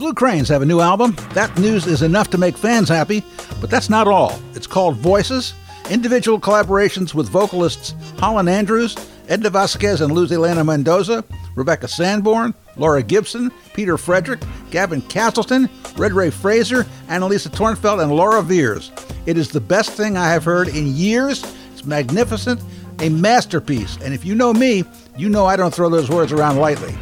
Blue 0.00 0.14
Cranes 0.14 0.48
have 0.48 0.62
a 0.62 0.66
new 0.66 0.80
album. 0.80 1.14
That 1.34 1.58
news 1.58 1.86
is 1.86 2.00
enough 2.00 2.30
to 2.30 2.38
make 2.38 2.56
fans 2.56 2.88
happy, 2.88 3.22
but 3.60 3.68
that's 3.68 3.90
not 3.90 4.08
all. 4.08 4.40
It's 4.54 4.66
called 4.66 4.96
Voices, 4.96 5.52
individual 5.90 6.40
collaborations 6.40 7.12
with 7.12 7.28
vocalists 7.28 7.94
Holland 8.16 8.48
Andrews, 8.48 8.96
Edna 9.28 9.50
Vazquez 9.50 10.00
and 10.00 10.14
Luz 10.14 10.32
Elena 10.32 10.64
Mendoza, 10.64 11.22
Rebecca 11.54 11.86
Sanborn, 11.86 12.54
Laura 12.78 13.02
Gibson, 13.02 13.52
Peter 13.74 13.98
Frederick, 13.98 14.40
Gavin 14.70 15.02
Castleton, 15.02 15.68
Redray 15.98 16.32
Frazier, 16.32 16.84
Annalisa 17.08 17.50
Tornfelt, 17.50 18.02
and 18.02 18.10
Laura 18.10 18.40
Veirs. 18.40 18.90
It 19.26 19.36
is 19.36 19.50
the 19.50 19.60
best 19.60 19.90
thing 19.90 20.16
I 20.16 20.30
have 20.30 20.44
heard 20.44 20.68
in 20.68 20.96
years. 20.96 21.44
It's 21.74 21.84
magnificent, 21.84 22.62
a 23.00 23.10
masterpiece. 23.10 23.98
And 24.02 24.14
if 24.14 24.24
you 24.24 24.34
know 24.34 24.54
me, 24.54 24.84
you 25.18 25.28
know 25.28 25.44
I 25.44 25.56
don't 25.56 25.74
throw 25.74 25.90
those 25.90 26.08
words 26.08 26.32
around 26.32 26.56
lightly. 26.56 26.96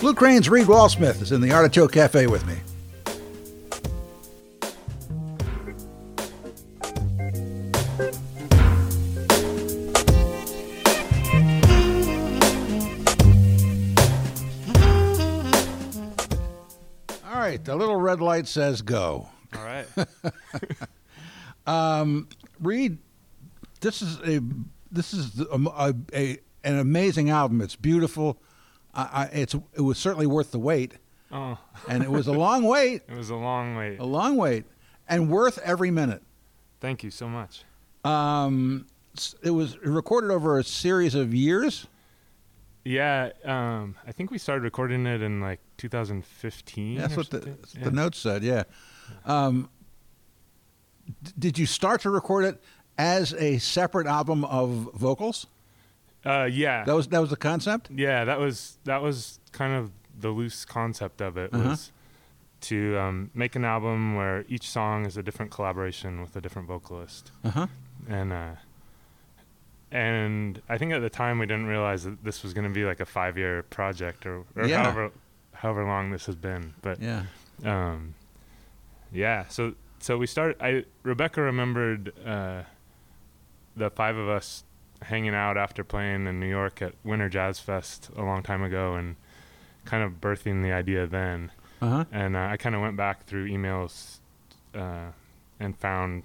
Blue 0.00 0.14
Crane's 0.14 0.48
Reed 0.48 0.66
Wallsmith 0.66 1.20
is 1.20 1.32
in 1.32 1.40
the 1.40 1.50
Artichoke 1.50 1.90
Cafe 1.90 2.28
with 2.28 2.46
me. 2.46 2.54
All 17.24 17.40
right, 17.40 17.64
the 17.64 17.74
little 17.74 17.96
red 17.96 18.20
light 18.20 18.46
says 18.46 18.82
go. 18.82 19.28
All 19.56 19.64
right. 19.64 19.86
Um, 21.66 22.28
Reed, 22.60 22.96
this 23.82 24.00
is 24.00 24.18
a 24.20 24.40
this 24.90 25.12
is 25.12 25.38
a, 25.38 25.54
a, 25.54 25.94
a 26.14 26.38
an 26.64 26.78
amazing 26.78 27.28
album. 27.28 27.60
It's 27.60 27.76
beautiful. 27.76 28.40
I, 28.94 29.02
I, 29.02 29.24
it's 29.32 29.54
it 29.74 29.80
was 29.80 29.98
certainly 29.98 30.26
worth 30.26 30.50
the 30.50 30.58
wait, 30.58 30.94
oh, 31.32 31.58
and 31.88 32.02
it 32.02 32.10
was 32.10 32.26
a 32.26 32.32
long 32.32 32.64
wait, 32.64 33.02
it 33.08 33.16
was 33.16 33.30
a 33.30 33.36
long 33.36 33.76
wait. 33.76 33.98
a 33.98 34.04
long 34.04 34.36
wait, 34.36 34.64
and 35.08 35.30
worth 35.30 35.58
every 35.58 35.90
minute. 35.90 36.22
Thank 36.80 37.02
you 37.02 37.10
so 37.10 37.28
much. 37.28 37.64
Um, 38.04 38.86
it 39.42 39.50
was 39.50 39.76
recorded 39.78 40.30
over 40.30 40.58
a 40.58 40.64
series 40.64 41.14
of 41.14 41.34
years. 41.34 41.86
Yeah, 42.84 43.30
um, 43.44 43.96
I 44.06 44.12
think 44.12 44.30
we 44.30 44.38
started 44.38 44.62
recording 44.62 45.04
it 45.06 45.20
in 45.20 45.40
like 45.40 45.60
2015. 45.76 46.96
That's 46.96 47.16
what 47.16 47.28
the, 47.30 47.40
that's 47.40 47.74
Yeah. 47.74 47.84
the 47.84 47.90
note 47.90 48.14
said. 48.14 48.42
Yeah. 48.42 48.62
Um, 49.26 49.68
d- 51.22 51.32
did 51.38 51.58
you 51.58 51.66
start 51.66 52.00
to 52.02 52.10
record 52.10 52.44
it 52.44 52.62
as 52.96 53.34
a 53.34 53.58
separate 53.58 54.06
album 54.06 54.44
of 54.44 54.70
vocals? 54.94 55.46
Uh, 56.26 56.48
yeah, 56.50 56.84
That 56.84 56.94
was 56.94 57.06
that 57.08 57.20
was 57.20 57.30
the 57.30 57.36
concept. 57.36 57.90
yeah. 57.90 58.24
That 58.24 58.38
was 58.40 58.78
that 58.84 59.00
was 59.02 59.38
kind 59.52 59.72
of 59.74 59.90
the 60.20 60.30
loose 60.30 60.64
concept 60.64 61.20
of 61.20 61.36
it 61.36 61.52
Uh-huh. 61.54 61.68
was 61.70 61.92
to 62.62 62.98
um, 62.98 63.30
make 63.34 63.54
an 63.56 63.64
album 63.64 64.16
where 64.16 64.44
each 64.48 64.68
song 64.68 65.06
is 65.06 65.16
a 65.16 65.22
different 65.22 65.50
collaboration 65.52 66.20
with 66.20 66.34
a 66.36 66.40
different 66.40 66.66
vocalist, 66.68 67.30
Uh 67.44 67.50
huh. 67.50 67.66
and 68.08 68.32
uh, 68.32 68.54
and 69.90 70.60
I 70.68 70.76
think 70.76 70.92
at 70.92 71.00
the 71.00 71.08
time 71.10 71.38
we 71.38 71.46
didn't 71.46 71.66
realize 71.66 72.04
that 72.04 72.22
this 72.24 72.42
was 72.42 72.52
going 72.52 72.66
to 72.66 72.72
be 72.74 72.84
like 72.84 73.00
a 73.00 73.06
five 73.06 73.38
year 73.38 73.62
project 73.64 74.26
or, 74.26 74.44
or 74.56 74.66
Yeah. 74.66 74.82
however 74.82 75.10
however 75.54 75.84
long 75.84 76.10
this 76.10 76.26
has 76.26 76.36
been, 76.36 76.74
but. 76.82 77.00
Yeah. 77.00 77.22
um 77.64 78.14
yeah 79.10 79.46
so 79.48 79.72
so 79.98 80.16
we 80.18 80.26
started 80.28 80.54
i 80.62 80.84
rebecca 81.02 81.40
remembered 81.40 82.12
uh 82.24 82.62
the 83.74 83.90
five 83.90 84.16
of 84.16 84.28
us 84.28 84.62
hanging 85.02 85.34
out 85.34 85.56
after 85.56 85.84
playing 85.84 86.26
in 86.26 86.40
new 86.40 86.48
york 86.48 86.82
at 86.82 86.92
winter 87.04 87.28
jazz 87.28 87.60
fest 87.60 88.10
a 88.16 88.22
long 88.22 88.42
time 88.42 88.62
ago 88.62 88.94
and 88.94 89.16
kind 89.84 90.02
of 90.02 90.20
birthing 90.20 90.62
the 90.62 90.72
idea 90.72 91.06
then 91.06 91.50
Uh 91.80 91.88
huh. 91.88 92.04
and 92.12 92.36
uh, 92.36 92.40
i 92.50 92.56
kind 92.56 92.74
of 92.74 92.80
went 92.80 92.96
back 92.96 93.24
through 93.26 93.48
emails 93.48 94.18
uh 94.74 95.12
and 95.60 95.76
found 95.78 96.24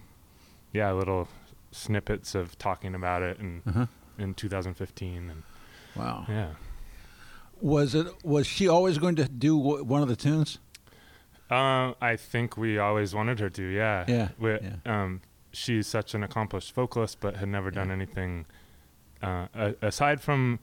yeah 0.72 0.92
little 0.92 1.28
snippets 1.72 2.34
of 2.36 2.58
talking 2.58 2.96
about 2.96 3.22
it 3.22 3.38
and 3.40 3.62
Uh 3.68 3.72
huh. 3.72 3.86
in 4.18 4.34
2015 4.34 5.30
and 5.30 5.44
Wow. 5.96 6.25
yeah 6.28 6.53
Was 7.62 7.94
it? 7.96 8.08
Was 8.25 8.48
she 8.48 8.68
always 8.68 8.98
going 8.98 9.16
to 9.18 9.25
do 9.30 9.58
w- 9.58 9.84
one 9.84 10.02
of 10.02 10.08
the 10.09 10.16
tunes? 10.16 10.58
Um, 11.50 11.96
I 12.02 12.16
think 12.18 12.58
we 12.58 12.80
always 12.80 13.14
wanted 13.14 13.40
her 13.40 13.50
to. 13.52 13.64
Yeah. 13.64 14.06
Yeah, 14.08 14.30
We, 14.40 14.52
yeah. 14.53 14.75
Um, 14.86 15.22
she's 15.52 15.86
such 15.88 16.14
an 16.16 16.24
accomplished 16.24 16.74
vocalist, 16.74 17.19
but 17.22 17.36
had 17.38 17.48
never 17.48 17.69
done 17.72 17.92
anything 17.92 18.46
uh, 19.24 19.48
a- 19.56 19.76
aside 19.82 20.22
from 20.22 20.60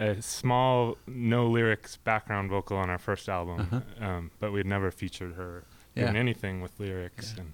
a 0.00 0.20
small 0.20 0.96
no 1.06 1.46
lyrics 1.46 1.96
background 1.96 2.50
vocal 2.50 2.76
on 2.76 2.90
our 2.90 2.98
first 2.98 3.28
album. 3.28 3.60
Uh-huh. 3.72 4.04
Um, 4.06 4.30
but 4.40 4.52
we'd 4.52 4.66
never 4.66 4.90
featured 4.90 5.34
her 5.34 5.64
Yeah. 5.94 6.04
doing 6.04 6.16
anything 6.16 6.60
with 6.60 6.78
lyrics. 6.80 7.34
And 7.38 7.52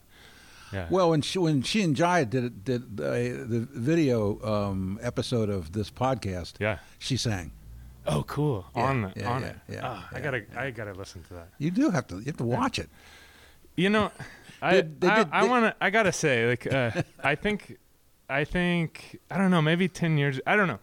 yeah. 0.72 0.86
Well, 0.90 1.10
when 1.10 1.20
she 1.22 1.38
when 1.38 1.62
she 1.62 1.82
and 1.82 1.94
Jai 1.96 2.24
did 2.24 2.44
it- 2.44 2.64
did 2.64 2.96
the, 2.96 3.44
the 3.46 3.68
video 3.72 4.40
um, 4.42 4.98
episode 5.02 5.50
of 5.50 5.72
this 5.72 5.90
podcast, 5.90 6.54
yeah. 6.58 6.78
she 6.98 7.16
sang. 7.16 7.52
Oh, 8.06 8.22
cool. 8.22 8.64
Yeah, 8.74 8.82
on 8.84 9.02
the, 9.02 9.12
yeah, 9.16 9.30
on 9.30 9.42
yeah, 9.42 9.48
it. 9.48 9.56
yeah, 9.68 9.80
Ah, 9.84 10.08
I 10.12 10.20
gotta, 10.20 10.42
I 10.56 10.70
gotta 10.70 10.94
listen 10.94 11.22
to 11.24 11.34
that. 11.34 11.48
You 11.58 11.70
do 11.70 11.90
have 11.90 12.06
to 12.08 12.16
you 12.18 12.24
have 12.26 12.38
to 12.38 12.44
watch 12.44 12.78
it. 12.78 12.88
You 13.76 13.90
know, 13.90 14.10
I 14.62 14.80
they 14.80 15.08
I, 15.08 15.16
did- 15.24 15.28
I 15.32 15.44
want 15.44 15.64
to. 15.66 15.76
I 15.84 15.90
gotta 15.90 16.12
say, 16.12 16.48
like, 16.48 16.66
uh, 16.72 17.02
I 17.22 17.34
think, 17.34 17.76
I 18.28 18.44
think, 18.44 19.18
I 19.30 19.38
don't 19.38 19.50
know, 19.50 19.62
maybe 19.62 19.88
ten 19.88 20.18
years. 20.18 20.40
I 20.46 20.56
don't 20.56 20.68
know. 20.68 20.78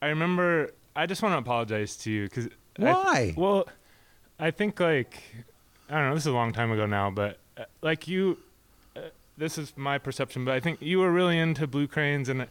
I 0.00 0.08
remember. 0.08 0.70
I 0.94 1.06
just 1.06 1.22
want 1.22 1.34
to 1.34 1.38
apologize 1.38 1.96
to 1.98 2.10
you 2.10 2.24
because. 2.24 2.48
Why? 2.78 3.34
well, 3.36 3.66
I 4.38 4.50
think 4.50 4.80
like, 4.80 5.22
I 5.88 5.94
don't 5.94 6.08
know. 6.08 6.14
This 6.14 6.24
is 6.24 6.28
a 6.28 6.32
long 6.32 6.52
time 6.52 6.70
ago 6.70 6.86
now, 6.86 7.10
but 7.10 7.38
uh, 7.56 7.64
like 7.82 8.06
you, 8.06 8.38
uh, 8.94 9.00
this 9.38 9.56
is 9.56 9.72
my 9.76 9.98
perception, 9.98 10.44
but 10.44 10.52
I 10.52 10.60
think 10.60 10.80
you 10.82 10.98
were 10.98 11.10
really 11.10 11.38
into 11.38 11.66
Blue 11.66 11.86
Cranes 11.86 12.28
and 12.28 12.46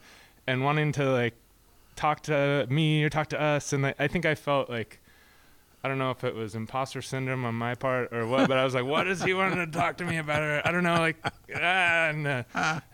and 0.46 0.64
wanting 0.64 0.92
to 0.92 1.10
like 1.10 1.34
talk 1.94 2.22
to 2.24 2.66
me 2.68 3.04
or 3.04 3.08
talk 3.08 3.28
to 3.28 3.40
us, 3.40 3.72
and 3.72 3.86
I, 3.86 3.94
I 3.98 4.08
think 4.08 4.26
I 4.26 4.34
felt 4.34 4.70
like. 4.70 5.00
I 5.86 5.88
don't 5.88 5.98
know 5.98 6.10
if 6.10 6.24
it 6.24 6.34
was 6.34 6.56
imposter 6.56 7.00
syndrome 7.00 7.44
on 7.44 7.54
my 7.54 7.76
part 7.76 8.12
or 8.12 8.26
what, 8.26 8.48
but 8.48 8.58
I 8.58 8.64
was 8.64 8.74
like, 8.74 8.84
"What 8.84 9.06
is 9.06 9.22
he 9.22 9.34
wanting 9.34 9.58
to 9.64 9.68
talk 9.78 9.98
to 9.98 10.04
me 10.04 10.16
about?" 10.16 10.42
Or 10.42 10.60
I 10.64 10.72
don't 10.72 10.82
know, 10.82 10.98
like, 10.98 11.16
ah, 11.24 12.08
and, 12.08 12.26
uh, 12.26 12.42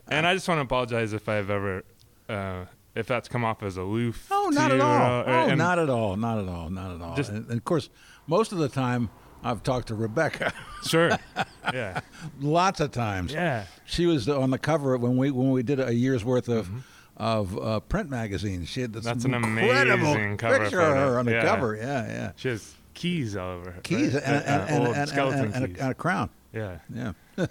and 0.09 0.27
I 0.27 0.35
just 0.35 0.47
want 0.47 0.59
to 0.59 0.63
apologize 0.63 1.15
if 1.15 1.27
I've 1.27 1.49
ever, 1.49 1.85
uh, 2.29 2.67
if 2.95 3.07
that's 3.07 3.29
come 3.31 3.47
off 3.47 3.63
as 3.63 3.79
aloof. 3.79 4.27
Oh, 4.31 4.51
not 4.53 4.71
at 4.73 4.79
or- 4.79 4.83
all. 4.83 5.21
or- 5.23 5.29
Oh, 5.51 5.55
not 5.55 5.79
at 5.79 5.89
all. 5.89 6.17
Not 6.19 6.39
at 6.39 6.49
all. 6.51 6.69
Not 6.69 6.95
at 6.95 7.01
all. 7.01 7.17
Just- 7.17 7.31
and, 7.31 7.47
and 7.49 7.57
of 7.57 7.65
course, 7.65 7.89
most 8.27 8.53
of 8.53 8.59
the 8.59 8.69
time 8.69 9.09
I've 9.43 9.63
talked 9.63 9.89
to 9.89 9.95
Rebecca. 9.95 10.53
Sure. 10.87 11.17
Yeah. 11.73 12.01
Lots 12.41 12.81
of 12.81 12.91
times. 12.91 13.33
Yeah. 13.33 13.65
She 13.87 14.05
was 14.05 14.29
on 14.29 14.51
the 14.51 14.59
cover 14.59 14.99
when 14.99 15.17
we 15.17 15.31
when 15.31 15.53
we 15.53 15.63
did 15.63 15.81
a 15.81 15.95
year's 15.95 16.25
worth 16.25 16.49
of 16.49 16.69
of 17.17 17.57
uh, 17.57 17.79
print 17.81 18.11
magazines. 18.11 18.69
She 18.69 18.81
had 18.83 18.93
this 18.93 19.05
Mm-hmm. 19.07 19.13
That's 19.13 19.25
an 19.25 19.35
incredible 19.35 20.09
amazing 20.13 20.37
cover 20.39 20.59
picture 20.59 20.81
of 20.81 20.97
her 20.97 21.19
on 21.21 21.25
the 21.27 21.33
Yeah. 21.33 21.43
cover. 21.45 21.77
Yeah, 21.77 22.07
yeah. 22.09 22.33
She 22.37 22.49
has 22.49 22.75
keys 22.95 23.37
all 23.37 23.51
over 23.59 23.71
her. 23.73 23.81
Keys 23.83 24.15
right? 24.15 24.23
and, 24.25 24.37
Uh, 24.47 24.67
and, 24.69 24.87
uh, 24.87 24.91
and, 24.93 25.09
skeleton 25.09 25.45
and, 25.47 25.55
and, 25.55 25.67
keys. 25.69 25.79
a, 25.79 25.83
and 25.83 25.91
a 25.91 25.95
crown. 25.95 26.31
yeah. 26.53 26.79
Yeah. 26.95 27.13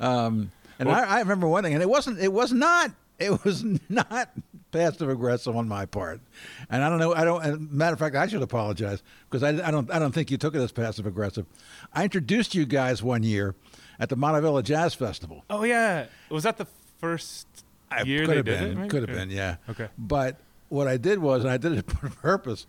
um, 0.00 0.50
and 0.78 0.88
Well- 0.88 0.96
I, 0.98 1.16
I 1.16 1.18
remember 1.20 1.46
one 1.46 1.62
thing, 1.64 1.74
and 1.74 1.82
it 1.82 1.88
wasn't. 1.88 2.18
It 2.20 2.32
was 2.32 2.52
not. 2.52 2.92
It 3.18 3.44
was 3.44 3.62
not 3.90 4.30
passive 4.72 5.08
aggressive 5.10 5.54
on 5.54 5.68
my 5.68 5.84
part, 5.84 6.20
and 6.70 6.82
I 6.82 6.88
don't 6.88 6.98
know. 6.98 7.14
I 7.14 7.24
don't. 7.24 7.70
Matter 7.70 7.92
of 7.92 7.98
fact, 7.98 8.16
I 8.16 8.26
should 8.26 8.40
apologize 8.42 9.02
because 9.28 9.42
I, 9.42 9.50
I 9.68 9.70
don't. 9.70 9.90
I 9.90 9.98
don't 9.98 10.12
think 10.12 10.30
you 10.30 10.38
took 10.38 10.54
it 10.54 10.58
as 10.60 10.72
passive 10.72 11.06
aggressive. 11.06 11.44
I 11.92 12.04
introduced 12.04 12.54
you 12.54 12.64
guys 12.64 13.02
one 13.02 13.22
year 13.22 13.54
at 13.98 14.08
the 14.08 14.16
Montavilla 14.16 14.62
Jazz 14.62 14.94
Festival. 14.94 15.44
Oh 15.50 15.64
yeah. 15.64 16.06
Was 16.30 16.44
that 16.44 16.56
the 16.56 16.66
first 16.98 17.46
I- 17.90 18.02
year 18.04 18.20
could 18.24 18.30
they 18.30 18.36
have 18.36 18.44
did 18.46 18.74
been. 18.76 18.84
it? 18.84 18.90
Could 18.90 19.06
have 19.08 19.14
been. 19.18 19.30
Yeah. 19.30 19.56
Okay. 19.68 19.88
But 19.98 20.36
what 20.70 20.88
I 20.88 20.96
did 20.96 21.18
was, 21.18 21.42
and 21.44 21.50
I 21.52 21.58
did 21.58 21.72
it 21.72 21.84
on 22.02 22.10
purpose. 22.12 22.66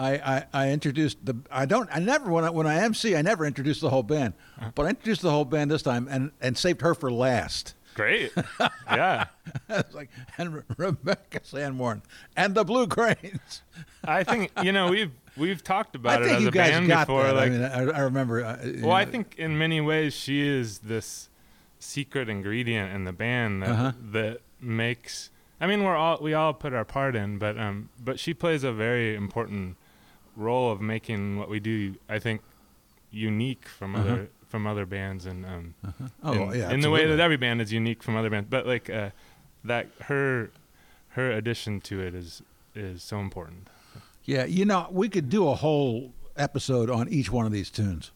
I, 0.00 0.12
I, 0.36 0.44
I 0.64 0.70
introduced 0.70 1.18
the. 1.24 1.36
I 1.50 1.66
don't. 1.66 1.88
I 1.92 1.98
never 1.98 2.30
when 2.30 2.44
I 2.44 2.50
when 2.50 2.66
I 2.66 2.76
MC, 2.82 3.14
I 3.14 3.22
never 3.22 3.44
introduced 3.44 3.80
the 3.82 3.90
whole 3.90 4.02
band, 4.02 4.34
Uh-huh. 4.58 4.70
but 4.74 4.86
I 4.86 4.90
introduced 4.90 5.22
the 5.22 5.30
whole 5.30 5.44
band 5.44 5.70
this 5.70 5.82
time 5.82 6.08
and 6.10 6.32
and 6.40 6.56
saved 6.56 6.80
her 6.80 6.94
for 6.94 7.12
last. 7.12 7.74
Great. 7.94 8.32
yeah. 8.86 9.26
it's 9.68 9.94
like 9.94 10.08
and 10.38 10.54
Re- 10.54 10.62
Rebecca 10.76 11.40
Sanborn 11.42 12.02
and 12.36 12.54
the 12.54 12.64
Blue 12.64 12.86
Cranes. 12.86 13.62
I 14.04 14.24
think 14.24 14.52
you 14.62 14.72
know 14.72 14.88
we've 14.88 15.10
we've 15.36 15.62
talked 15.62 15.96
I 15.96 15.98
about 15.98 16.22
it 16.22 16.26
think 16.26 16.36
as 16.38 16.42
you 16.44 16.48
a 16.48 16.52
guys 16.52 16.70
band 16.70 16.88
got 16.88 17.06
before. 17.06 17.24
that. 17.24 17.34
Like, 17.34 17.48
I 17.50 17.54
mean, 17.54 17.62
I, 17.62 17.98
I 17.98 18.00
remember. 18.00 18.44
Uh, 18.44 18.58
well, 18.82 18.92
I 18.92 19.04
think 19.04 19.34
in 19.38 19.58
many 19.58 19.80
ways 19.80 20.14
she 20.14 20.40
is 20.40 20.78
this 20.78 21.28
secret 21.78 22.28
ingredient 22.28 22.94
in 22.94 23.04
the 23.04 23.12
band 23.12 23.62
that 23.62 23.70
Uh-huh. 23.70 23.92
that 24.12 24.40
makes. 24.60 25.30
I 25.60 25.66
mean, 25.66 25.82
we're 25.84 25.96
all 25.96 26.18
we 26.22 26.32
all 26.32 26.54
put 26.54 26.72
our 26.72 26.84
part 26.86 27.14
in, 27.16 27.38
but 27.38 27.58
um, 27.58 27.90
but 28.02 28.18
she 28.18 28.32
plays 28.32 28.64
a 28.64 28.72
very 28.72 29.14
important 29.14 29.76
role 30.36 30.70
of 30.72 30.80
making 30.80 31.38
what 31.38 31.48
we 31.48 31.60
do. 31.60 31.96
I 32.08 32.18
think 32.18 32.40
unique 33.10 33.66
from 33.68 33.94
Uh-huh. 33.96 34.04
other 34.12 34.28
from 34.48 34.66
other 34.66 34.84
bands, 34.84 35.26
and 35.26 35.46
um, 35.46 35.74
Oh 36.24 36.32
in, 36.50 36.58
yeah, 36.58 36.70
in 36.72 36.80
the 36.80 36.90
way 36.90 37.06
that 37.06 37.20
every 37.20 37.36
band 37.36 37.60
is 37.62 37.72
unique 37.72 38.02
from 38.02 38.16
other 38.16 38.30
bands. 38.30 38.48
But 38.50 38.66
like 38.66 38.90
uh, 38.90 39.10
that, 39.64 39.86
her 40.02 40.50
her 41.10 41.30
addition 41.30 41.80
to 41.82 42.00
it 42.00 42.14
is 42.16 42.42
is 42.74 43.02
so 43.02 43.20
important. 43.20 43.68
Yeah, 44.24 44.44
you 44.44 44.64
know, 44.64 44.88
we 44.90 45.08
could 45.08 45.28
do 45.30 45.48
a 45.48 45.54
whole 45.54 46.12
episode 46.36 46.90
on 46.90 47.08
each 47.08 47.30
one 47.30 47.46
of 47.46 47.52
these 47.52 47.70
tunes? 47.70 48.10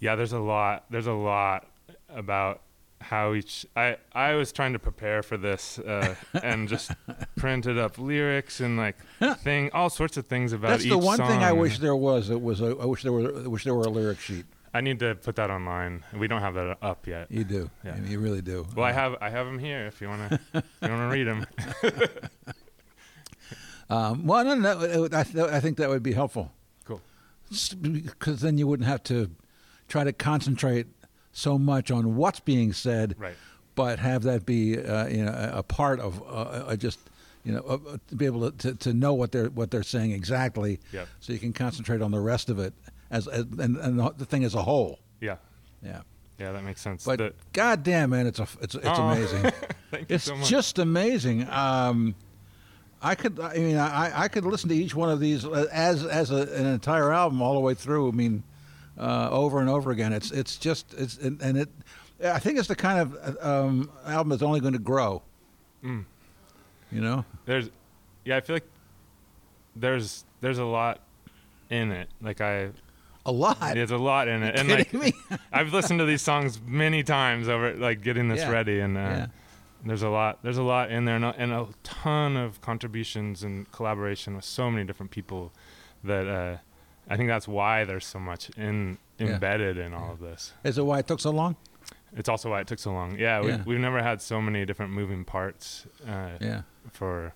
Yeah, 0.00 0.14
there's 0.14 0.32
a 0.32 0.38
lot. 0.38 0.84
There's 0.90 1.06
a 1.08 1.12
lot 1.12 1.66
about 2.08 2.60
how 3.00 3.34
each. 3.34 3.66
I 3.76 3.96
I 4.12 4.34
was 4.34 4.52
trying 4.52 4.72
to 4.72 4.78
prepare 4.78 5.22
for 5.22 5.36
this 5.36 5.78
uh, 5.78 6.14
and 6.42 6.68
just 6.68 6.90
printed 7.36 7.78
up 7.78 7.98
lyrics 7.98 8.60
and 8.60 8.76
like 8.76 8.96
thing, 9.38 9.70
all 9.72 9.90
sorts 9.90 10.16
of 10.16 10.26
things 10.26 10.52
about 10.52 10.68
That's 10.70 10.84
each 10.84 10.90
the 10.90 10.98
one 10.98 11.18
thing 11.18 11.42
I 11.42 11.52
wish 11.52 11.78
there 11.78 11.96
was. 11.96 12.30
It 12.30 12.40
was. 12.40 12.60
A, 12.60 12.76
I 12.80 12.84
wish 12.86 13.02
there 13.02 13.12
were. 13.12 13.44
I 13.44 13.48
wish 13.48 13.64
there 13.64 13.74
were 13.74 13.84
a 13.84 13.90
lyric 13.90 14.20
sheet. 14.20 14.46
I 14.74 14.82
need 14.82 14.98
to 14.98 15.14
put 15.14 15.36
that 15.36 15.50
online. 15.50 16.04
We 16.14 16.28
don't 16.28 16.42
have 16.42 16.54
that 16.54 16.76
up 16.82 17.06
yet. 17.06 17.30
You 17.30 17.42
do. 17.44 17.70
Yeah. 17.84 17.92
I 17.94 18.00
mean, 18.00 18.10
you 18.12 18.18
really 18.18 18.42
do. 18.42 18.66
Well, 18.76 18.84
I 18.84 18.90
Uh, 18.90 18.94
have 18.94 19.16
I 19.20 19.30
have 19.30 19.46
them 19.46 19.58
here 19.58 19.86
if 19.86 20.00
you 20.00 20.08
wanna 20.08 20.38
you 20.54 20.62
wanna 20.88 21.08
read 21.08 21.26
them. 21.26 21.46
Um, 23.90 24.26
well, 24.26 24.44
no, 24.44 24.54
no, 24.54 25.08
I, 25.12 25.20
I 25.56 25.60
think 25.60 25.78
that 25.78 25.88
would 25.88 26.02
be 26.02 26.12
helpful. 26.12 26.52
Cool. 26.84 27.00
Because 27.48 28.40
then 28.42 28.58
you 28.58 28.66
wouldn't 28.66 28.86
have 28.86 29.02
to 29.04 29.30
try 29.88 30.04
to 30.04 30.12
concentrate 30.12 30.86
so 31.38 31.58
much 31.58 31.90
on 31.90 32.16
what's 32.16 32.40
being 32.40 32.72
said, 32.72 33.14
Right. 33.18 33.34
but 33.74 33.98
have 33.98 34.22
that 34.24 34.44
be 34.44 34.78
uh, 34.78 35.06
you 35.06 35.24
know 35.24 35.50
a, 35.54 35.62
part 35.62 36.00
of 36.00 36.20
uh, 36.22 36.24
uh, 36.70 36.76
just 36.76 36.98
you 37.44 37.52
know 37.52 37.60
uh, 37.60 37.96
to 38.08 38.14
be 38.16 38.26
able 38.26 38.50
to, 38.50 38.56
to, 38.58 38.74
to 38.74 38.92
know 38.92 39.14
what 39.14 39.30
they're 39.32 39.48
what 39.50 39.70
they're 39.70 39.82
saying 39.82 40.12
exactly, 40.12 40.80
so 41.20 41.32
you 41.32 41.38
can 41.38 41.52
concentrate 41.52 42.02
on 42.02 42.10
the 42.10 42.20
rest 42.20 42.50
of 42.50 42.58
it 42.58 42.72
as, 43.10 43.28
as 43.28 43.44
and, 43.58 43.76
and 43.76 43.98
the 44.18 44.24
thing 44.26 44.44
as 44.44 44.54
a 44.54 44.62
whole. 44.62 44.98
Yeah. 45.20 45.36
Yeah. 45.82 46.00
Yeah, 46.38 46.52
that 46.52 46.62
makes 46.62 46.80
sense. 46.80 47.04
But 47.04 47.18
The- 47.18 47.34
goddamn, 47.52 48.10
man, 48.10 48.26
it's 48.26 48.38
a 48.38 48.46
it's 48.60 48.74
it's 48.74 48.84
Oh. 48.86 49.08
amazing. 49.08 49.42
thank 49.90 50.08
you 50.10 50.14
It's 50.16 50.24
so 50.24 50.36
much. 50.36 50.48
just 50.48 50.78
amazing. 50.78 51.48
Um, 51.48 52.14
I 53.00 53.14
could, 53.14 53.38
I 53.38 53.54
mean, 53.58 53.76
I, 53.76 54.22
I 54.24 54.28
could 54.28 54.44
listen 54.44 54.68
to 54.70 54.74
each 54.74 54.92
one 54.94 55.08
of 55.08 55.20
these 55.20 55.44
uh, 55.44 55.66
as 55.72 56.04
as 56.04 56.30
a, 56.32 56.42
an 56.54 56.66
entire 56.66 57.12
album 57.12 57.40
all 57.42 57.54
the 57.54 57.60
way 57.60 57.74
through. 57.74 58.08
I 58.08 58.12
mean, 58.12 58.42
uh, 58.98 59.28
over 59.30 59.60
and 59.60 59.68
over 59.68 59.90
again. 59.90 60.12
It's 60.12 60.30
it's 60.30 60.56
just 60.56 60.94
it's 60.94 61.16
and, 61.18 61.40
and 61.42 61.56
it. 61.58 61.68
I 62.24 62.38
think 62.40 62.58
it's 62.58 62.68
the 62.68 62.74
kind 62.76 62.98
of 62.98 63.36
um, 63.40 63.90
album 64.04 64.30
that's 64.30 64.42
only 64.42 64.60
going 64.60 64.72
to 64.72 64.78
grow. 64.80 65.22
Mm. 65.84 66.04
You 66.90 67.00
know, 67.00 67.24
there's 67.46 67.70
yeah, 68.24 68.36
I 68.36 68.40
feel 68.40 68.56
like 68.56 68.68
there's 69.76 70.24
there's 70.40 70.58
a 70.58 70.64
lot 70.64 71.00
in 71.70 71.92
it. 71.92 72.08
Like 72.20 72.40
I 72.40 72.70
a 73.26 73.32
lot. 73.32 73.58
there's 73.60 73.90
a 73.90 73.98
lot 73.98 74.26
in 74.28 74.42
it. 74.42 74.56
And 74.58 74.68
like 74.68 74.92
me? 74.94 75.12
I've 75.52 75.72
listened 75.72 75.98
to 76.00 76.06
these 76.06 76.22
songs 76.22 76.60
many 76.64 77.02
times 77.02 77.48
over 77.48 77.74
like 77.74 78.00
getting 78.02 78.28
this 78.28 78.40
Yeah. 78.40 78.50
ready 78.50 78.80
and 78.80 78.96
uh, 78.96 79.00
Yeah. 79.00 79.26
there's 79.84 80.02
a 80.02 80.08
lot 80.08 80.38
there's 80.42 80.56
a 80.58 80.62
lot 80.62 80.90
in 80.90 81.04
there 81.04 81.16
and 81.16 81.24
a, 81.26 81.34
and 81.36 81.52
a 81.52 81.66
ton 81.82 82.36
of 82.36 82.60
contributions 82.62 83.42
and 83.42 83.70
collaboration 83.70 84.34
with 84.34 84.44
so 84.46 84.70
many 84.70 84.84
different 84.84 85.10
people 85.12 85.52
that 86.02 86.26
uh, 86.26 86.56
I 87.08 87.16
think 87.16 87.28
that's 87.28 87.48
why 87.48 87.84
there's 87.84 88.06
so 88.06 88.18
much 88.18 88.50
in 88.56 88.98
Yeah. 89.18 89.28
embedded 89.34 89.78
in 89.78 89.94
all 89.94 90.12
of 90.12 90.20
this. 90.20 90.52
Is 90.64 90.78
it 90.78 90.82
why 90.84 90.98
it 91.00 91.06
took 91.06 91.20
so 91.20 91.30
long? 91.30 91.56
It's 92.16 92.28
also 92.28 92.50
why 92.50 92.60
it 92.60 92.66
took 92.66 92.78
so 92.78 92.92
long. 92.92 93.18
Yeah, 93.18 93.40
we, 93.40 93.48
Yeah. 93.48 93.62
we've 93.66 93.78
never 93.80 94.02
had 94.02 94.20
so 94.22 94.40
many 94.40 94.64
different 94.64 94.92
moving 94.92 95.24
parts 95.24 95.86
uh, 96.06 96.32
Yeah. 96.40 96.62
for 96.90 97.34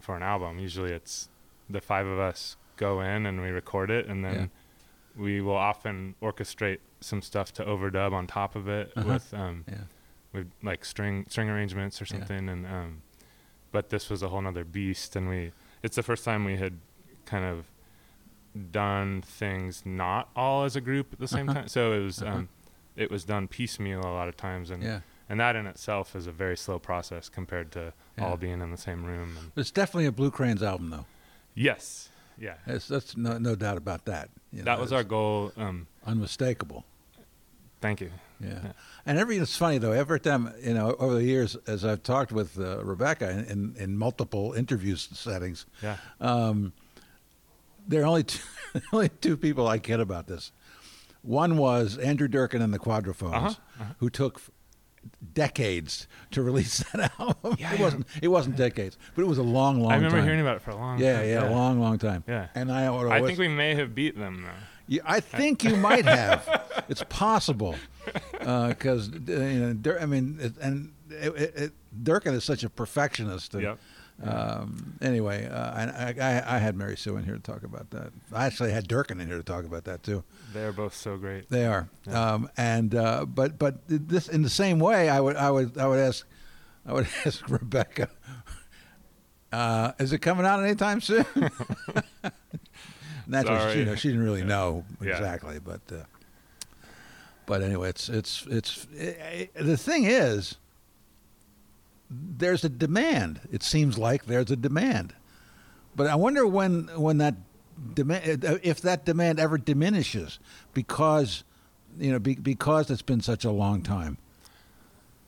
for 0.00 0.16
an 0.16 0.22
album. 0.22 0.58
Usually, 0.58 0.90
it's 0.92 1.28
the 1.70 1.80
five 1.80 2.06
of 2.06 2.18
us 2.18 2.56
go 2.76 3.00
in 3.00 3.24
and 3.26 3.40
we 3.40 3.50
record 3.50 3.88
it, 3.90 4.06
and 4.06 4.24
then 4.24 4.50
we 5.16 5.40
will 5.40 5.56
often 5.56 6.16
orchestrate 6.20 6.78
some 7.00 7.22
stuff 7.22 7.52
to 7.52 7.64
overdub 7.64 8.12
on 8.12 8.26
top 8.26 8.56
of 8.56 8.66
it 8.68 8.92
Uh-huh. 8.96 9.08
with 9.08 9.32
um, 9.34 9.64
Yeah. 9.68 9.84
with 10.32 10.50
like 10.62 10.84
string 10.84 11.26
string 11.28 11.48
arrangements 11.50 12.00
or 12.00 12.04
Yeah. 12.04 12.18
something. 12.18 12.48
And 12.48 12.66
um, 12.66 13.02
but 13.70 13.90
this 13.90 14.10
was 14.10 14.22
a 14.22 14.28
whole 14.28 14.40
nother 14.42 14.64
beast, 14.64 15.14
and 15.16 15.28
we 15.28 15.52
it's 15.82 15.96
the 15.96 16.02
first 16.02 16.24
time 16.24 16.44
we 16.44 16.56
had 16.56 16.78
kind 17.26 17.44
of 17.44 17.66
done 18.70 19.22
things 19.22 19.82
not 19.84 20.28
all 20.36 20.64
as 20.64 20.76
a 20.76 20.80
group 20.80 21.12
at 21.12 21.18
the 21.18 21.28
same 21.28 21.48
Uh-huh. 21.48 21.60
time. 21.60 21.68
So 21.68 21.92
it 21.92 22.00
was 22.00 22.22
Uh-huh. 22.22 22.36
um, 22.38 22.48
it 22.96 23.10
was 23.10 23.24
done 23.24 23.48
piecemeal 23.48 24.00
a 24.00 24.12
lot 24.12 24.28
of 24.28 24.36
times, 24.36 24.70
and 24.70 24.82
Yeah. 24.82 25.00
and 25.28 25.40
that 25.40 25.56
in 25.56 25.66
itself 25.66 26.14
is 26.14 26.26
a 26.26 26.32
very 26.32 26.56
slow 26.56 26.78
process 26.78 27.28
compared 27.30 27.72
to 27.72 27.92
Yeah. 28.18 28.24
all 28.26 28.36
being 28.36 28.60
in 28.60 28.70
the 28.70 28.76
same 28.76 29.04
room. 29.04 29.36
And 29.38 29.52
It's 29.56 29.70
definitely 29.70 30.04
a 30.06 30.12
Blue 30.12 30.30
Cranes 30.30 30.62
album, 30.62 30.90
though. 30.90 31.06
yes, 31.54 32.10
yeah, 32.38 32.56
It's, 32.66 32.88
that's 32.88 33.16
no, 33.16 33.38
no 33.38 33.54
doubt 33.54 33.78
about 33.78 34.04
that. 34.04 34.28
You 34.52 34.58
know, 34.58 34.64
that 34.64 34.78
was 34.80 34.92
our 34.92 35.04
goal. 35.04 35.52
Um, 35.56 35.86
unmistakable. 36.04 36.84
thank 37.80 38.00
you. 38.00 38.10
Yeah. 38.38 38.60
Yeah. 38.64 38.72
And 39.06 39.18
every 39.18 39.38
it's 39.38 39.56
funny 39.56 39.78
though. 39.78 39.92
Every 39.92 40.20
time 40.20 40.52
you 40.62 40.74
know, 40.74 40.94
over 40.98 41.14
the 41.14 41.24
years, 41.24 41.56
as 41.66 41.84
I've 41.84 42.02
talked 42.02 42.30
with 42.32 42.58
uh, 42.58 42.84
Rebecca 42.84 43.30
in, 43.30 43.44
in, 43.46 43.76
in 43.76 43.96
multiple 43.96 44.52
interview 44.52 44.96
settings, 44.96 45.64
Yeah, 45.82 45.96
um, 46.20 46.72
there 47.86 48.02
are 48.02 48.06
only 48.06 48.24
two, 48.24 48.42
only 48.92 49.08
two 49.08 49.36
people 49.36 49.66
I 49.68 49.78
kid 49.78 50.00
about 50.00 50.26
this. 50.26 50.52
One 51.22 51.56
was 51.56 51.98
Andrew 51.98 52.26
Durkin 52.28 52.62
and 52.62 52.74
the 52.74 52.78
Quadrophones, 52.78 53.34
Uh-huh, 53.34 53.48
uh-huh. 53.80 53.92
who 53.98 54.10
took 54.10 54.40
decades 55.34 56.06
to 56.30 56.42
release 56.48 56.78
that 56.92 57.12
album. 57.18 57.56
Yeah, 57.58 57.72
it 57.72 57.78
yeah. 57.78 57.84
wasn't 57.84 58.06
it 58.20 58.28
wasn't 58.28 58.56
decades, 58.56 58.98
but 59.14 59.22
it 59.22 59.26
was 59.28 59.38
a 59.38 59.42
long, 59.42 59.80
long. 59.80 59.90
Time. 59.90 59.92
I 59.92 59.96
remember 59.96 60.16
time. 60.18 60.24
hearing 60.24 60.40
about 60.40 60.56
it 60.56 60.62
for 60.62 60.70
a 60.70 60.76
long. 60.76 60.98
Yeah, 60.98 61.18
time. 61.18 61.28
yeah, 61.28 61.48
a 61.48 61.50
long, 61.50 61.80
long 61.80 61.98
time. 61.98 62.24
Yeah. 62.26 62.48
and 62.54 62.70
I, 62.72 62.92
I 63.08 63.20
think 63.22 63.38
we 63.38 63.48
may 63.48 63.74
have 63.74 63.94
beat 63.94 64.18
them 64.18 64.42
though. 64.42 64.48
Yeah, 64.88 65.02
I 65.04 65.20
think 65.20 65.62
you 65.64 65.76
might 65.88 66.04
have. 66.04 66.84
it's 66.88 67.04
possible 67.08 67.76
because 68.32 69.10
uh, 69.10 69.32
you 69.32 69.74
know, 69.84 69.96
I 70.00 70.06
mean, 70.06 70.38
it, 70.40 70.54
and 70.60 70.92
it, 71.10 71.34
it, 71.56 71.72
Durkin 72.02 72.34
is 72.34 72.44
such 72.44 72.64
a 72.64 72.68
perfectionist. 72.70 73.54
And, 73.54 73.62
Yep. 73.62 73.78
Um, 74.22 74.94
anyway, 75.00 75.46
uh, 75.46 75.72
I, 75.74 76.14
I, 76.20 76.56
I 76.56 76.58
had 76.58 76.76
Mary 76.76 76.96
Sue 76.96 77.16
in 77.16 77.24
here 77.24 77.34
to 77.34 77.40
talk 77.40 77.62
about 77.64 77.90
that. 77.90 78.12
I 78.32 78.46
actually 78.46 78.70
had 78.72 78.86
Durkin 78.86 79.20
in 79.20 79.26
here 79.28 79.36
to 79.38 79.42
talk 79.42 79.64
about 79.64 79.84
that 79.84 80.02
too. 80.02 80.22
They're 80.52 80.72
both 80.72 80.94
so 80.94 81.16
great. 81.16 81.48
They 81.50 81.66
are, 81.66 81.88
Yeah. 82.06 82.32
um, 82.34 82.48
and 82.56 82.94
uh, 82.94 83.24
but 83.24 83.58
but 83.58 83.78
this 83.88 84.28
in 84.28 84.42
the 84.42 84.50
same 84.50 84.78
way, 84.78 85.08
I 85.08 85.20
would 85.20 85.36
I 85.36 85.50
would 85.50 85.76
I 85.76 85.86
would 85.88 85.98
ask 85.98 86.24
I 86.86 86.92
would 86.92 87.08
ask 87.26 87.48
Rebecca. 87.48 88.08
Uh, 89.52 89.92
is 89.98 90.12
it 90.12 90.18
coming 90.18 90.46
out 90.46 90.62
anytime 90.62 91.00
soon? 91.00 91.24
She, 93.30 93.42
Sorry. 93.46 93.78
you 93.78 93.84
know, 93.84 93.94
she 93.94 94.08
didn't 94.08 94.24
really 94.24 94.40
Yeah. 94.40 94.46
know 94.46 94.84
Yeah. 95.00 95.12
exactly, 95.12 95.58
but 95.58 95.80
uh, 95.90 96.02
but 97.46 97.62
anyway, 97.62 97.88
it's 97.90 98.08
it's 98.08 98.44
it's 98.50 98.86
i 99.00 99.48
i 99.58 99.62
the 99.62 99.76
thing 99.76 100.04
is, 100.04 100.56
there's 102.12 102.64
a 102.64 102.68
demand. 102.68 103.40
It 103.50 103.62
seems 103.62 103.96
like 103.98 104.26
there's 104.26 104.50
a 104.50 104.56
demand, 104.56 105.14
but 105.96 106.06
I 106.06 106.14
wonder 106.14 106.46
when 106.46 106.88
when 106.96 107.18
that 107.18 107.36
demand 107.94 108.44
if 108.62 108.80
that 108.82 109.04
demand 109.04 109.40
ever 109.40 109.56
diminishes 109.58 110.38
because 110.74 111.42
you 111.98 112.12
know 112.12 112.18
be, 112.18 112.34
because 112.34 112.90
it's 112.90 113.02
been 113.02 113.20
such 113.20 113.44
a 113.44 113.50
long 113.50 113.82
time. 113.82 114.18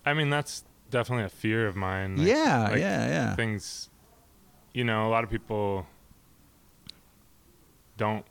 I 0.06 0.12
mean, 0.12 0.28
that's 0.28 0.64
definitely 0.90 1.24
a 1.24 1.30
fear 1.30 1.66
of 1.66 1.74
mine. 1.76 2.18
like- 2.18 2.26
yeah, 2.28 2.68
like 2.70 2.78
yeah, 2.80 3.06
yeah. 3.08 3.34
Things, 3.34 3.88
you 4.74 4.84
know, 4.84 5.06
a 5.06 5.10
lot 5.10 5.24
of 5.24 5.30
people 5.30 5.86
don't. 7.96 8.24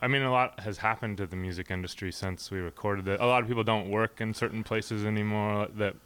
I 0.00 0.06
mean, 0.06 0.22
a 0.22 0.30
lot 0.30 0.60
has 0.60 0.78
happened 0.78 1.16
to 1.16 1.26
the 1.26 1.36
music 1.36 1.70
industry 1.70 2.12
since 2.12 2.50
we 2.50 2.58
recorded 2.58 3.08
it. 3.08 3.20
A 3.20 3.26
lot 3.26 3.42
of 3.42 3.48
people 3.48 3.64
don't 3.64 3.90
work 3.90 4.20
in 4.20 4.32
certain 4.32 4.62
places 4.62 5.04
anymore 5.04 5.66
that 5.74 5.96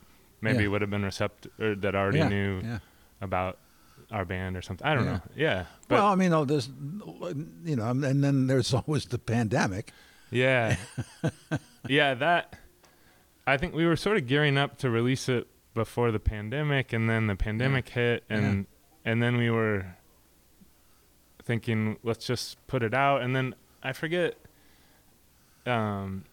maybe 0.43 0.65
Yeah. 0.65 0.69
would 0.69 0.83
have 0.83 0.91
been 0.91 1.05
receptive 1.05 1.53
or 1.59 1.75
that 1.77 1.95
already 1.95 2.19
yeah, 2.19 2.29
knew 2.29 2.61
Yeah. 2.63 2.79
about 3.23 3.59
our 4.11 4.27
band 4.27 4.59
or 4.59 4.63
something. 4.63 4.87
I 4.87 4.95
don't 4.95 5.07
know. 5.07 5.23
Yeah, 5.35 5.65
but 5.89 5.95
well, 6.01 6.09
I 6.09 6.15
mean, 6.17 6.35
oh, 6.35 6.45
there's 6.45 6.69
you 7.65 7.77
know, 7.77 7.89
and 7.89 8.23
then 8.23 8.47
there's 8.49 8.75
always 8.81 9.07
the 9.07 9.19
pandemic. 9.19 9.91
Yeah. 10.31 10.77
yeah, 11.89 12.13
that 12.15 12.59
I 13.47 13.57
think 13.57 13.75
we 13.75 13.87
were 13.87 13.97
sort 13.97 14.19
of 14.19 14.27
gearing 14.27 14.59
up 14.59 14.77
to 14.79 14.91
release 14.91 15.29
it 15.31 15.47
before 15.75 16.11
the 16.11 16.21
pandemic 16.21 16.93
and 16.93 17.09
then 17.09 17.27
the 17.29 17.35
pandemic 17.37 17.89
hit 17.89 18.25
and 18.29 18.67
and 19.07 19.23
then 19.23 19.39
we 19.39 19.49
were 19.51 19.97
thinking 21.45 21.97
let's 22.03 22.27
just 22.27 22.65
put 22.67 22.83
it 22.83 22.93
out 22.95 23.23
and 23.23 23.35
then 23.35 23.55
I 23.83 23.93
forget 23.95 24.37
um 25.67 26.25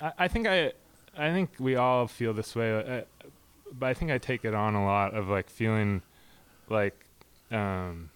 I, 0.00 0.12
I 0.20 0.28
think 0.28 0.46
I 0.46 0.72
I 1.16 1.30
think 1.30 1.50
we 1.58 1.76
all 1.76 2.06
feel 2.08 2.32
this 2.32 2.56
way 2.56 2.72
uh, 2.74 3.02
but 3.78 3.86
I 3.86 3.94
think 3.94 4.10
I 4.10 4.18
take 4.18 4.44
it 4.44 4.54
on 4.54 4.74
a 4.74 4.84
lot 4.84 5.14
of 5.14 5.28
like 5.28 5.48
feeling 5.50 6.02
like 6.68 6.96
um 7.50 8.10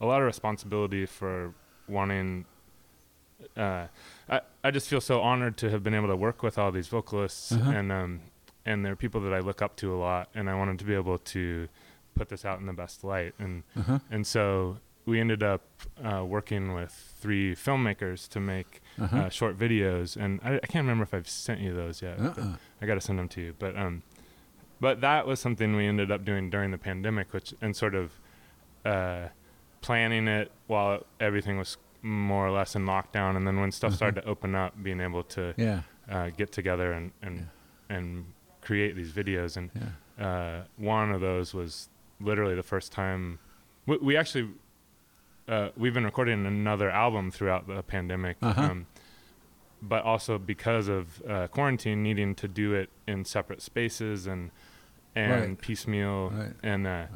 a 0.00 0.06
lot 0.06 0.20
of 0.20 0.26
responsibility 0.26 1.06
for 1.06 1.54
wanting 1.88 2.44
uh, 3.56 3.86
I, 4.28 4.40
I 4.62 4.70
just 4.70 4.88
feel 4.88 5.00
so 5.00 5.20
honored 5.20 5.56
to 5.58 5.70
have 5.70 5.82
been 5.82 5.94
able 5.94 6.08
to 6.08 6.16
work 6.16 6.42
with 6.42 6.58
all 6.58 6.70
these 6.72 6.88
vocalists 6.88 7.52
Uh-huh. 7.52 7.70
and 7.70 7.92
um 7.92 8.20
and 8.66 8.84
they're 8.84 8.96
people 8.96 9.20
that 9.22 9.34
I 9.34 9.40
look 9.40 9.60
up 9.60 9.76
to 9.76 9.94
a 9.94 9.98
lot 9.98 10.28
and 10.34 10.48
I 10.48 10.54
wanted 10.54 10.78
to 10.78 10.84
be 10.86 10.94
able 10.94 11.18
to 11.18 11.68
put 12.14 12.28
this 12.30 12.44
out 12.44 12.58
in 12.60 12.66
the 12.66 12.72
best 12.72 13.04
light 13.04 13.34
and 13.38 13.62
Uh-huh. 13.76 13.98
and 14.10 14.26
so 14.26 14.78
we 15.06 15.20
ended 15.20 15.42
up 15.42 15.60
uh, 16.02 16.24
working 16.24 16.72
with 16.72 16.92
three 17.20 17.54
filmmakers 17.54 18.26
to 18.30 18.40
make 18.40 18.80
Uh-huh. 18.98 19.16
uh, 19.18 19.28
short 19.28 19.58
videos 19.58 20.16
and 20.16 20.40
I, 20.42 20.54
I 20.56 20.66
can't 20.66 20.84
remember 20.86 21.02
if 21.02 21.12
I've 21.12 21.28
sent 21.28 21.60
you 21.60 21.74
those 21.74 22.00
yet 22.02 22.18
Uh-uh. 22.18 22.56
I 22.80 22.86
got 22.86 22.94
to 22.94 23.00
send 23.00 23.18
them 23.18 23.28
to 23.30 23.40
you 23.40 23.54
but 23.58 23.76
um 23.76 24.02
but 24.86 25.00
that 25.08 25.22
was 25.30 25.38
something 25.46 25.68
we 25.80 25.86
ended 25.92 26.10
up 26.14 26.22
doing 26.30 26.44
during 26.54 26.70
the 26.76 26.78
pandemic 26.90 27.26
which 27.36 27.48
and 27.62 27.72
sort 27.84 27.94
of 28.02 28.06
uh 28.92 29.24
planning 29.80 30.26
it 30.40 30.48
while 30.72 30.96
everything 31.28 31.56
was 31.64 31.76
more 32.02 32.46
or 32.48 32.52
less 32.58 32.70
in 32.78 32.82
lockdown, 32.94 33.32
and 33.36 33.46
then 33.46 33.56
when 33.62 33.70
stuff 33.80 33.92
started 34.00 34.16
to 34.22 34.26
open 34.32 34.54
up, 34.54 34.70
being 34.82 35.00
able 35.08 35.22
to 35.36 35.42
Yeah. 35.56 35.80
uh, 36.14 36.28
get 36.40 36.48
together 36.58 36.88
and 36.98 37.06
and 37.26 37.36
and 37.96 38.06
create 38.66 38.92
these 39.00 39.12
videos. 39.20 39.56
And 39.58 39.66
Yeah. 39.74 40.26
uh, 40.28 40.58
one 40.76 41.08
of 41.16 41.20
those 41.28 41.48
was 41.60 41.72
literally 42.20 42.54
the 42.62 42.68
first 42.74 42.88
time 42.92 43.38
we, 43.86 43.94
we 44.08 44.16
actually 44.22 44.46
uh, 45.54 45.68
we've 45.80 45.94
been 45.98 46.04
recording 46.12 46.46
another 46.46 46.88
album 47.04 47.30
throughout 47.30 47.66
the 47.66 47.82
pandemic. 47.82 48.36
Uh-huh. 48.42 48.62
Um, 48.70 48.86
but 49.82 50.02
also 50.12 50.38
because 50.38 50.86
of 50.98 51.04
uh, 51.28 51.46
quarantine, 51.48 52.02
needing 52.02 52.34
to 52.42 52.48
do 52.62 52.72
it 52.80 52.88
in 53.06 53.24
separate 53.36 53.60
spaces 53.60 54.26
and 54.26 54.50
and 55.16 55.32
Right. 55.32 55.60
piecemeal, 55.60 56.30
Right. 56.30 56.52
and 56.62 56.86
uh, 56.86 57.06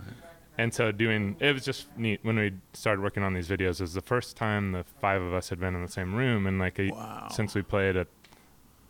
and 0.56 0.72
so 0.74 0.90
doing 0.92 1.36
it 1.40 1.52
was 1.52 1.64
just 1.64 1.96
neat 1.96 2.20
when 2.22 2.36
we 2.36 2.52
started 2.72 3.02
working 3.02 3.22
on 3.22 3.34
these 3.34 3.48
videos. 3.48 3.80
It 3.80 3.82
was 3.82 3.94
the 3.94 4.00
first 4.00 4.36
time 4.36 4.72
the 4.72 4.84
five 5.00 5.22
of 5.22 5.32
us 5.32 5.48
had 5.50 5.58
been 5.60 5.74
in 5.74 5.82
the 5.82 5.90
same 5.90 6.14
room, 6.14 6.46
and 6.46 6.58
like 6.58 6.78
a, 6.78 6.90
Wow. 6.90 7.28
since 7.30 7.54
we 7.54 7.62
played 7.62 7.96
at 7.96 8.08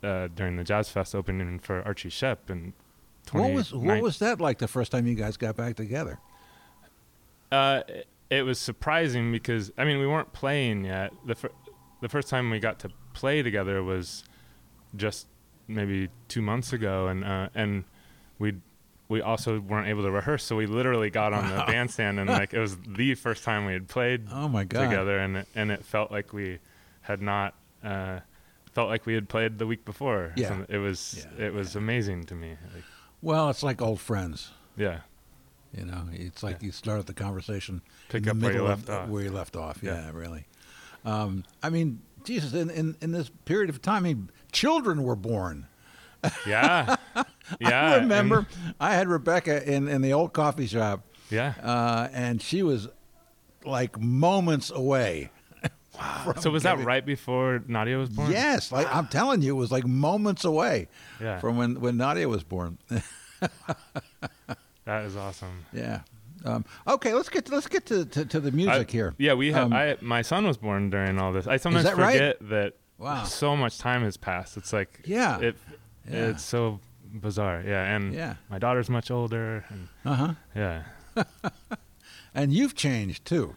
uh, 0.03 0.27
during 0.29 0.55
the 0.55 0.63
Jazz 0.63 0.89
Fest 0.89 1.13
opening 1.13 1.59
for 1.59 1.81
Archie 1.83 2.09
Shepp 2.09 2.49
and. 2.49 2.73
What 3.31 3.51
was 3.53 3.71
what 3.73 4.01
was 4.01 4.17
that 4.19 4.41
like 4.41 4.57
the 4.57 4.67
first 4.67 4.91
time 4.91 5.05
you 5.05 5.13
guys 5.13 5.37
got 5.37 5.55
back 5.55 5.75
together? 5.75 6.17
Uh, 7.51 7.83
it- 7.87 8.07
it 8.29 8.43
was 8.43 8.59
surprising 8.59 9.31
because 9.31 9.71
I 9.77 9.85
mean 9.85 9.97
we 9.99 10.05
weren't 10.05 10.33
playing 10.33 10.85
yet. 10.85 11.11
The 11.25 11.33
fir- 11.35 11.51
the 12.01 12.09
first 12.09 12.27
time 12.29 12.49
we 12.51 12.59
got 12.59 12.77
to 12.79 12.89
play 13.13 13.41
together 13.41 13.81
was 13.83 14.23
just 14.95 15.25
maybe 15.67 16.09
two 16.27 16.41
months 16.43 16.71
ago, 16.73 17.07
and 17.07 17.23
uh, 17.23 17.49
and 17.55 17.85
we 18.37 18.53
we 19.09 19.21
also 19.21 19.59
weren't 19.59 19.87
able 19.87 20.03
to 20.03 20.11
rehearse, 20.11 20.43
so 20.43 20.55
we 20.55 20.65
literally 20.67 21.09
got 21.09 21.33
on 21.33 21.49
the 21.49 21.63
bandstand 21.67 22.19
and 22.19 22.29
like 22.29 22.53
it 22.53 22.59
was 22.59 22.77
the 22.87 23.15
first 23.15 23.43
time 23.43 23.65
we 23.65 23.73
had 23.73 23.87
played 23.89 24.27
Oh 24.31 24.47
my 24.47 24.63
god. 24.63 24.87
together, 24.89 25.17
and 25.19 25.37
it, 25.37 25.47
and 25.55 25.71
it 25.71 25.83
felt 25.83 26.11
like 26.11 26.31
we 26.31 26.59
had 27.01 27.21
not. 27.21 27.53
Uh, 27.83 28.19
felt 28.73 28.87
like 28.87 29.05
we 29.07 29.15
had 29.15 29.27
played 29.27 29.57
the 29.57 29.65
week 29.65 29.83
before. 29.83 30.31
Yeah. 30.35 30.49
So 30.49 30.65
it 30.69 30.77
was 30.77 31.25
Yeah, 31.39 31.45
it 31.47 31.53
was 31.53 31.75
amazing 31.75 32.25
to 32.25 32.35
me. 32.35 32.49
Like, 32.73 32.83
Well, 33.21 33.49
it's 33.49 33.63
like 33.63 33.81
old 33.81 33.99
friends. 33.99 34.51
yeah. 34.77 34.99
You 35.75 35.85
know, 35.85 36.07
it's 36.11 36.41
like 36.43 36.61
you 36.63 36.71
started 36.71 37.05
the 37.07 37.13
conversation 37.13 37.81
Pick 38.09 38.27
up 38.27 38.37
where 38.37 38.51
you 38.53 38.63
left 38.63 38.89
of, 38.89 38.95
off. 39.03 39.09
Where 39.09 39.23
you 39.23 39.31
left 39.31 39.55
off, 39.55 39.79
yeah, 39.83 40.05
Yeah. 40.05 40.11
really. 40.13 40.45
Um, 41.05 41.43
I 41.63 41.69
mean, 41.69 42.01
Jesus, 42.23 42.53
in, 42.53 42.69
in, 42.69 42.95
in 43.01 43.11
this 43.11 43.29
period 43.45 43.69
of 43.69 43.79
time, 43.81 43.97
I 43.97 44.13
mean, 44.13 44.29
children 44.51 45.03
were 45.03 45.15
born. 45.15 45.67
Yeah. 46.47 46.95
Yeah. 47.59 47.69
I 47.69 47.93
and- 47.95 48.03
remember 48.03 48.45
I 48.79 48.93
had 48.93 49.07
Rebecca 49.07 49.67
in, 49.67 49.87
in 49.87 50.01
the 50.03 50.13
old 50.13 50.33
coffee 50.33 50.67
shop, 50.67 51.01
yeah. 51.31 51.55
uh, 51.63 52.07
and 52.13 52.39
she 52.41 52.61
was 52.61 52.87
like 53.65 53.99
moments 53.99 54.69
away. 54.71 55.31
Wow. 55.99 56.33
So 56.39 56.49
was 56.49 56.63
that 56.63 56.79
right 56.79 57.05
before 57.05 57.61
Nadia 57.67 57.97
was 57.97 58.09
born? 58.09 58.31
Yes, 58.31 58.71
like 58.71 58.87
I'm 58.95 59.07
telling 59.07 59.41
you, 59.41 59.53
it 59.53 59.59
was 59.59 59.69
like 59.71 59.85
moments 59.85 60.45
away 60.45 60.87
Yeah. 61.19 61.39
from 61.39 61.57
when, 61.57 61.81
when 61.81 61.97
Nadia 61.97 62.29
was 62.29 62.41
born. 62.43 62.77
That 64.85 65.03
is 65.05 65.15
awesome. 65.15 65.65
yeah. 65.73 66.01
Um, 66.45 66.63
okay, 66.87 67.13
let's 67.13 67.27
get 67.29 67.45
to, 67.47 67.53
let's 67.53 67.67
get 67.67 67.85
to, 67.87 68.05
to, 68.05 68.25
to 68.25 68.39
the 68.39 68.51
music 68.51 68.89
I- 68.89 68.91
here. 68.91 69.13
Yeah, 69.17 69.33
we 69.33 69.51
have. 69.51 69.65
Um, 69.65 69.73
I 69.73 69.97
my 70.01 70.21
son 70.21 70.47
was 70.47 70.57
born 70.57 70.89
during 70.89 71.19
all 71.19 71.33
this. 71.33 71.47
I 71.47 71.57
sometimes 71.57 71.83
that 71.85 71.97
right? 71.97 72.13
forget 72.13 72.37
that 72.49 72.73
Wow. 72.97 73.23
so 73.23 73.55
much 73.55 73.77
time 73.77 74.03
has 74.03 74.17
passed. 74.17 74.55
It's 74.57 74.71
like 74.73 75.01
Yeah. 75.05 75.39
it 75.39 75.57
Yeah. 76.07 76.27
it's 76.29 76.43
so 76.43 76.79
bizarre. 77.13 77.63
Yeah, 77.65 77.83
and 77.95 78.13
Yeah. 78.13 78.35
my 78.49 78.59
daughter's 78.59 78.89
much 78.89 79.09
older. 79.11 79.65
And 79.69 79.87
Uh 80.05 80.15
huh. 80.15 80.33
yeah, 80.55 80.83
And 82.35 82.53
you've 82.53 82.75
changed 82.75 83.25
too. 83.25 83.55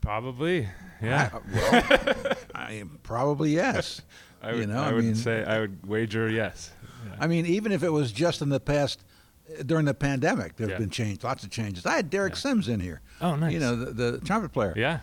probably. 0.00 0.68
Yeah, 1.02 1.30
I, 1.32 1.38
well, 1.54 2.36
I 2.54 2.84
probably 3.02 3.50
yes. 3.54 4.02
I 4.42 4.52
would. 4.52 4.60
you 4.60 4.66
know, 4.66 4.82
I, 4.82 4.90
I 4.90 4.92
would 4.92 5.04
mean- 5.04 5.14
say 5.14 5.44
I 5.44 5.60
would 5.60 5.86
wager 5.86 6.28
yes. 6.28 6.72
I 7.18 7.26
mean, 7.26 7.46
even 7.46 7.72
if 7.72 7.82
it 7.82 7.88
was 7.90 8.12
just 8.12 8.42
in 8.42 8.50
the 8.50 8.60
past, 8.60 9.02
uh, 9.58 9.62
during 9.62 9.86
the 9.86 9.94
pandemic, 9.94 10.56
there 10.56 10.66
have 10.66 10.74
Yeah. 10.74 10.78
been 10.78 10.90
change, 10.90 11.24
lots 11.24 11.44
of 11.44 11.50
changes. 11.50 11.86
I 11.86 11.96
had 11.96 12.10
Derek 12.10 12.32
Yeah. 12.34 12.38
Sims 12.40 12.68
in 12.68 12.78
here. 12.80 13.00
Oh, 13.22 13.36
nice. 13.36 13.54
You 13.54 13.58
know, 13.60 13.74
the, 13.76 13.92
the 13.92 14.20
trumpet 14.20 14.52
player. 14.52 14.74
Yeah. 14.76 15.00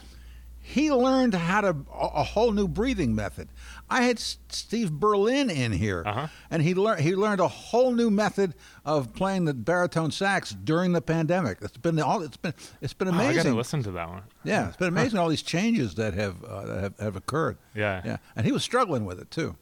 He 0.70 0.92
learned 0.92 1.34
how 1.34 1.62
to 1.62 1.70
a, 1.94 2.08
a 2.16 2.24
whole 2.24 2.52
new 2.52 2.68
breathing 2.68 3.16
method. 3.16 3.48
I 3.90 4.02
had 4.02 4.18
S- 4.18 4.38
Steve 4.50 4.92
Berlin 4.92 5.50
in 5.50 5.72
here, 5.72 6.04
Uh-huh. 6.06 6.28
and 6.52 6.62
he 6.62 6.74
learned 6.76 7.00
he 7.02 7.16
learned 7.16 7.40
a 7.40 7.48
whole 7.48 7.94
new 7.94 8.10
method 8.12 8.54
of 8.84 9.14
playing 9.14 9.46
the 9.46 9.54
baritone 9.54 10.12
sax 10.12 10.52
during 10.52 10.92
the 10.92 11.02
pandemic. 11.02 11.60
It's 11.62 11.78
been 11.78 11.98
all 12.02 12.22
it's 12.22 12.36
been 12.36 12.54
it's 12.82 12.94
been 12.94 13.08
Oh, 13.08 13.12
I 13.12 13.24
amazing. 13.24 13.44
gotta 13.44 13.56
listen 13.56 13.82
to 13.84 13.92
that 13.92 14.10
one. 14.10 14.24
yeah, 14.44 14.68
it's 14.68 14.76
been 14.76 14.90
amazing 14.90 15.18
all 15.20 15.30
these 15.30 15.42
changes 15.42 15.96
that 15.96 16.14
have 16.16 16.44
uh, 16.44 16.66
that 16.66 16.84
have, 16.84 16.98
have 17.00 17.16
occurred. 17.16 17.58
Yeah. 17.74 18.02
Yeah, 18.04 18.18
and 18.36 18.46
he 18.46 18.52
was 18.52 18.62
struggling 18.62 19.06
with 19.06 19.20
it 19.22 19.32
too. 19.32 19.56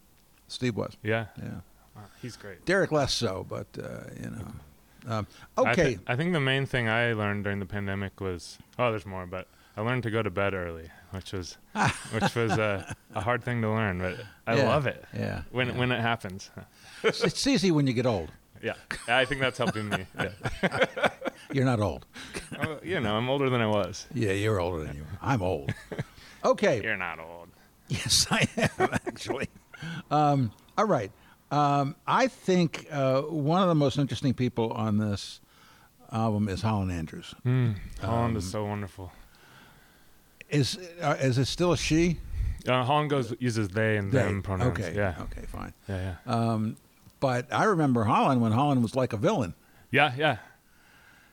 Steve 0.47 0.75
was. 0.75 0.97
Yeah. 1.03 1.25
Yeah. 1.37 1.49
Wow, 1.95 2.01
he's 2.21 2.35
great. 2.35 2.65
Derek 2.65 2.91
less 2.91 3.13
so, 3.13 3.45
but 3.47 3.67
uh, 3.77 4.09
you 4.21 4.29
know. 4.31 4.47
Um, 5.07 5.27
I 5.55 5.61
okay. 5.71 5.99
I 6.07 6.15
think 6.15 6.33
the 6.33 6.39
main 6.39 6.65
thing 6.65 6.89
I 6.89 7.13
learned 7.13 7.43
during 7.43 7.59
the 7.59 7.67
pandemic 7.67 8.19
was 8.19 8.57
oh, 8.79 8.89
there's 8.89 9.05
more, 9.05 9.27
but 9.27 9.47
I 9.77 9.81
learned 9.81 10.03
to 10.03 10.11
go 10.11 10.21
to 10.23 10.29
bed 10.29 10.53
early, 10.53 10.89
which 11.11 11.33
was 11.33 11.57
which 12.11 12.35
was 12.35 12.51
a, 12.53 12.95
a 13.13 13.21
hard 13.21 13.43
thing 13.43 13.61
to 13.61 13.69
learn, 13.69 13.99
but 13.99 14.15
I 14.47 14.55
Yeah, 14.57 14.69
love 14.69 14.87
it 14.87 15.03
yeah, 15.13 15.41
when 15.51 15.67
yeah. 15.67 15.77
when 15.77 15.91
it 15.91 16.01
happens. 16.01 16.49
it's, 17.03 17.45
easy 17.47 17.71
when 17.71 17.85
you 17.87 17.93
get 17.93 18.05
old. 18.05 18.31
yeah, 18.63 18.73
I 19.07 19.25
think 19.25 19.41
that's 19.41 19.57
helping 19.57 19.89
me. 19.89 20.05
Yeah. 20.17 20.85
You're 21.51 21.65
not 21.65 21.79
old. 21.79 22.05
Oh, 22.59 22.79
you 22.83 22.99
know, 22.99 23.15
I'm 23.15 23.29
older 23.29 23.49
than 23.49 23.61
I 23.61 23.67
was. 23.67 24.07
Yeah, 24.13 24.31
you're 24.31 24.59
older 24.59 24.83
than 24.83 24.95
you. 24.97 25.05
I'm 25.21 25.41
old. 25.43 25.71
Okay. 26.43 26.81
You're 26.81 26.97
not 26.97 27.19
old. 27.19 27.49
Yes, 27.87 28.25
I 28.31 28.47
am 28.57 28.89
actually. 29.07 29.47
um, 30.09 30.51
all 30.77 30.85
right. 30.85 31.11
Um, 31.51 31.95
I 32.07 32.27
think 32.27 32.87
uh, 32.91 33.21
one 33.21 33.61
of 33.61 33.67
the 33.67 33.75
most 33.75 33.97
interesting 33.99 34.33
people 34.33 34.71
on 34.73 34.97
this 34.97 35.39
album 36.11 36.47
is 36.49 36.61
Holland 36.63 36.91
Andrews. 36.91 37.35
Mm, 37.45 37.75
Holland 38.01 38.31
Um, 38.31 38.37
is 38.37 38.49
so 38.49 38.65
wonderful. 38.65 39.11
Is 40.49 40.77
uh, 41.01 41.15
is 41.19 41.37
it 41.37 41.45
still 41.45 41.71
a 41.71 41.77
she? 41.77 42.17
Uh, 42.67 42.83
Holland 42.83 43.09
goes 43.09 43.33
uses 43.39 43.69
they 43.69 43.97
and 43.97 44.11
them 44.11 44.35
They. 44.37 44.41
pronouns. 44.41 44.79
Okay. 44.79 44.95
Yeah. 44.95 45.15
Okay. 45.21 45.45
Fine. 45.47 45.73
Yeah. 45.87 46.15
Yeah. 46.27 46.33
Um, 46.33 46.77
but 47.19 47.51
I 47.53 47.65
remember 47.65 48.03
Holland 48.03 48.41
when 48.41 48.51
Holland 48.51 48.81
was 48.81 48.95
like 48.95 49.13
a 49.13 49.17
villain 49.17 49.53
Yeah. 49.91 50.13
Yeah. 50.17 50.37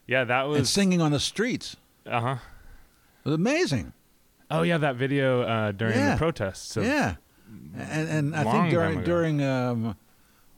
Yeah. 0.07 0.25
That 0.25 0.43
was 0.49 0.59
and 0.59 0.69
singing 0.69 1.01
on 1.01 1.13
the 1.13 1.21
streets. 1.21 1.77
Uh 2.07 2.21
huh. 2.21 2.37
It 3.25 3.29
was 3.29 3.35
amazing. 3.35 3.93
Oh 4.51 4.63
yeah, 4.63 4.79
that 4.79 4.97
video 4.97 5.43
uh, 5.43 5.73
during 5.73 5.95
Yeah. 5.97 6.13
the 6.13 6.19
protests. 6.19 6.77
yeah. 6.77 7.15
And 7.77 8.09
and 8.09 8.37
I 8.37 8.45
think 8.45 8.71
during 8.71 9.03
during 9.05 9.43
um, 9.43 9.97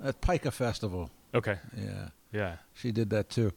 at 0.03 0.21
Pica 0.21 0.51
Festival. 0.51 1.11
Okay. 1.35 1.59
Yeah. 1.77 2.09
Yeah. 2.33 2.57
She 2.75 2.91
did 2.93 3.11
that 3.11 3.29
too. 3.31 3.53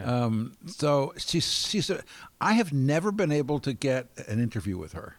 Yeah. 0.00 0.24
Um, 0.24 0.52
so 0.66 1.12
she's 1.16 1.50
she's. 1.50 1.90
A, 1.90 2.02
I 2.40 2.54
have 2.54 2.72
never 2.72 3.12
been 3.12 3.32
able 3.32 3.58
to 3.60 3.72
get 3.72 4.06
an 4.28 4.40
interview 4.42 4.76
with 4.78 4.92
her. 4.94 5.16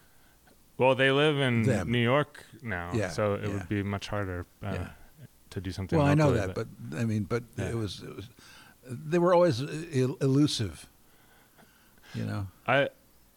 Well, 0.78 0.94
they 0.94 1.10
live 1.10 1.38
in 1.38 1.62
Them. 1.62 1.90
New 1.92 1.98
York 2.02 2.44
now, 2.62 2.90
Yeah, 2.94 3.08
so 3.10 3.34
it 3.34 3.42
yeah. 3.42 3.48
would 3.54 3.68
be 3.68 3.82
much 3.82 4.08
harder 4.08 4.46
uh, 4.64 4.72
Yeah. 4.72 4.88
to 5.50 5.60
do 5.60 5.70
something. 5.70 5.98
Well, 5.98 6.08
I 6.08 6.14
know 6.14 6.32
that, 6.32 6.54
but 6.54 6.66
I 6.96 7.04
mean, 7.04 7.24
but 7.24 7.42
Yeah. 7.56 7.68
it 7.70 7.76
was 7.76 8.02
it 8.02 8.16
was. 8.16 8.28
They 8.84 9.18
were 9.18 9.32
always 9.34 9.60
el- 9.62 10.16
elusive. 10.20 10.86
You 12.14 12.24
know. 12.24 12.46
I 12.66 12.88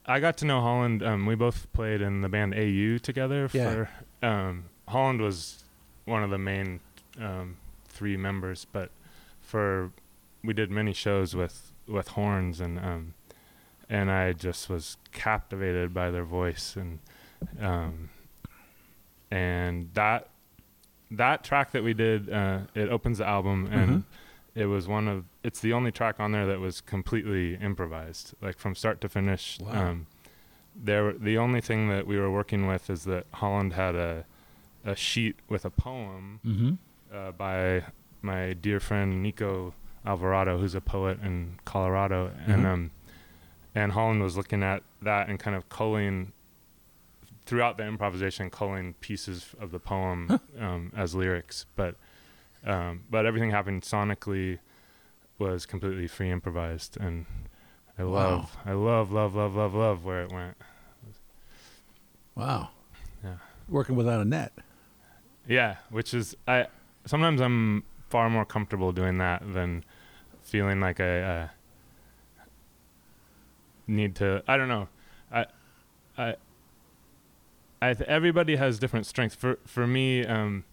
I 0.06 0.20
got 0.20 0.38
to 0.38 0.46
know 0.46 0.62
Holland. 0.62 1.04
Um, 1.04 1.26
we 1.26 1.36
both 1.36 1.72
played 1.74 2.02
in 2.02 2.22
the 2.22 2.30
band 2.30 2.54
AU 2.56 2.98
together. 3.00 3.50
Yeah. 3.54 3.86
For 4.22 4.26
um, 4.26 4.66
Holland 4.88 5.22
was 5.22 5.64
one 6.06 6.24
of 6.24 6.30
the 6.30 6.38
main 6.38 6.80
um, 7.20 7.58
three 7.88 8.18
members, 8.18 8.66
but 8.72 8.90
for 9.42 9.92
we 10.46 10.54
did 10.54 10.70
many 10.72 10.94
shows 10.94 11.36
with 11.36 11.72
with 11.88 12.10
horns 12.10 12.60
and 12.62 12.80
um, 12.80 13.14
and 13.90 14.10
I 14.12 14.34
just 14.34 14.70
was 14.70 14.98
captivated 15.12 15.94
by 15.94 16.12
their 16.12 16.24
voice 16.26 16.76
and 16.76 17.00
um, 17.60 18.10
and 19.32 19.90
that 19.94 20.30
that 21.12 21.44
track 21.44 21.72
that 21.72 21.84
we 21.84 21.94
did 21.94 22.30
uh, 22.32 22.60
it 22.74 22.90
opens 22.90 23.20
the 23.20 23.28
album 23.28 23.68
and 23.72 23.90
Mhm. 23.90 24.04
it 24.56 24.66
was 24.66 24.88
one 24.88 25.08
of 25.08 25.26
it's 25.44 25.60
the 25.60 25.74
only 25.74 25.92
track 25.92 26.20
on 26.20 26.32
there 26.32 26.46
that 26.48 26.60
was 26.60 26.82
completely 26.82 27.56
improvised 27.56 28.34
like 28.42 28.58
from 28.58 28.76
start 28.76 29.02
to 29.02 29.10
finish 29.10 29.60
Wow. 29.60 29.90
um, 29.90 30.08
there 30.76 31.14
the 31.14 31.38
only 31.38 31.62
thing 31.62 31.90
that 31.90 32.06
we 32.08 32.18
were 32.18 32.32
working 32.32 32.68
with 32.68 32.90
is 32.90 33.04
that 33.06 33.26
Holland 33.34 33.74
had 33.74 33.96
a 33.96 34.26
a 34.84 34.96
sheet 34.96 35.36
with 35.50 35.66
a 35.66 35.70
poem 35.70 36.40
Mm-hmm. 36.46 36.74
uh, 37.14 37.32
by 37.32 37.84
my 38.22 38.54
dear 38.54 38.80
friend 38.80 39.22
Nico 39.22 39.74
Alvarado, 40.06 40.58
who's 40.60 40.76
a 40.76 40.82
poet 40.82 41.20
in 41.22 41.60
Colorado, 41.66 42.32
and 42.46 42.64
Mhm. 42.64 42.66
um, 42.74 42.92
and 43.74 43.92
Holland 43.92 44.22
was 44.22 44.38
looking 44.38 44.64
at 44.64 44.84
that 45.02 45.28
and 45.28 45.40
kind 45.40 45.56
of 45.56 45.68
culling 45.70 46.32
throughout 47.46 47.78
the 47.78 47.86
improvisation, 47.86 48.50
culling 48.50 48.94
pieces 48.96 49.54
of 49.60 49.72
the 49.72 49.80
poem 49.80 50.40
um, 50.60 50.92
as 50.96 51.14
lyrics, 51.16 51.66
but 51.76 51.96
um, 52.66 53.04
but 53.10 53.26
everything 53.26 53.52
happened 53.52 53.84
sonically 53.84 54.60
was 55.38 55.66
completely 55.66 56.08
free 56.08 56.32
improvised, 56.32 56.98
and 57.00 57.26
I 57.98 58.04
Wow. 58.04 58.12
love, 58.12 58.58
I 58.66 58.72
love, 58.74 59.12
love, 59.12 59.36
love, 59.36 59.56
love, 59.56 59.74
love 59.74 60.04
where 60.06 60.24
it 60.24 60.32
went. 60.32 60.58
Wow. 62.36 62.70
Yeah. 63.24 63.36
Working 63.70 63.96
without 63.96 64.22
a 64.22 64.26
net. 64.26 64.54
Yeah, 65.48 65.78
which 65.90 66.14
is 66.14 66.36
I 66.48 66.68
sometimes 67.06 67.40
I'm 67.42 67.84
far 68.10 68.30
more 68.30 68.46
comfortable 68.46 68.92
doing 68.92 69.18
that 69.20 69.42
than 69.54 69.84
feeling 70.46 70.80
like 70.80 71.00
I 71.00 71.22
uh, 71.22 71.48
need 73.88 74.16
to. 74.16 74.44
I 74.48 74.58
don't 74.58 74.70
know. 74.70 74.88
I 75.32 75.46
I 76.18 76.36
I 77.82 77.94
th- 77.94 78.10
everybody 78.10 78.56
has 78.56 78.80
different 78.80 79.06
strengths. 79.06 79.36
For 79.36 79.60
for 79.66 79.86
me, 79.86 80.26
um, 80.26 80.64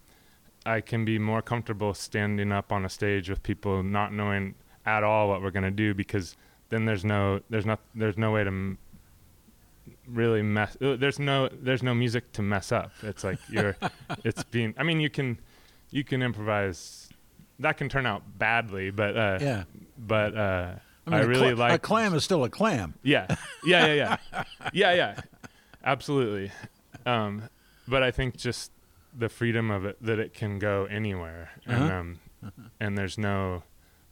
I 0.65 0.81
can 0.81 1.05
be 1.05 1.19
more 1.19 1.43
comfortable 1.43 1.95
standing 1.95 2.53
up 2.53 2.71
on 2.73 2.85
a 2.85 2.89
stage 2.89 3.29
with 3.29 3.43
people 3.43 3.83
not 3.83 4.13
knowing 4.13 4.55
at 4.87 5.03
all 5.03 5.29
what 5.29 5.43
we're 5.43 5.51
gonna 5.51 5.71
do 5.71 5.95
because 5.95 6.37
then 6.69 6.85
there's 6.85 7.05
no 7.05 7.41
there's 7.51 7.67
not 7.67 7.81
there's 7.95 8.19
no 8.19 8.31
way 8.33 8.45
to 8.45 8.49
m- 8.49 8.79
really 10.07 10.43
mess 10.43 10.77
uh, 10.81 10.97
there's 10.97 11.19
no 11.19 11.49
there's 11.53 11.83
no 11.83 11.95
music 11.95 12.33
to 12.33 12.43
mess 12.43 12.73
up 12.73 12.91
it's 13.03 13.23
like 13.23 13.39
you're 13.49 13.77
it's 14.25 14.43
being 14.45 14.75
i 14.79 14.83
mean 14.83 14.99
you 15.01 15.11
can 15.11 15.39
you 15.91 16.03
can 16.03 16.23
improvise 16.23 17.09
that 17.59 17.77
can 17.77 17.89
turn 17.89 18.07
out 18.07 18.23
badly 18.39 18.91
but 18.91 19.17
uh 19.17 19.39
Yeah. 19.41 19.65
but 19.99 20.37
uh 20.37 20.73
I 21.07 21.11
mean, 21.11 21.21
I 21.21 21.23
really 21.25 21.53
cla- 21.55 21.61
like 21.65 21.73
a 21.75 21.79
clam 21.79 22.15
is 22.15 22.23
still 22.25 22.45
a 22.45 22.51
clam. 22.51 22.95
yeah 23.03 23.27
yeah 23.65 23.87
yeah 23.87 24.17
yeah 24.33 24.45
yeah 24.73 24.95
yeah 24.95 25.21
absolutely 25.85 26.51
um 27.07 27.43
but 27.89 28.03
i 28.03 28.11
think 28.11 28.37
just 28.37 28.71
the 29.17 29.29
freedom 29.29 29.71
of 29.71 29.85
it 29.85 29.97
that 30.01 30.19
it 30.19 30.33
can 30.35 30.59
go 30.59 30.85
anywhere 30.87 31.51
and 31.67 31.83
Uh-huh. 31.83 31.95
um 31.95 32.19
and 32.81 32.97
there's 32.99 33.19
no 33.19 33.63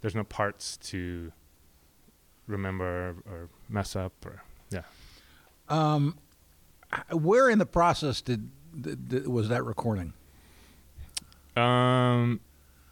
there's 0.01 0.15
no 0.15 0.25
parts 0.25 0.77
to 0.79 1.33
remember 2.47 3.17
or 3.27 3.49
mess 3.69 3.95
up 3.97 4.13
or 4.27 4.43
yeah 4.71 4.83
Um, 5.69 6.19
where 7.13 7.49
in 7.49 7.59
the 7.59 7.67
process 7.67 8.21
did, 8.21 8.51
did, 8.81 9.09
did 9.09 9.29
was 9.29 9.49
that 9.49 9.65
recording? 9.65 10.13
Um, 11.57 12.41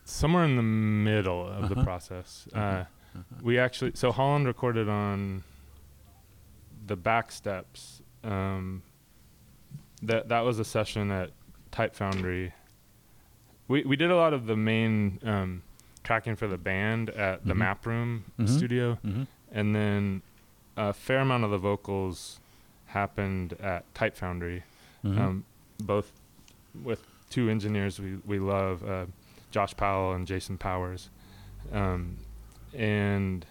somewhere 0.09 0.45
in 0.45 0.57
the 0.57 0.63
middle 0.63 1.47
of 1.47 1.65
Uh-huh. 1.65 1.75
the 1.75 1.85
process. 1.85 2.49
Uh, 2.55 2.85
we 3.43 3.59
actually 3.59 3.93
so 3.95 4.13
Holland 4.13 4.47
recorded 4.47 4.89
on 4.89 5.43
the 6.87 6.97
back 6.97 7.31
steps. 7.33 8.03
Um, 8.25 8.83
that 10.03 10.29
that 10.29 10.41
was 10.41 10.59
a 10.59 10.65
session 10.65 11.11
at 11.11 11.31
Type 11.71 11.95
Foundry. 11.97 12.53
We 13.69 13.83
we 13.85 13.97
did 13.97 14.11
a 14.11 14.17
lot 14.17 14.33
of 14.33 14.47
the 14.47 14.57
main 14.57 15.19
um, 15.25 15.63
tracking 16.05 16.37
for 16.37 16.47
the 16.47 16.57
band 16.59 17.11
at 17.11 17.45
the 17.45 17.53
Mhm. 17.55 17.59
Map 17.59 17.87
Room 17.87 18.25
Mhm. 18.39 18.49
studio, 18.49 18.99
Mm-hmm. 19.05 19.23
and 19.53 19.75
then 19.75 20.23
a 20.77 20.93
fair 20.93 21.19
amount 21.21 21.45
of 21.45 21.51
the 21.51 21.59
vocals 21.59 22.41
happened 22.87 23.53
at 23.55 23.93
Type 23.95 24.17
Foundry 24.17 24.63
Mm-hmm. 25.05 25.21
um, 25.21 25.45
both 25.81 26.13
with 26.83 27.03
two 27.31 27.49
engineers 27.51 28.01
we 28.01 28.17
we 28.25 28.39
love, 28.39 28.83
uh, 28.89 29.07
Josh 29.51 29.77
Powell 29.77 30.13
and 30.13 30.27
Jason 30.27 30.59
Powers, 30.59 31.11
um, 31.73 32.19
and 32.75 33.47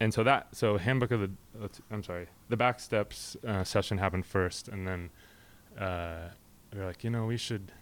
and 0.00 0.12
so 0.12 0.22
that 0.24 0.48
so 0.54 0.76
handbook 0.78 1.10
of 1.10 1.20
the 1.20 1.30
let's- 1.60 1.80
I'm 1.90 2.02
sorry 2.02 2.26
the 2.48 2.56
back 2.56 2.80
steps 2.80 3.36
uh, 3.46 3.64
session 3.64 3.98
happened 3.98 4.26
first, 4.26 4.68
and 4.68 4.86
then 4.86 5.10
uh, 5.78 6.28
we 6.72 6.80
were 6.80 6.86
like 6.86 7.02
you 7.04 7.10
know 7.10 7.24
we 7.26 7.36
should 7.36 7.72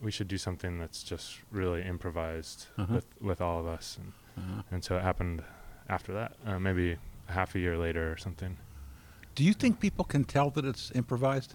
we 0.00 0.10
should 0.10 0.28
do 0.28 0.36
something 0.38 0.78
that's 0.78 1.02
just 1.02 1.38
really 1.50 1.82
improvised 1.82 2.66
Uh-huh. 2.76 2.94
with 2.94 3.06
with 3.20 3.40
all 3.40 3.60
of 3.60 3.66
us, 3.66 3.98
and 3.98 4.12
uh-huh. 4.38 4.62
and 4.70 4.84
so 4.84 4.96
it 4.96 5.02
happened 5.02 5.42
after 5.88 6.12
that, 6.12 6.32
uh, 6.46 6.58
maybe 6.58 6.96
half 7.26 7.54
a 7.54 7.58
year 7.58 7.76
later 7.78 8.10
or 8.12 8.16
something. 8.16 8.56
Do 9.34 9.44
you 9.44 9.52
think 9.54 9.80
people 9.80 10.04
can 10.04 10.24
tell 10.24 10.50
that 10.50 10.64
it's 10.64 10.90
improvised? 10.94 11.54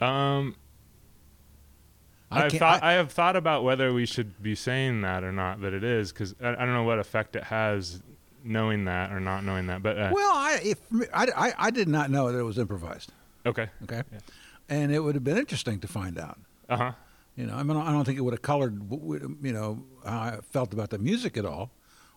Um, 0.00 0.56
I 2.30 2.44
I've 2.46 2.52
thought, 2.52 2.82
I- 2.82 2.90
I, 2.90 2.92
have 2.94 3.12
thought 3.12 3.36
about 3.36 3.62
whether 3.64 3.92
we 3.92 4.04
should 4.06 4.42
be 4.42 4.54
saying 4.54 5.02
that 5.02 5.22
or 5.22 5.32
not. 5.32 5.60
That 5.60 5.72
it 5.72 5.84
is 5.84 6.12
because 6.12 6.34
I, 6.42 6.50
I 6.50 6.54
don't 6.64 6.72
know 6.74 6.82
what 6.84 6.98
effect 6.98 7.36
it 7.36 7.44
has 7.44 8.02
knowing 8.42 8.84
that 8.86 9.12
or 9.12 9.20
not 9.20 9.44
knowing 9.44 9.66
that. 9.68 9.82
But 9.82 9.98
uh, 9.98 10.10
Well, 10.12 10.32
I, 10.34 10.60
if, 10.62 10.78
I, 11.12 11.26
I, 11.36 11.52
I 11.58 11.70
did 11.70 11.88
not 11.88 12.10
know 12.10 12.30
that 12.30 12.38
it 12.38 12.42
was 12.42 12.58
improvised. 12.58 13.12
okay, 13.44 13.68
Okay, 13.84 14.02
Yeah. 14.12 14.18
and 14.68 14.92
it 14.92 15.00
would 15.00 15.14
have 15.16 15.24
been 15.24 15.38
interesting 15.38 15.80
to 15.80 15.88
find 15.88 16.16
out. 16.18 16.38
uh 16.68 16.76
huh, 16.76 16.92
You 17.36 17.46
know, 17.46 17.54
I 17.54 17.62
mean, 17.64 17.76
I 17.76 17.90
don't 17.92 18.04
think 18.04 18.18
it 18.18 18.22
would 18.22 18.34
have 18.34 18.42
colored, 18.42 18.80
you 18.90 19.52
know, 19.52 19.82
how 20.04 20.18
I 20.18 20.38
felt 20.50 20.72
about 20.72 20.90
the 20.90 20.98
music 20.98 21.36
at 21.36 21.44
all, 21.44 21.70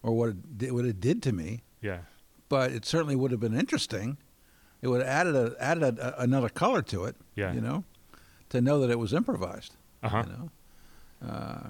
or 0.04 0.12
what 0.15 0.30
it 0.30 0.58
did, 0.60 0.72
what 0.72 0.86
it 0.86 1.00
did 1.00 1.24
to 1.24 1.32
me. 1.32 1.63
yeah, 1.82 2.00
But 2.48 2.72
it 2.72 2.86
certainly 2.86 3.15
would 3.15 3.32
have 3.32 3.39
been 3.39 3.58
interesting. 3.58 4.17
It 4.84 4.88
would 4.88 5.02
have 5.02 5.10
added 5.10 5.36
a, 5.36 5.56
added 5.60 5.84
a, 6.00 6.22
another 6.22 6.50
color 6.50 6.82
to 6.84 7.06
it. 7.06 7.15
Yeah. 7.36 7.54
You 7.54 7.62
know, 7.62 7.84
to 8.50 8.62
know 8.62 8.80
that 8.82 8.89
it 8.91 9.00
was 9.00 9.13
improvised. 9.13 9.76
Uh 10.03 10.09
huh, 10.09 10.23
You 10.27 10.33
know, 10.33 10.49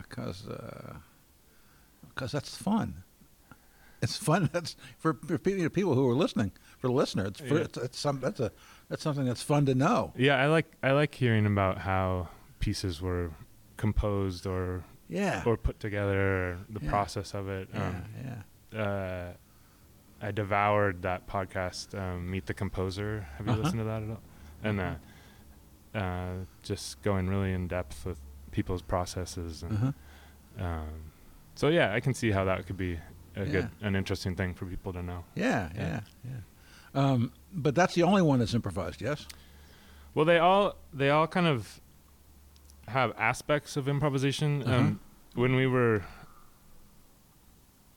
because 0.07 0.47
uh, 0.47 0.95
because 2.09 2.31
that's 2.31 2.55
fun. 2.55 3.03
It's 4.01 4.15
fun. 4.15 4.49
That's 4.53 4.77
for, 4.97 5.13
for 5.27 5.37
people 5.37 5.69
people 5.69 5.93
who 5.93 6.07
are 6.09 6.13
listening. 6.15 6.53
For 6.77 6.87
the 6.87 6.93
listener, 6.93 7.25
it's, 7.25 7.41
for, 7.41 7.55
Yeah. 7.57 7.63
it's, 7.65 7.77
it's 7.77 7.99
some 7.99 8.21
that's 8.21 8.39
a 8.39 8.49
that's 8.87 9.03
something 9.03 9.25
that's 9.25 9.43
fun 9.43 9.65
to 9.65 9.75
know. 9.75 10.13
yeah. 10.15 10.37
I 10.41 10.47
like 10.47 10.71
I 10.81 10.91
like 10.91 11.13
hearing 11.13 11.45
about 11.45 11.79
how 11.79 12.29
pieces 12.59 13.01
were 13.01 13.31
composed 13.75 14.47
or 14.47 14.85
Yeah. 15.09 15.43
or 15.45 15.57
put 15.57 15.81
together, 15.81 16.57
the 16.69 16.79
Yeah. 16.81 16.89
process 16.89 17.33
of 17.33 17.49
it. 17.49 17.67
yeah. 17.73 17.87
Um, 17.87 18.03
yeah. 18.71 18.81
uh, 18.81 19.33
I 20.21 20.31
devoured 20.31 21.01
that 21.01 21.27
podcast, 21.27 21.93
um, 21.97 22.29
Meet 22.31 22.45
the 22.45 22.53
Composer. 22.53 23.27
Have 23.37 23.47
you 23.47 23.51
Uh-huh. 23.53 23.61
listened 23.63 23.79
to 23.81 23.85
that 23.85 24.03
at 24.03 24.09
all? 24.09 24.21
And 24.63 24.79
uh, 24.79 24.95
uh, 25.95 26.45
just 26.63 27.02
going 27.02 27.28
really 27.30 27.54
in 27.54 27.67
depth 27.67 28.06
with 28.06 28.19
people's 28.52 28.82
processes, 28.82 29.63
and 29.63 29.73
Uh-huh. 29.73 30.65
um, 30.65 31.12
so 31.56 31.67
yeah, 31.69 31.93
I 31.93 31.99
can 31.99 32.13
see 32.13 32.32
how 32.32 32.45
that 32.45 32.65
could 32.67 32.78
be 32.78 32.93
a 33.36 33.45
Yeah. 33.45 33.52
good, 33.52 33.69
an 33.82 33.95
interesting 33.95 34.36
thing 34.36 34.54
for 34.54 34.65
people 34.65 34.91
to 34.93 35.02
know. 35.04 35.23
Yeah, 35.36 35.69
Yeah. 35.75 35.82
yeah, 35.82 36.02
yeah. 36.25 36.39
Um, 37.02 37.32
but 37.54 37.75
that's 37.75 37.93
the 37.95 38.04
only 38.04 38.21
one 38.21 38.39
that's 38.39 38.54
improvised. 38.54 39.02
Yes. 39.02 39.28
Well, 40.15 40.25
they 40.25 40.39
all 40.39 40.75
they 40.93 41.10
all 41.12 41.28
kind 41.28 41.45
of 41.47 41.80
have 42.88 43.13
aspects 43.17 43.78
of 43.78 43.88
improvisation. 43.88 44.63
Uh-huh. 44.63 44.75
Um, 44.75 44.99
when 45.36 45.56
we 45.56 45.67
were 45.67 46.04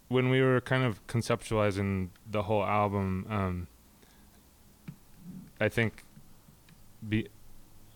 when 0.09 0.29
we 0.29 0.43
were 0.43 0.61
kind 0.61 0.85
of 0.85 1.05
conceptualizing 1.07 2.11
the 2.31 2.43
whole 2.43 2.63
album, 2.65 3.27
um, 3.31 3.67
I 5.59 5.69
think 5.71 6.05
be, 7.09 7.29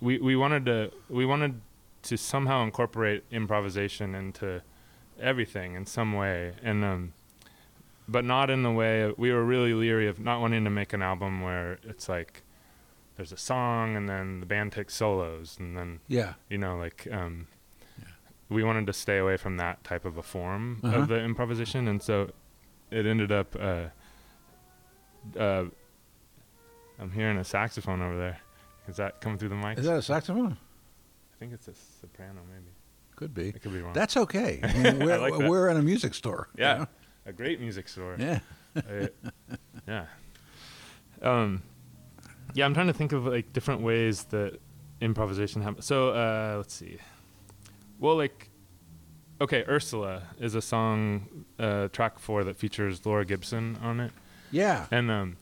we 0.01 0.19
we 0.19 0.37
wanted 0.37 0.65
to 0.67 0.91
we 1.09 1.25
wanted 1.27 1.61
to 2.03 2.17
somehow 2.17 2.63
incorporate 2.63 3.25
improvisation 3.31 4.15
into 4.15 4.63
everything 5.21 5.75
in 5.75 5.87
some 5.87 6.13
way, 6.13 6.53
and 6.63 6.85
um, 6.85 7.13
but 8.09 8.25
not 8.25 8.51
in 8.51 8.63
the 8.63 8.71
way 8.71 9.03
of, 9.03 9.19
we 9.19 9.33
were 9.33 9.45
really 9.45 9.75
leery 9.75 10.07
of 10.09 10.21
not 10.21 10.41
wanting 10.41 10.63
to 10.65 10.71
make 10.71 10.93
an 10.93 11.03
album 11.03 11.41
where 11.41 11.79
it's 11.83 12.09
like 12.09 12.43
there's 13.17 13.33
a 13.33 13.37
song 13.37 13.97
and 13.97 14.09
then 14.09 14.41
the 14.41 14.47
band 14.47 14.71
takes 14.73 14.95
solos 14.95 15.57
and 15.59 15.77
then 15.77 16.01
Yeah. 16.07 16.35
you 16.51 16.59
know 16.59 16.77
like 16.77 17.09
um 17.11 17.47
we 18.51 18.63
wanted 18.63 18.87
to 18.87 18.93
stay 18.93 19.17
away 19.19 19.37
from 19.39 19.57
that 19.57 19.83
type 19.83 20.05
of 20.05 20.19
a 20.19 20.23
form 20.23 20.81
Uh-huh. 20.85 20.99
of 20.99 21.09
the 21.09 21.19
improvisation 21.19 21.89
and 21.89 22.03
so 22.03 22.31
it 22.91 23.07
ended 23.07 23.33
up 23.33 23.57
uh 23.59 23.87
uh 25.39 25.65
i'm 27.01 27.11
hearing 27.13 27.39
a 27.39 27.45
saxophone 27.45 28.03
over 28.03 28.17
there 28.19 28.39
is 28.89 28.97
that 28.97 29.21
coming 29.21 29.39
through 29.39 29.49
the 29.51 29.55
mic 29.57 29.79
Is 29.79 29.87
that 29.87 29.97
a 29.99 30.03
saxophone? 30.03 30.53
i 30.53 31.39
think 31.39 31.53
it's 31.53 31.69
a 31.69 31.75
soprano 32.01 32.41
maybe 32.51 32.71
Could 33.17 33.35
be. 33.35 33.49
i 33.49 33.59
could 33.59 33.73
be 33.73 33.81
wrong 33.81 33.93
That's 33.93 34.17
okay. 34.17 34.61
I 34.65 34.73
mean, 34.79 34.99
we're, 35.05 35.19
like 35.19 35.37
that. 35.39 35.49
we're 35.49 35.69
in 35.71 35.77
a 35.77 35.83
music 35.83 36.15
store. 36.15 36.49
you 36.57 36.65
yeah 36.65 36.79
know? 36.79 36.87
a 37.27 37.33
great 37.33 37.61
music 37.61 37.89
store 37.89 38.17
Yeah. 38.19 38.41
Uh, 38.77 39.07
yeah. 39.89 40.05
Um, 41.23 41.63
yeah, 42.55 42.67
I'm 42.67 42.75
trying 42.75 42.89
to 42.89 42.93
think 42.93 43.13
of 43.13 43.25
like 43.27 43.53
different 43.55 43.81
ways 43.81 44.25
that 44.25 44.59
improvisation 45.01 45.63
happens. 45.63 45.87
So 45.87 46.11
uh, 46.11 46.55
let's 46.59 46.75
see. 46.75 46.99
Well, 47.99 48.17
like, 48.17 48.51
okay, 49.41 49.65
Ursula 49.67 50.25
is 50.39 50.55
a 50.55 50.61
song, 50.61 51.47
uh, 51.59 51.89
track 51.89 52.19
four 52.19 52.45
that 52.45 52.57
features 52.59 53.05
Laura 53.07 53.25
Gibson 53.25 53.79
on 53.83 53.99
it, 54.01 54.13
Yeah. 54.51 54.87
and 54.91 55.11
um, 55.11 55.37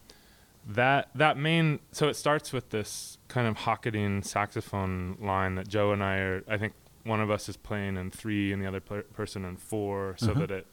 that 0.66 1.10
that 1.14 1.36
main. 1.36 1.80
So 1.92 2.08
it 2.08 2.14
starts 2.14 2.52
with 2.52 2.70
this 2.70 3.18
kind 3.28 3.46
of 3.46 3.56
hocketing 3.58 4.22
saxophone 4.22 5.16
line 5.20 5.54
that 5.56 5.68
Joe 5.68 5.92
and 5.92 6.02
I 6.02 6.16
are. 6.18 6.42
I 6.48 6.56
think 6.56 6.72
one 7.04 7.20
of 7.20 7.30
us 7.30 7.48
is 7.48 7.56
playing 7.56 7.96
in 7.96 8.10
three, 8.10 8.52
and 8.52 8.62
the 8.62 8.66
other 8.66 8.80
per- 8.80 9.02
person 9.02 9.44
in 9.44 9.56
four, 9.56 10.14
so 10.18 10.30
Uh-huh. 10.30 10.40
that 10.40 10.50
it 10.50 10.66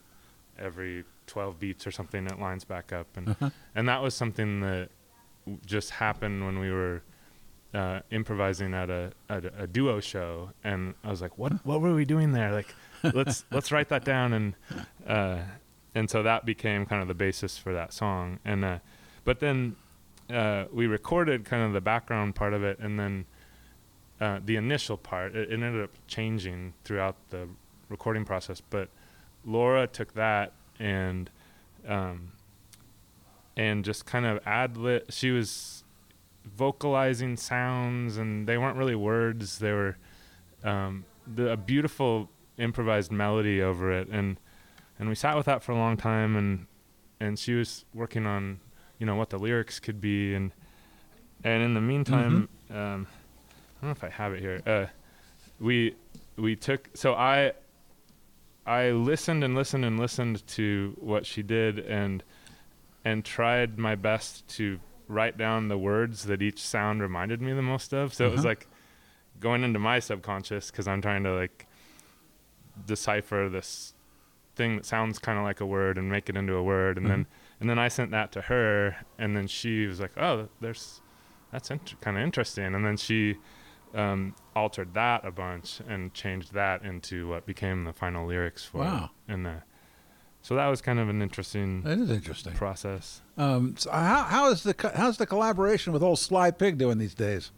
every 0.58 1.04
12 1.26 1.58
beats 1.58 1.86
or 1.86 1.90
something 1.90 2.26
it 2.26 2.38
lines 2.38 2.64
back 2.64 2.92
up 2.92 3.06
and 3.16 3.30
Uh-huh. 3.30 3.50
and 3.74 3.88
that 3.88 4.02
was 4.02 4.14
something 4.14 4.60
that 4.60 4.90
w- 5.46 5.58
just 5.64 5.90
happened 5.90 6.44
when 6.44 6.58
we 6.58 6.70
were 6.70 7.02
uh, 7.72 8.00
improvising 8.10 8.74
at 8.74 8.90
a, 8.90 9.12
at 9.30 9.46
a 9.46 9.62
a 9.62 9.66
duo 9.66 9.98
show 9.98 10.50
and 10.62 10.94
I 11.02 11.08
was 11.10 11.22
like 11.22 11.38
what 11.38 11.64
what 11.64 11.80
were 11.80 11.94
we 11.94 12.04
doing 12.04 12.32
there 12.32 12.52
like 12.52 12.74
let's 13.14 13.46
let's 13.50 13.72
write 13.72 13.88
that 13.88 14.04
down 14.04 14.34
and 14.34 14.54
uh, 15.06 15.38
and 15.94 16.10
so 16.10 16.22
that 16.22 16.44
became 16.44 16.84
kind 16.84 17.00
of 17.00 17.08
the 17.08 17.14
basis 17.14 17.56
for 17.56 17.72
that 17.72 17.92
song 17.94 18.38
and 18.44 18.62
uh, 18.64 18.78
but 19.24 19.40
then 19.40 19.76
uh, 20.32 20.66
we 20.72 20.86
recorded 20.86 21.44
kind 21.44 21.62
of 21.62 21.72
the 21.72 21.80
background 21.80 22.34
part 22.34 22.54
of 22.54 22.64
it, 22.64 22.78
and 22.78 22.98
then 22.98 23.24
uh, 24.20 24.40
the 24.44 24.56
initial 24.56 24.96
part. 24.96 25.34
It, 25.34 25.50
it 25.50 25.54
ended 25.54 25.82
up 25.82 25.90
changing 26.06 26.74
throughout 26.84 27.16
the 27.30 27.48
recording 27.88 28.24
process, 28.24 28.60
but 28.60 28.88
Laura 29.44 29.86
took 29.86 30.14
that 30.14 30.52
and 30.78 31.30
um, 31.86 32.32
and 33.56 33.84
just 33.84 34.06
kind 34.06 34.24
of 34.24 34.40
ad 34.46 34.76
lib. 34.76 35.10
She 35.10 35.30
was 35.30 35.84
vocalizing 36.44 37.36
sounds, 37.36 38.16
and 38.16 38.46
they 38.46 38.58
weren't 38.58 38.76
really 38.76 38.94
words. 38.94 39.58
They 39.58 39.72
were 39.72 39.96
um, 40.64 41.04
the, 41.26 41.52
a 41.52 41.56
beautiful 41.56 42.30
improvised 42.58 43.12
melody 43.12 43.60
over 43.60 43.92
it, 43.92 44.08
and 44.08 44.38
and 44.98 45.08
we 45.08 45.14
sat 45.14 45.36
with 45.36 45.46
that 45.46 45.62
for 45.62 45.72
a 45.72 45.76
long 45.76 45.96
time, 45.96 46.36
and 46.36 46.66
and 47.20 47.38
she 47.38 47.54
was 47.54 47.84
working 47.94 48.26
on 48.26 48.60
you 49.02 49.06
know 49.06 49.16
what 49.16 49.30
the 49.30 49.38
lyrics 49.38 49.80
could 49.80 50.00
be, 50.00 50.32
and 50.32 50.52
and 51.42 51.60
in 51.64 51.74
the 51.74 51.80
meantime, 51.80 52.48
um, 52.70 53.06
I 53.10 53.80
don't 53.80 53.88
know 53.88 53.90
if 53.90 54.04
I 54.04 54.10
have 54.10 54.32
it 54.32 54.38
here. 54.38 54.62
Uh, 54.64 54.86
we 55.58 55.96
we 56.36 56.54
took 56.54 56.88
so 56.94 57.14
I 57.14 57.50
I 58.64 58.90
listened 58.92 59.42
and 59.42 59.56
listened 59.56 59.84
and 59.84 59.98
listened 59.98 60.46
to 60.58 60.96
what 61.00 61.26
she 61.26 61.42
did 61.42 61.80
and 61.80 62.22
and 63.04 63.24
tried 63.24 63.76
my 63.76 63.96
best 63.96 64.46
to 64.58 64.78
write 65.08 65.36
down 65.36 65.66
the 65.66 65.76
words 65.76 66.26
that 66.26 66.40
each 66.40 66.60
sound 66.62 67.02
reminded 67.02 67.42
me 67.42 67.52
the 67.54 67.60
most 67.74 67.92
of. 67.92 68.14
So 68.14 68.26
it 68.26 68.30
was 68.30 68.40
Uh-huh. 68.42 68.50
like 68.50 68.68
going 69.40 69.64
into 69.64 69.80
my 69.80 69.98
subconscious 69.98 70.70
because 70.70 70.86
I'm 70.86 71.02
trying 71.02 71.24
to 71.24 71.32
like 71.34 71.66
decipher 72.86 73.48
this 73.48 73.94
thing 74.54 74.76
that 74.76 74.86
sounds 74.86 75.18
kind 75.18 75.38
of 75.38 75.44
like 75.44 75.60
a 75.60 75.66
word 75.66 75.98
and 75.98 76.08
make 76.08 76.28
it 76.28 76.36
into 76.36 76.54
a 76.54 76.62
word, 76.62 76.98
and 76.98 77.10
then 77.10 77.26
and 77.62 77.70
then 77.70 77.78
I 77.78 77.86
sent 77.88 78.10
that 78.10 78.32
to 78.32 78.40
her, 78.42 78.96
and 79.18 79.34
then 79.36 79.46
she 79.46 79.86
was 79.86 80.00
like, 80.00 80.12
"Oh, 80.18 80.48
there's 80.60 81.00
that's 81.52 81.70
int- 81.70 81.94
kind 82.00 82.16
of 82.18 82.22
interesting," 82.24 82.74
and 82.74 82.84
then 82.84 82.96
she 82.96 83.36
um, 83.94 84.34
altered 84.56 84.94
that 84.94 85.24
a 85.24 85.30
bunch 85.30 85.80
and 85.88 86.12
changed 86.12 86.52
that 86.54 86.82
into 86.84 87.28
what 87.28 87.46
became 87.46 87.84
the 87.84 87.92
final 87.92 88.26
lyrics 88.26 88.64
for 88.64 88.78
Wow. 88.78 89.10
it. 89.28 89.32
And 89.32 89.46
uh, 89.46 89.50
so 90.42 90.56
that 90.56 90.66
was 90.66 90.80
kind 90.82 90.98
of 90.98 91.08
an 91.08 91.22
interesting 91.22 91.82
That 91.82 91.98
is 91.98 92.10
interesting. 92.10 92.52
process. 92.54 93.20
Um, 93.36 93.76
so 93.78 93.90
how, 93.92 94.24
how 94.24 94.50
is 94.50 94.62
the 94.64 94.74
co- 94.74 94.92
how's 94.94 95.18
the 95.18 95.26
collaboration 95.26 95.92
with 95.92 96.02
old 96.02 96.18
Sly 96.18 96.50
Pig 96.50 96.78
doing 96.78 96.98
these 96.98 97.14
days? 97.14 97.52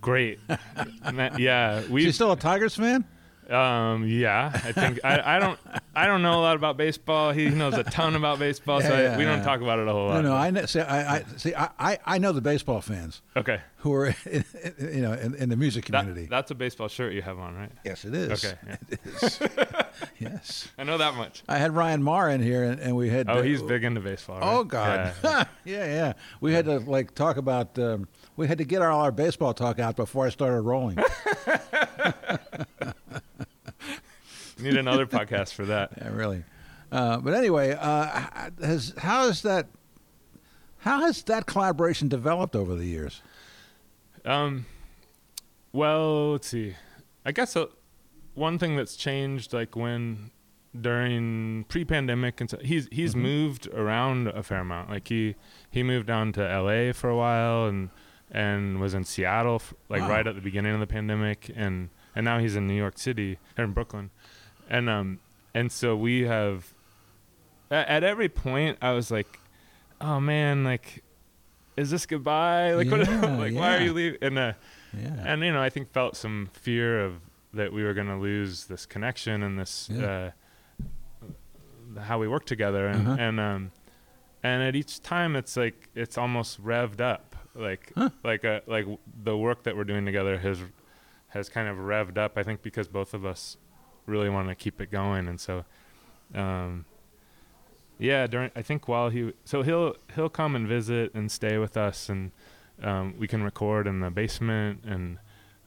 Great, 0.00 0.38
yeah. 1.38 1.82
We 1.90 2.04
he 2.04 2.12
still 2.12 2.30
a 2.32 2.36
Tigers 2.36 2.76
fan? 2.76 3.04
Um, 3.50 4.06
yeah, 4.06 4.50
I 4.54 4.72
think 4.72 5.00
I, 5.04 5.36
I 5.36 5.38
don't 5.38 5.58
I 5.94 6.06
don't 6.06 6.22
know 6.22 6.38
a 6.38 6.42
lot 6.42 6.56
about 6.56 6.76
baseball. 6.76 7.32
He 7.32 7.48
knows 7.50 7.74
a 7.74 7.82
ton 7.82 8.14
about 8.14 8.38
baseball, 8.38 8.80
so 8.80 8.88
Yeah, 8.88 8.94
I, 8.94 9.02
yeah, 9.02 9.18
we 9.18 9.24
don't 9.24 9.42
talk 9.42 9.60
about 9.60 9.78
it 9.80 9.88
a 9.88 9.92
whole 9.92 10.08
lot. 10.08 10.22
no. 10.22 10.34
I 10.34 10.50
kn- 10.52 10.66
see. 10.68 10.80
I, 10.80 11.16
I 11.16 11.24
see. 11.36 11.54
I, 11.54 11.68
I, 11.78 11.98
I 12.06 12.18
know 12.18 12.32
the 12.32 12.40
baseball 12.40 12.80
fans 12.80 13.20
okay, 13.36 13.60
who 13.78 13.92
are, 13.94 14.06
in, 14.30 14.44
you 14.78 15.02
know, 15.02 15.12
in, 15.12 15.34
in 15.34 15.48
the 15.48 15.56
music 15.56 15.86
that, 15.86 16.00
community. 16.00 16.28
that's 16.30 16.50
a 16.50 16.54
baseball 16.54 16.86
shirt 16.88 17.12
you 17.14 17.22
have 17.22 17.38
on, 17.40 17.54
right? 17.56 17.72
yes, 17.84 18.04
it 18.04 18.14
is. 18.14 18.44
Okay. 18.44 18.56
It 18.90 19.00
is. 19.06 19.40
yes. 20.18 20.68
I 20.78 20.84
know 20.84 20.96
that 20.98 21.14
much. 21.14 21.42
I 21.48 21.58
had 21.58 21.74
Ryan 21.74 22.02
Marr 22.02 22.30
in 22.30 22.42
here, 22.42 22.62
and, 22.64 22.80
and 22.80 22.96
we 22.96 23.10
had. 23.10 23.28
Oh, 23.28 23.42
he's 23.42 23.60
big 23.60 23.82
into 23.84 24.00
baseball. 24.00 24.38
Right? 24.38 24.54
Oh 24.54 24.64
God, 24.64 25.12
Yeah. 25.22 25.44
yeah. 25.64 25.84
yeah, 25.86 26.12
We 26.40 26.52
had 26.52 26.64
to 26.66 26.78
like 26.78 27.14
talk 27.14 27.36
about. 27.36 27.78
Um, 27.78 28.08
we 28.36 28.46
had 28.46 28.58
to 28.58 28.64
get 28.64 28.80
all 28.82 29.00
our 29.00 29.12
baseball 29.12 29.52
talk 29.52 29.78
out 29.78 29.96
before 29.96 30.26
I 30.26 30.30
started 30.30 30.62
rolling. 30.62 30.96
Need 34.62 34.76
another 34.76 35.06
podcast 35.18 35.52
for 35.54 35.64
that. 35.66 35.92
yeah, 35.98 36.08
really. 36.10 36.44
Uh, 36.90 37.18
but 37.18 37.34
anyway, 37.34 37.76
uh, 37.78 38.26
has 38.62 38.94
how 38.98 39.26
has 39.26 39.42
that 39.42 39.66
how 40.78 41.00
has 41.00 41.22
that 41.24 41.46
collaboration 41.46 42.08
developed 42.08 42.54
over 42.56 42.74
the 42.74 42.84
years? 42.86 43.22
Um, 44.24 44.66
well, 45.72 46.32
let's 46.32 46.48
see. 46.48 46.74
I 47.24 47.32
guess 47.32 47.56
uh, 47.56 47.66
one 48.34 48.58
thing 48.58 48.76
that's 48.76 48.96
changed, 48.96 49.52
like 49.52 49.74
when 49.76 50.30
during 50.78 51.64
pre-pandemic, 51.68 52.40
and 52.40 52.50
so 52.50 52.58
he's 52.62 52.88
he's 52.90 53.14
Mhm. 53.14 53.20
moved 53.22 53.68
around 53.68 54.28
a 54.28 54.42
fair 54.42 54.58
amount. 54.60 54.90
Like 54.90 55.08
he 55.08 55.34
he 55.70 55.82
moved 55.82 56.06
down 56.06 56.32
to 56.32 56.46
L.A. 56.48 56.92
for 56.92 57.08
a 57.08 57.16
while, 57.16 57.66
and 57.66 57.90
and 58.30 58.80
was 58.80 58.94
in 58.94 59.04
Seattle, 59.04 59.56
f- 59.56 59.74
like 59.88 60.00
Wow. 60.02 60.08
right 60.08 60.26
at 60.26 60.34
the 60.34 60.40
beginning 60.40 60.72
of 60.74 60.80
the 60.80 60.86
pandemic, 60.86 61.50
and 61.54 61.90
and 62.14 62.24
now 62.24 62.38
he's 62.38 62.56
in 62.56 62.66
New 62.66 62.74
York 62.76 62.98
City 62.98 63.38
or 63.56 63.64
in 63.64 63.72
Brooklyn, 63.72 64.10
and 64.68 64.88
um 64.88 65.18
and 65.54 65.70
so 65.72 65.96
we 65.96 66.22
have 66.22 66.72
at, 67.70 67.88
at 67.88 68.04
every 68.04 68.28
point 68.28 68.78
I 68.82 68.92
was 68.92 69.10
like, 69.10 69.38
oh 70.00 70.20
man, 70.20 70.64
like. 70.64 71.02
Is 71.74 71.90
this 71.90 72.04
goodbye? 72.04 72.74
Like, 72.74 72.90
what, 72.90 73.00
Yeah, 73.08 73.36
like, 73.38 73.54
why 73.54 73.76
are 73.76 73.80
you 73.80 73.94
leaving? 73.94 74.18
And 74.20 74.38
uh, 74.38 74.52
Yeah. 74.94 75.24
and 75.24 75.42
you 75.42 75.54
know, 75.54 75.62
I 75.62 75.70
think 75.70 75.90
felt 75.90 76.16
some 76.16 76.50
fear 76.52 77.02
of 77.02 77.14
that 77.54 77.72
we 77.72 77.82
were 77.82 77.94
going 77.94 78.08
to 78.08 78.16
lose 78.18 78.66
this 78.66 78.84
connection 78.84 79.42
and 79.42 79.58
this 79.58 79.88
Yeah. 79.90 80.32
uh, 81.96 82.00
how 82.02 82.18
we 82.18 82.28
work 82.28 82.44
together, 82.44 82.88
and 82.88 83.08
Uh-huh. 83.08 83.16
and 83.18 83.40
um, 83.40 83.72
and 84.42 84.62
at 84.62 84.76
each 84.76 85.02
time 85.02 85.34
it's 85.34 85.56
like 85.56 85.88
it's 85.94 86.18
almost 86.18 86.62
revved 86.62 87.00
up, 87.00 87.36
like 87.54 87.92
Huh. 87.96 88.10
like 88.22 88.44
a 88.44 88.62
like 88.66 88.82
w- 88.84 88.98
the 89.24 89.36
work 89.36 89.62
that 89.64 89.74
we're 89.74 89.84
doing 89.84 90.04
together 90.04 90.38
has 90.38 90.58
has 91.28 91.48
kind 91.48 91.68
of 91.68 91.78
revved 91.78 92.18
up. 92.18 92.36
I 92.36 92.42
think 92.42 92.62
because 92.62 92.86
both 92.88 93.14
of 93.14 93.24
us 93.24 93.56
really 94.06 94.28
want 94.30 94.48
to 94.48 94.54
keep 94.54 94.80
it 94.80 94.90
going, 94.90 95.28
and 95.28 95.40
so. 95.40 95.64
Um, 96.34 96.84
yeah, 97.98 98.26
during 98.26 98.50
I 98.56 98.62
think 98.62 98.88
while 98.88 99.10
he 99.10 99.32
so 99.44 99.62
he'll 99.62 99.94
he'll 100.14 100.30
come 100.30 100.56
and 100.56 100.66
visit 100.66 101.14
and 101.14 101.30
stay 101.30 101.58
with 101.58 101.76
us 101.76 102.08
and 102.08 102.32
um, 102.82 103.14
we 103.18 103.28
can 103.28 103.42
record 103.44 103.86
in 103.86 104.00
the 104.00 104.10
basement 104.10 104.80
and 104.84 105.18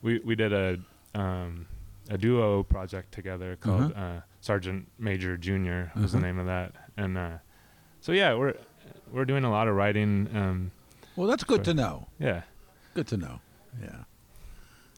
we 0.02 0.20
we 0.20 0.36
did 0.36 0.52
a 0.52 0.80
um, 1.18 1.68
a 2.10 2.18
duo 2.18 2.64
project 2.64 3.14
together 3.14 3.56
called 3.56 3.94
uh 3.94 4.20
Sergeant 4.42 4.88
Major 5.00 5.38
Junior 5.38 5.92
was 5.96 6.12
the 6.12 6.18
Uh-huh. 6.18 6.28
name 6.28 6.40
of 6.40 6.46
that 6.48 6.74
and 6.98 7.18
uh, 7.18 7.38
so 8.02 8.12
yeah 8.12 8.34
we're 8.34 8.56
we're 9.14 9.26
doing 9.26 9.44
a 9.46 9.52
lot 9.52 9.68
of 9.70 9.76
writing 9.76 10.28
um, 10.34 10.72
Well, 11.16 11.28
that's 11.28 11.44
good 11.46 11.64
to 11.66 11.74
know. 11.74 12.08
yeah 12.20 12.42
Good 12.96 13.08
to 13.08 13.18
know. 13.18 13.40
Yeah. 13.82 14.04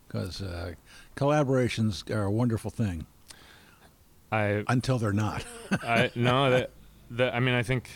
Because 0.07 0.41
uh, 0.41 0.73
collaborations 1.15 2.09
are 2.09 2.23
a 2.23 2.31
wonderful 2.31 2.71
thing 2.71 3.05
I 4.31 4.63
until 4.67 4.97
they're 4.97 5.13
not. 5.13 5.43
I 5.83 6.11
no 6.15 6.49
that 6.53 6.71
that 7.11 7.33
I 7.35 7.39
mean 7.39 7.53
I 7.55 7.63
think 7.63 7.89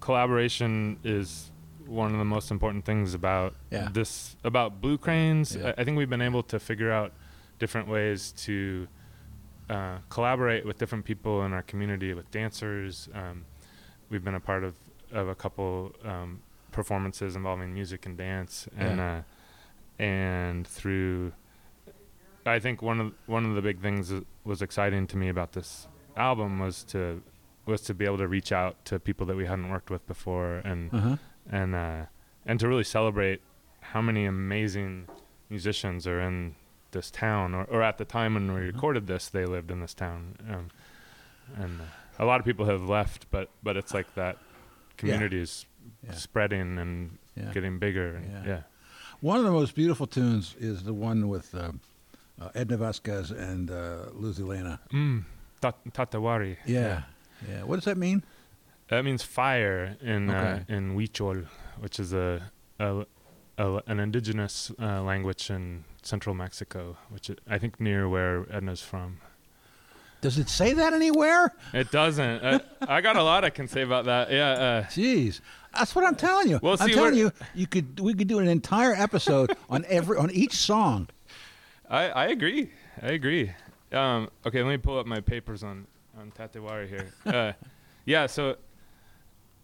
collaboration 0.00 0.98
is 1.04 1.50
one 1.86 2.12
of 2.12 2.18
the 2.18 2.24
most 2.24 2.50
important 2.50 2.84
things 2.84 3.14
about 3.14 3.54
Yeah. 3.70 3.88
this 3.92 4.36
about 4.44 4.80
blue 4.80 4.98
cranes. 4.98 5.56
Yeah. 5.56 5.72
I, 5.76 5.80
I 5.80 5.84
think 5.84 5.96
we've 5.96 6.10
been 6.10 6.22
able 6.22 6.42
to 6.44 6.58
figure 6.58 6.90
out 6.92 7.12
different 7.58 7.88
ways 7.88 8.32
to 8.32 8.88
uh, 9.70 9.98
collaborate 10.08 10.64
with 10.64 10.78
different 10.78 11.04
people 11.04 11.42
in 11.44 11.52
our 11.52 11.62
community, 11.62 12.12
with 12.14 12.30
dancers. 12.30 13.08
Um, 13.14 13.44
we've 14.10 14.22
been 14.24 14.34
a 14.34 14.40
part 14.40 14.64
of 14.64 14.74
of 15.12 15.28
a 15.28 15.34
couple 15.34 15.92
um, 16.04 16.40
performances 16.72 17.36
involving 17.36 17.72
music 17.72 18.06
and 18.06 18.16
dance, 18.16 18.68
and 18.76 18.98
Yeah. 18.98 19.22
uh, 19.98 20.02
and 20.02 20.66
through. 20.66 21.32
I 22.46 22.58
think 22.60 22.82
one 22.82 23.00
of 23.00 23.12
one 23.26 23.44
of 23.44 23.54
the 23.54 23.62
big 23.62 23.80
things 23.80 24.08
that 24.08 24.24
was 24.44 24.62
exciting 24.62 25.06
to 25.08 25.16
me 25.16 25.28
about 25.28 25.52
this 25.52 25.88
album 26.16 26.58
was 26.58 26.84
to 26.84 27.22
was 27.66 27.80
to 27.82 27.94
be 27.94 28.04
able 28.04 28.18
to 28.18 28.28
reach 28.28 28.52
out 28.52 28.84
to 28.86 28.98
people 29.00 29.26
that 29.26 29.36
we 29.36 29.46
hadn't 29.46 29.68
worked 29.70 29.90
with 29.90 30.06
before 30.06 30.56
and 30.64 30.92
Uh-huh. 30.94 31.16
and 31.50 31.74
uh, 31.74 32.06
and 32.44 32.60
to 32.60 32.68
really 32.68 32.84
celebrate 32.84 33.40
how 33.80 34.00
many 34.00 34.24
amazing 34.24 35.08
musicians 35.50 36.06
are 36.06 36.20
in 36.20 36.54
this 36.92 37.10
town, 37.10 37.54
or, 37.54 37.64
or 37.64 37.82
at 37.82 37.98
the 37.98 38.04
time 38.04 38.34
when 38.34 38.52
we 38.54 38.60
Mhm. 38.60 38.72
recorded 38.74 39.06
this, 39.06 39.28
they 39.28 39.44
lived 39.44 39.70
in 39.70 39.80
this 39.80 39.94
town, 39.94 40.36
um, 40.48 40.70
and 41.56 41.80
uh, 41.80 41.84
a 42.18 42.24
lot 42.24 42.40
of 42.40 42.46
people 42.46 42.66
have 42.66 42.82
left, 42.88 43.30
but 43.30 43.50
but 43.62 43.76
it's 43.76 43.92
like 43.92 44.14
that 44.14 44.38
community 44.96 45.40
is 45.40 45.66
Yeah. 46.02 46.12
spreading 46.12 46.78
and 46.78 47.18
Yeah. 47.36 47.52
getting 47.52 47.78
bigger. 47.78 48.16
and- 48.16 48.32
Yeah. 48.32 48.44
yeah. 48.46 48.62
One 49.20 49.38
of 49.38 49.44
the 49.44 49.50
most 49.52 49.74
beautiful 49.74 50.06
tunes 50.06 50.54
is 50.58 50.84
the 50.84 50.94
one 50.94 51.28
with 51.28 51.54
uh, 51.54 51.72
uh, 52.40 52.50
Edna 52.54 52.78
Vazquez 52.78 53.30
and 53.30 53.70
uh, 53.70 54.06
Luz 54.12 54.40
Elena. 54.40 54.80
Mm. 54.92 55.24
Tat- 55.60 55.84
Tatewari. 55.92 56.56
Yeah. 56.66 57.02
yeah. 57.48 57.62
What 57.62 57.76
does 57.76 57.84
that 57.84 57.96
mean? 57.96 58.22
That 58.88 59.04
means 59.04 59.22
fire 59.22 59.96
in 60.00 60.30
uh, 60.30 60.62
in 60.68 60.96
Huichol, 60.96 61.46
which 61.80 61.98
is 61.98 62.12
a, 62.12 62.52
a, 62.78 63.04
a 63.58 63.82
an 63.88 63.98
indigenous 63.98 64.70
uh, 64.80 65.02
language 65.02 65.50
in 65.50 65.84
central 66.02 66.34
Mexico, 66.36 66.96
which 67.10 67.30
i 67.30 67.54
I 67.54 67.58
think 67.58 67.80
near 67.80 68.08
where 68.08 68.46
Edna's 68.50 68.82
from. 68.82 69.18
Does 70.20 70.38
it 70.38 70.48
say 70.48 70.72
that 70.72 70.92
anywhere? 70.92 71.52
It 71.74 71.90
doesn't. 71.90 72.44
I, 72.44 72.60
I 72.96 73.00
got 73.00 73.16
a 73.16 73.22
lot 73.22 73.44
I 73.44 73.50
can 73.50 73.68
say 73.68 73.82
about 73.82 74.04
that. 74.06 74.30
Yeah. 74.30 74.50
Uh, 74.50 74.82
Jeez, 74.84 75.40
that's 75.74 75.94
what 75.94 76.04
I'm 76.06 76.14
telling 76.16 76.48
you. 76.48 76.60
Well, 76.62 76.76
I'm 76.78 76.90
telling 76.90 77.14
you, 77.14 77.32
you 77.54 77.66
could 77.66 77.98
we 77.98 78.14
could 78.14 78.28
do 78.28 78.38
an 78.38 78.48
entire 78.48 78.94
episode 78.94 79.56
on 79.68 79.84
every 79.88 80.16
on 80.16 80.30
each 80.30 80.54
song. 80.54 81.08
I 81.90 82.08
I 82.08 82.26
agree. 82.28 82.70
I 83.02 83.08
agree. 83.08 83.52
Um, 83.92 84.28
okay, 84.46 84.62
let 84.62 84.70
me 84.70 84.76
pull 84.78 84.98
up 84.98 85.06
my 85.06 85.20
papers 85.20 85.62
on 85.62 85.86
on 86.18 86.32
Tatewari 86.32 86.88
here. 86.88 87.08
Uh, 87.26 87.52
yeah. 88.04 88.26
So 88.26 88.56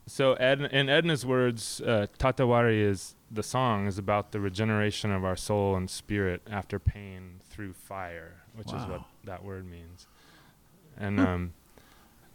so 0.06 0.34
Ed, 0.34 0.60
in 0.60 0.88
Edna's 0.88 1.24
words, 1.24 1.80
uh, 1.80 2.06
Tatewari 2.18 2.80
is 2.82 3.14
the 3.30 3.42
song 3.42 3.86
is 3.86 3.98
about 3.98 4.32
the 4.32 4.40
regeneration 4.40 5.10
of 5.12 5.24
our 5.24 5.36
soul 5.36 5.76
and 5.76 5.88
spirit 5.88 6.42
after 6.50 6.78
pain 6.78 7.40
through 7.48 7.72
fire, 7.72 8.42
which 8.56 8.68
is 8.68 8.84
what 8.86 9.02
that 9.24 9.44
word 9.44 9.64
means. 9.70 10.06
And 10.98 11.18
Hmm. 11.18 11.26
um, 11.26 11.52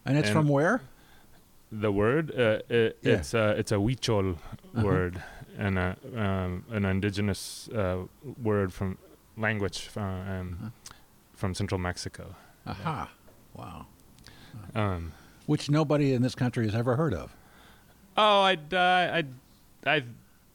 And 0.05 0.17
it's 0.17 0.29
And- 0.29 0.33
from 0.37 0.47
where? 0.49 0.81
the 1.69 1.91
word 1.91 2.31
uh, 2.31 2.59
it, 2.69 2.97
Yeah. 3.01 3.13
it's 3.15 3.33
uh, 3.33 3.55
it's 3.57 3.71
a 3.73 3.75
Huichol 3.75 4.35
Uh-huh. 4.37 4.83
word 4.85 5.21
and 5.57 5.77
a, 5.77 5.97
um, 6.15 6.63
an 6.71 6.85
indigenous 6.85 7.67
uh, 7.69 8.05
word 8.41 8.71
from 8.71 8.97
language 9.37 9.89
uh, 9.95 10.01
um, 10.01 10.57
Uh-huh. 10.59 10.69
from 11.33 11.53
central 11.53 11.79
Mexico. 11.79 12.35
Aha. 12.65 13.09
Wow. 13.53 13.85
Um, 14.75 15.13
Which 15.45 15.69
nobody 15.69 16.13
in 16.13 16.21
this 16.21 16.35
country 16.35 16.65
has 16.65 16.75
ever 16.75 16.95
heard 16.95 17.13
of. 17.13 17.35
oh, 18.17 18.41
I, 18.41 18.57
I, 18.71 19.23
I, 19.85 20.03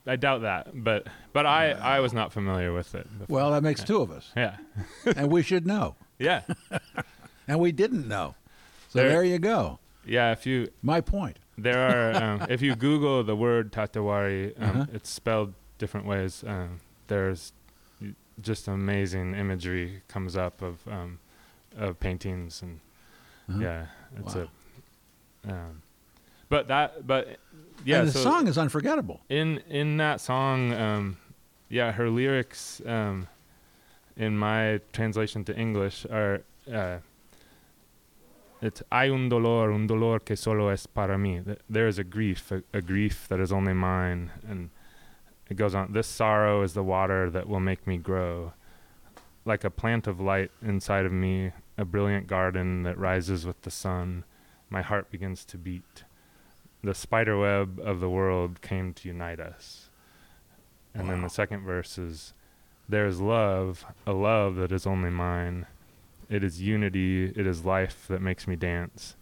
I 0.06 0.16
doubt 0.16 0.42
that, 0.42 0.70
but 0.84 1.06
but 1.32 1.46
I 1.46 1.70
I 1.70 2.00
was 2.00 2.12
not 2.12 2.32
familiar 2.32 2.72
with 2.72 2.94
it. 2.94 3.06
before. 3.18 3.34
Well, 3.36 3.50
that 3.52 3.62
makes 3.62 3.82
two 3.84 4.00
of 4.02 4.10
us. 4.10 4.30
yeah, 4.36 4.56
and 5.16 5.30
we 5.30 5.42
should 5.42 5.66
know. 5.66 5.94
yeah, 6.18 6.42
And 7.48 7.58
we 7.60 7.72
didn't 7.72 8.06
know. 8.08 8.34
So 8.88 8.98
There- 8.98 9.08
there, 9.08 9.24
you 9.24 9.38
go. 9.38 9.78
yeah. 10.04 10.32
If 10.32 10.46
you 10.46 10.68
My 10.82 11.00
point. 11.00 11.38
there 11.56 11.80
are 11.88 12.22
um, 12.42 12.46
if 12.50 12.60
you 12.62 12.74
Google 12.74 13.22
the 13.24 13.36
word 13.36 13.72
Tatewari, 13.72 14.52
um, 14.60 14.70
Uh-huh. 14.70 14.86
it's 14.92 15.08
spelled 15.10 15.54
different 15.78 16.06
ways. 16.06 16.44
Um, 16.46 16.80
there's 17.06 17.52
just 18.42 18.68
amazing 18.68 19.34
imagery 19.34 20.02
comes 20.08 20.36
up 20.36 20.60
of 20.62 20.86
um, 20.88 21.18
of 21.76 21.98
paintings 22.00 22.62
and 22.62 22.80
Uh-huh. 23.48 23.60
yeah, 23.60 23.86
it's 24.18 24.34
Wow. 24.34 24.48
a. 25.44 25.50
Um, 25.52 25.82
but 26.48 26.68
that, 26.68 27.06
but 27.06 27.38
yeah, 27.84 28.00
and 28.00 28.08
the 28.08 28.12
so 28.12 28.22
song 28.22 28.46
is 28.46 28.56
unforgettable. 28.58 29.20
in 29.28 29.58
in 29.68 29.96
that 29.96 30.20
song, 30.20 30.72
um, 30.72 31.16
yeah, 31.68 31.92
her 31.92 32.08
lyrics, 32.10 32.80
um, 32.86 33.26
in 34.16 34.36
my 34.38 34.80
translation 34.92 35.44
to 35.44 35.52
English, 35.56 36.06
are 36.10 36.42
uh, 36.72 36.98
it's 38.60 38.82
hay 38.92 39.10
un 39.10 39.28
dolor, 39.28 39.72
un 39.72 39.86
dolor 39.86 40.20
que 40.20 40.36
solo 40.36 40.68
es 40.68 40.86
para 40.86 41.16
mí. 41.16 41.42
There 41.68 41.88
is 41.88 41.98
a 41.98 42.04
grief, 42.04 42.52
a, 42.52 42.62
a 42.72 42.80
grief 42.80 43.26
that 43.28 43.40
is 43.40 43.50
only 43.50 43.72
mine, 43.72 44.30
and 44.48 44.70
it 45.52 45.56
goes 45.56 45.74
on. 45.74 45.92
This 45.92 46.06
sorrow 46.06 46.62
is 46.62 46.72
the 46.72 46.82
water 46.82 47.30
that 47.30 47.48
will 47.48 47.60
make 47.60 47.86
me 47.86 47.98
grow, 47.98 48.54
like 49.44 49.64
a 49.64 49.70
plant 49.70 50.06
of 50.06 50.18
light 50.18 50.50
inside 50.62 51.06
of 51.06 51.12
me, 51.12 51.52
a 51.78 51.84
brilliant 51.84 52.26
garden 52.26 52.82
that 52.82 52.98
rises 52.98 53.46
with 53.46 53.60
the 53.62 53.70
sun. 53.70 54.24
My 54.70 54.82
heart 54.82 55.10
begins 55.10 55.44
to 55.44 55.58
beat 55.58 56.04
the 56.82 56.94
spider 56.94 57.38
web 57.38 57.80
of 57.84 58.00
the 58.00 58.10
world 58.10 58.60
came 58.60 58.92
to 58.94 59.08
unite 59.08 59.38
us. 59.38 59.90
And 60.94 61.08
then 61.08 61.22
the 61.22 61.28
second 61.28 61.64
verse 61.64 61.96
is 61.96 62.34
there 62.88 63.06
is 63.06 63.20
love, 63.20 63.84
a 64.06 64.12
love 64.12 64.56
that 64.56 64.72
is 64.72 64.86
only 64.86 65.10
mine. 65.10 65.66
It 66.28 66.42
is 66.42 66.60
unity, 66.60 67.26
it 67.26 67.46
is 67.46 67.64
life 67.64 68.06
that 68.08 68.20
makes 68.20 68.48
me 68.48 68.56
dance. 68.56 69.16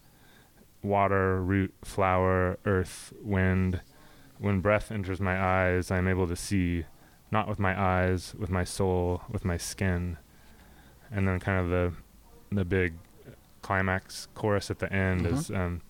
Water, 0.83 1.43
root, 1.43 1.75
flower, 1.83 2.59
earth, 2.65 3.13
wind. 3.21 3.81
When 4.41 4.61
breath 4.61 4.91
enters 4.91 5.21
my 5.21 5.39
eyes, 5.39 5.91
I 5.91 5.99
am 5.99 6.09
able 6.09 6.27
to 6.27 6.35
see, 6.37 6.85
not 7.31 7.47
with 7.47 7.59
my 7.59 7.79
eyes, 7.79 8.35
with 8.39 8.49
my 8.51 8.65
soul, 8.65 9.23
with 9.31 9.45
my 9.45 9.57
skin. 9.59 10.17
And 11.13 11.29
then 11.29 11.39
kind 11.41 11.59
of 11.61 11.69
the 11.71 11.93
the 12.57 12.65
big 12.65 12.95
climax 13.63 14.27
chorus 14.35 14.71
at 14.71 14.79
the 14.79 14.91
end 14.93 15.21
Mhm. 15.27 15.33
is 15.33 15.51
um 15.51 15.83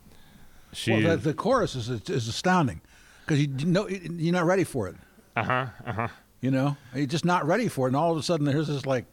she 0.72 0.92
Well, 0.92 1.16
the, 1.16 1.16
the 1.16 1.34
chorus 1.34 1.74
is, 1.74 1.88
is 1.88 2.28
astounding 2.28 2.80
because 3.24 3.40
you 3.40 3.48
know 3.66 3.88
you're 3.88 4.32
not 4.32 4.44
ready 4.46 4.64
for 4.64 4.88
it. 4.88 4.96
Uh-huh. 5.36 5.66
Uh-huh. 5.86 6.08
You 6.40 6.50
know, 6.50 6.76
you're 6.94 7.06
just 7.06 7.24
not 7.24 7.46
ready 7.46 7.68
for 7.68 7.86
it, 7.86 7.90
and 7.90 7.96
all 7.96 8.10
of 8.12 8.18
a 8.18 8.22
sudden 8.22 8.46
there's 8.46 8.66
this 8.68 8.84
like, 8.86 9.04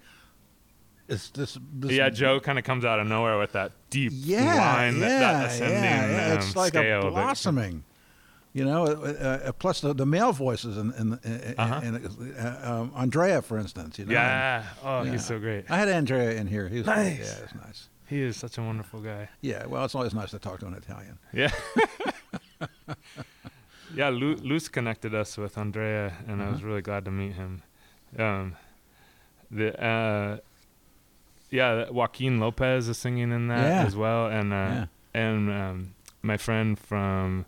it's 1.08 1.30
this. 1.30 1.58
this 1.74 1.92
Yeah, 1.92 2.10
Joe 2.10 2.40
kind 2.40 2.58
of 2.58 2.64
comes 2.66 2.86
out 2.86 3.00
of 3.00 3.08
nowhere 3.08 3.38
with 3.38 3.52
that 3.54 3.72
deep 3.90 4.12
Yeah, 4.14 4.56
line, 4.56 5.00
that, 5.00 5.10
yeah, 5.10 5.20
that 5.20 5.46
ascending 5.52 5.84
yeah, 5.84 6.28
yeah. 6.28 6.32
um, 6.34 6.38
It's 6.38 6.56
like 6.56 6.70
scale 6.74 7.00
a 7.00 7.04
that- 7.04 7.10
blossoming. 7.12 7.84
You 8.58 8.66
know, 8.66 8.84
uh, 8.86 9.48
uh, 9.48 9.52
plus 9.64 9.82
the, 9.82 9.94
the 9.94 10.06
male 10.06 10.34
voices 10.34 10.78
and 10.82 10.90
and, 11.00 11.10
and, 11.24 11.56
Uh-huh. 11.64 11.82
and 11.86 11.94
uh, 12.40 12.72
um, 12.72 12.92
Andrea, 13.04 13.42
for 13.42 13.58
instance. 13.64 14.00
You 14.00 14.06
know, 14.06 14.14
yeah. 14.14 14.64
Oh, 14.84 15.04
Yeah. 15.04 15.12
he's 15.12 15.26
so 15.26 15.38
great. 15.40 15.64
I 15.70 15.78
had 15.82 15.90
Andrea 15.90 16.32
in 16.42 16.48
here. 16.48 16.68
He 16.74 16.78
was 16.80 16.88
Nice. 16.88 17.20
Yeah, 17.20 17.44
it's 17.46 17.56
nice. 17.68 17.80
He 18.14 18.20
is 18.28 18.36
such 18.38 18.58
a 18.58 18.62
wonderful 18.70 19.00
guy. 19.02 19.24
Yeah, 19.42 19.66
well, 19.72 19.84
it's 19.86 19.96
always 19.96 20.14
nice 20.22 20.32
to 20.32 20.40
talk 20.40 20.60
to 20.62 20.66
an 20.72 20.76
Italian. 20.84 21.18
Yeah. 21.34 21.52
yeah, 23.96 24.10
Lu- 24.10 24.36
Luce 24.50 24.68
connected 24.70 25.14
us 25.16 25.38
with 25.38 25.58
Andrea, 25.58 26.14
and 26.28 26.42
I 26.42 26.50
was 26.50 26.58
Uh-huh. 26.60 26.68
really 26.68 26.82
glad 26.82 27.06
to 27.06 27.12
meet 27.12 27.34
him. 27.34 27.62
Um, 28.18 28.56
the 29.52 29.70
uh, 29.92 30.38
yeah, 31.50 31.90
Joaquin 31.90 32.40
Lopez 32.40 32.88
is 32.90 32.98
singing 32.98 33.32
in 33.32 33.48
that 33.50 33.66
Yeah. 33.68 33.86
as 33.88 33.96
well, 33.96 34.28
and 34.28 34.54
uh, 34.54 34.56
Yeah. 34.56 34.86
and 35.14 35.50
um, 35.52 35.94
my 36.22 36.38
friend 36.38 36.78
from 36.78 37.46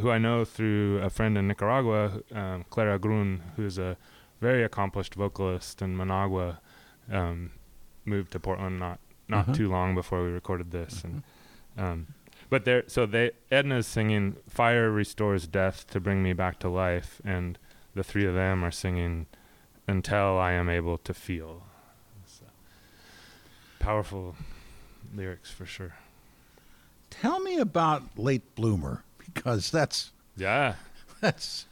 who 0.00 0.10
I 0.10 0.18
know 0.18 0.44
through 0.44 0.98
a 1.02 1.10
friend 1.10 1.36
in 1.38 1.48
Nicaragua, 1.48 2.22
um, 2.32 2.64
Clara 2.70 2.98
Grun, 2.98 3.42
who's 3.56 3.78
a 3.78 3.96
very 4.40 4.62
accomplished 4.64 5.14
vocalist 5.14 5.82
in 5.82 5.96
Managua, 5.96 6.60
um, 7.10 7.50
moved 8.04 8.32
to 8.32 8.40
Portland 8.40 8.78
not 8.78 8.98
not 9.28 9.44
Uh-huh. 9.44 9.54
too 9.54 9.68
long 9.68 9.94
before 9.94 10.24
we 10.24 10.30
recorded 10.30 10.70
this, 10.72 11.04
and 11.04 11.22
um, 11.78 12.06
but 12.48 12.64
there 12.64 12.82
so 12.88 13.06
they 13.06 13.30
Edna's 13.50 13.86
singing 13.86 14.36
"Fire 14.48 14.90
restores 14.90 15.46
death 15.46 15.86
to 15.90 16.00
bring 16.00 16.22
me 16.22 16.32
back 16.32 16.58
to 16.60 16.68
life," 16.68 17.20
and 17.24 17.58
the 17.94 18.02
three 18.02 18.24
of 18.26 18.34
them 18.34 18.64
are 18.64 18.72
singing 18.72 19.26
"Until 19.86 20.36
I 20.38 20.52
am 20.52 20.68
able 20.68 20.98
to 20.98 21.14
feel." 21.14 21.62
So, 22.26 22.44
powerful 23.78 24.34
lyrics 25.14 25.50
for 25.50 25.66
sure. 25.66 25.94
Tell 27.10 27.38
me 27.40 27.58
about 27.58 28.02
Late 28.18 28.54
Bloomer 28.56 29.04
because 29.34 29.70
that's 29.70 30.12
Yeah. 30.36 30.74
that's 31.20 31.66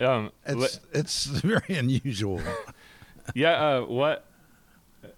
Um, 0.00 0.32
it's 0.44 0.80
it's 0.92 1.26
very 1.26 1.76
unusual. 1.78 2.40
yeah. 3.34 3.52
Uh, 3.52 3.80
what? 3.82 4.24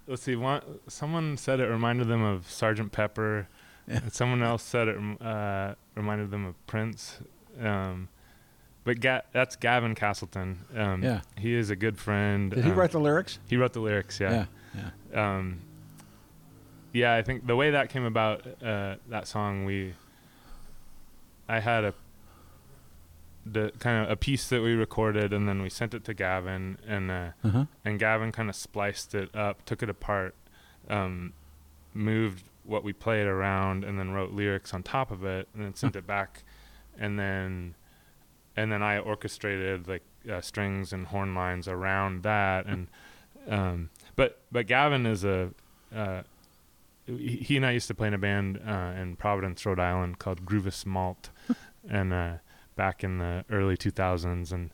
Let's 0.07 0.23
see. 0.23 0.37
One. 0.37 0.61
Someone 0.87 1.37
said 1.37 1.61
it 1.61 1.67
reminded 1.67 2.09
them 2.09 2.23
of 2.23 2.49
Sergeant 2.51 2.93
Pepper. 2.93 3.49
Yeah. 3.89 4.01
And 4.03 4.13
someone 4.13 4.43
else 4.43 4.63
said 4.63 4.89
it 4.89 4.97
uh, 5.23 5.75
reminded 5.95 6.31
them 6.31 6.45
of 6.45 6.67
Prince. 6.67 7.19
Um, 7.61 8.09
but 8.85 9.01
Ga- 9.01 9.23
that's 9.33 9.57
Gavin 9.57 9.95
Castleton. 9.95 10.59
Um, 10.77 11.03
Yeah. 11.03 11.21
He 11.39 11.55
is 11.55 11.71
a 11.71 11.77
good 11.77 11.99
friend. 11.99 12.51
Did 12.53 12.65
he 12.65 12.71
um, 12.71 12.77
write 12.77 12.91
the 12.93 13.01
lyrics? 13.01 13.39
He 13.49 13.57
wrote 13.57 13.73
the 13.73 13.81
lyrics. 13.81 14.21
Yeah. 14.21 14.47
yeah. 14.75 15.37
Um, 15.37 15.61
yeah. 16.93 17.15
I 17.15 17.23
think 17.23 17.47
the 17.47 17.57
way 17.57 17.71
that 17.71 17.89
came 17.91 18.05
about, 18.05 18.47
uh, 18.63 18.97
that 19.09 19.27
song, 19.27 19.65
we. 19.65 19.95
I 21.49 21.61
had 21.61 21.85
a. 21.85 21.95
The 23.49 23.71
kind 23.79 24.05
of 24.05 24.11
a 24.11 24.17
piece 24.17 24.49
that 24.49 24.61
we 24.61 24.75
recorded, 24.75 25.33
and 25.33 25.49
then 25.49 25.63
we 25.63 25.71
sent 25.71 25.95
it 25.95 26.03
to 26.05 26.15
Gavin, 26.15 26.79
and. 26.87 27.11
Uh, 27.11 27.31
Uh-huh. 27.45 27.67
and 27.85 27.99
Gavin 27.99 28.33
kind 28.33 28.49
of 28.49 28.57
spliced 28.57 29.15
it 29.15 29.35
up, 29.37 29.65
took 29.65 29.83
it 29.85 29.89
apart, 29.91 30.35
um, 30.91 31.33
moved 31.95 32.45
what 32.65 32.83
we 32.83 32.93
played 32.93 33.27
around, 33.29 33.85
and 33.85 33.99
then 34.01 34.11
wrote 34.11 34.33
lyrics 34.33 34.75
on 34.75 34.83
top 34.83 35.13
of 35.13 35.25
it, 35.25 35.47
and 35.55 35.63
then 35.65 35.75
sent 35.77 35.95
it 35.95 36.05
back, 36.09 36.43
and 36.99 37.17
then, 37.21 37.77
and 38.57 38.73
then 38.73 38.83
I 38.83 38.99
orchestrated 38.99 39.87
like 39.87 40.03
uh, 40.29 40.41
strings 40.41 40.93
and 40.93 41.07
horn 41.07 41.33
lines 41.37 41.69
around 41.69 42.25
that, 42.25 42.67
and, 42.67 42.89
um, 43.49 43.91
but 44.17 44.41
but 44.51 44.67
Gavin 44.67 45.07
is 45.07 45.23
a, 45.25 45.51
uh, 45.95 46.23
he 47.07 47.57
and 47.57 47.65
I 47.67 47.71
used 47.73 47.89
to 47.89 47.95
play 47.95 48.09
in 48.09 48.15
a 48.15 48.19
band 48.19 48.61
uh, 48.67 48.93
in 49.01 49.17
Providence, 49.17 49.65
Rhode 49.65 49.79
Island 49.81 50.19
called 50.19 50.45
Groovus 50.45 50.85
Malt, 50.85 51.31
and 51.89 52.13
uh, 52.13 52.33
back 52.75 53.05
in 53.05 53.19
the 53.19 53.45
early 53.51 53.77
2000s, 53.77 54.53
and 54.53 54.71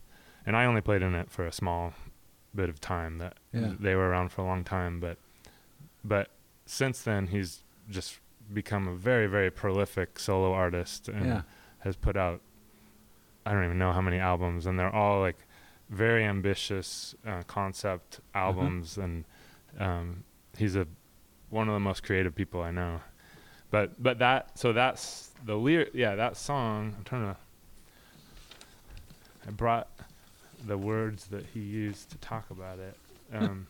and 0.46 0.56
I 0.56 0.64
only 0.64 0.80
played 0.80 1.02
in 1.02 1.14
it 1.14 1.30
for 1.30 1.46
a 1.46 1.52
small 1.52 1.92
bit 2.54 2.68
of 2.68 2.80
time 2.80 3.18
that 3.18 3.34
Yeah. 3.52 3.74
they 3.78 3.94
were 3.94 4.08
around 4.08 4.30
for 4.32 4.42
a 4.42 4.44
long 4.44 4.64
time. 4.64 4.98
But 5.00 5.18
but 6.04 6.30
since 6.66 7.02
then 7.02 7.28
he's 7.28 7.62
just 7.88 8.18
become 8.52 8.88
a 8.88 8.94
very 8.94 9.26
very 9.26 9.50
prolific 9.50 10.18
solo 10.18 10.52
artist 10.52 11.08
and 11.08 11.26
Yeah. 11.26 11.42
has 11.80 11.96
put 11.96 12.16
out 12.16 12.40
I 13.46 13.52
don't 13.52 13.64
even 13.64 13.78
know 13.78 13.92
how 13.92 14.00
many 14.00 14.18
albums. 14.18 14.66
And 14.66 14.78
they're 14.78 14.94
all 14.94 15.20
like 15.20 15.38
very 15.90 16.24
ambitious 16.24 17.14
uh, 17.26 17.42
concept 17.46 18.20
albums. 18.34 18.96
And 18.98 19.24
um, 19.78 20.24
he's 20.56 20.76
a 20.76 20.86
one 21.52 21.68
of 21.68 21.74
the 21.74 21.80
most 21.80 22.02
creative 22.02 22.34
people 22.34 22.62
I 22.62 22.70
know 22.70 23.00
but 23.70 24.02
but 24.02 24.18
that 24.18 24.58
so 24.58 24.72
that's 24.72 25.30
the 25.44 25.56
lyric 25.56 25.90
yeah 25.94 26.14
that 26.14 26.36
song 26.36 26.94
I'm 26.96 27.04
trying 27.04 27.34
to 27.34 27.36
I 29.46 29.50
brought 29.50 29.88
the 30.66 30.78
words 30.78 31.26
that 31.26 31.46
he 31.52 31.60
used 31.60 32.10
to 32.10 32.18
talk 32.18 32.50
about 32.50 32.78
it. 32.78 32.96
Um, 33.34 33.66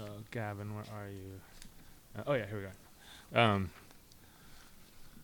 oh, 0.00 0.04
Gavin, 0.30 0.72
where 0.72 0.84
are 0.94 1.08
you? 1.08 1.40
Uh, 2.16 2.22
oh 2.28 2.34
yeah, 2.34 2.46
here 2.46 2.56
we 2.56 2.62
go. 3.34 3.40
Um, 3.40 3.70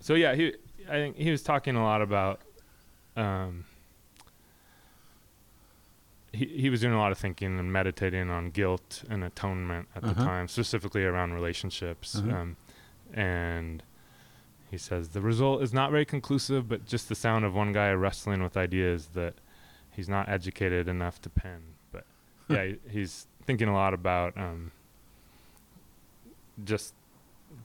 so 0.00 0.14
yeah, 0.14 0.34
he 0.34 0.52
I 0.88 0.94
think 0.94 1.16
he 1.16 1.30
was 1.30 1.44
talking 1.44 1.76
a 1.76 1.84
lot 1.84 2.02
about 2.02 2.40
um 3.16 3.64
he 6.34 6.46
he 6.62 6.68
was 6.70 6.80
doing 6.80 6.92
a 6.94 6.98
lot 6.98 7.12
of 7.12 7.18
thinking 7.18 7.58
and 7.58 7.72
meditating 7.72 8.28
on 8.30 8.50
guilt 8.50 9.04
and 9.08 9.22
atonement 9.24 9.88
at 9.96 10.02
the 10.02 10.10
Uh-huh. 10.10 10.24
time, 10.24 10.48
specifically 10.48 11.04
around 11.04 11.32
relationships. 11.32 12.16
Uh-huh. 12.16 12.36
Um 12.36 12.56
and 13.12 13.82
he 14.70 14.78
says 14.78 15.10
the 15.10 15.20
result 15.20 15.62
is 15.62 15.72
not 15.72 15.90
very 15.90 16.04
conclusive, 16.04 16.68
but 16.68 16.84
just 16.84 17.08
the 17.08 17.14
sound 17.14 17.44
of 17.44 17.54
one 17.54 17.72
guy 17.72 17.92
wrestling 17.92 18.42
with 18.42 18.56
ideas 18.56 19.08
that 19.14 19.34
he's 19.90 20.08
not 20.08 20.28
educated 20.28 20.88
enough 20.88 21.20
to 21.22 21.30
pen. 21.30 21.60
But 21.92 22.04
yeah, 22.48 22.72
he's 22.90 23.26
thinking 23.46 23.68
a 23.68 23.72
lot 23.74 23.94
about 23.94 24.36
um, 24.36 24.72
just 26.64 26.94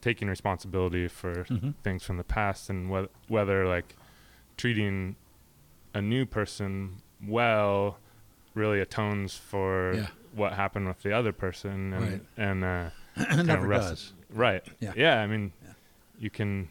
taking 0.01 0.27
responsibility 0.27 1.08
for 1.08 1.45
Mhm. 1.45 1.73
things 1.84 2.03
from 2.03 2.17
the 2.17 2.23
past 2.23 2.69
and 2.69 2.89
whe- 2.91 3.10
whether 3.27 3.65
like 3.67 3.95
treating 4.58 5.15
a 5.93 6.01
new 6.01 6.25
person 6.25 7.01
well 7.25 7.97
really 8.55 8.79
atones 8.81 9.35
for 9.35 9.93
Yeah. 9.93 10.07
what 10.33 10.53
happened 10.53 10.88
with 10.88 11.01
the 11.03 11.12
other 11.13 11.31
person 11.31 11.93
and 11.93 12.03
Right. 12.12 12.21
and 12.38 12.63
uh, 12.63 12.89
it 13.17 13.43
never 13.45 13.67
rest- 13.67 13.89
does. 13.89 14.13
Right. 14.31 14.63
Yeah. 14.79 14.93
Yeah, 14.95 15.21
I 15.21 15.27
mean, 15.27 15.51
Yeah. 15.63 15.73
you 16.19 16.29
can. 16.29 16.69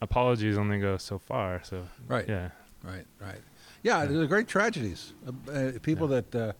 Apologies 0.00 0.58
only 0.58 0.78
go 0.80 0.96
so 0.96 1.18
far. 1.18 1.60
So 1.62 1.86
Right. 2.08 2.28
yeah, 2.28 2.50
Right, 2.82 3.06
right. 3.20 3.40
Yeah, 3.84 4.04
there's 4.04 4.26
great 4.28 4.48
tragedies. 4.48 5.12
Uh, 5.26 5.50
uh, 5.52 5.72
people 5.82 6.08
that 6.08 6.34
uh, 6.34 6.52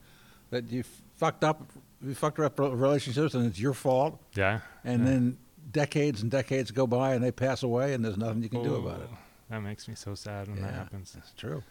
that 0.51 0.71
you 0.71 0.83
fucked 1.17 1.43
up, 1.43 1.61
you 2.01 2.13
fucked 2.15 2.39
up 2.39 2.57
relationships, 2.59 3.33
and 3.33 3.45
it's 3.45 3.59
your 3.59 3.73
fault. 3.73 4.19
yeah. 4.35 4.61
And 4.85 5.03
yeah. 5.03 5.09
then 5.09 5.37
decades 5.71 6.21
and 6.21 6.29
decades 6.31 6.71
go 6.71 6.85
by, 6.87 7.13
and 7.15 7.23
they 7.23 7.31
pass 7.31 7.63
away, 7.63 7.93
and 7.93 8.03
there's 8.05 8.17
nothing 8.17 8.43
you 8.43 8.49
can 8.49 8.63
do 8.63 8.75
about 8.75 9.01
it. 9.01 9.09
Oh, 9.11 9.17
That 9.49 9.61
makes 9.61 9.87
me 9.87 9.95
so 9.95 10.15
sad 10.15 10.47
when 10.47 10.61
that 10.61 10.73
happens. 10.73 11.11
That's 11.13 11.33
true. 11.33 11.63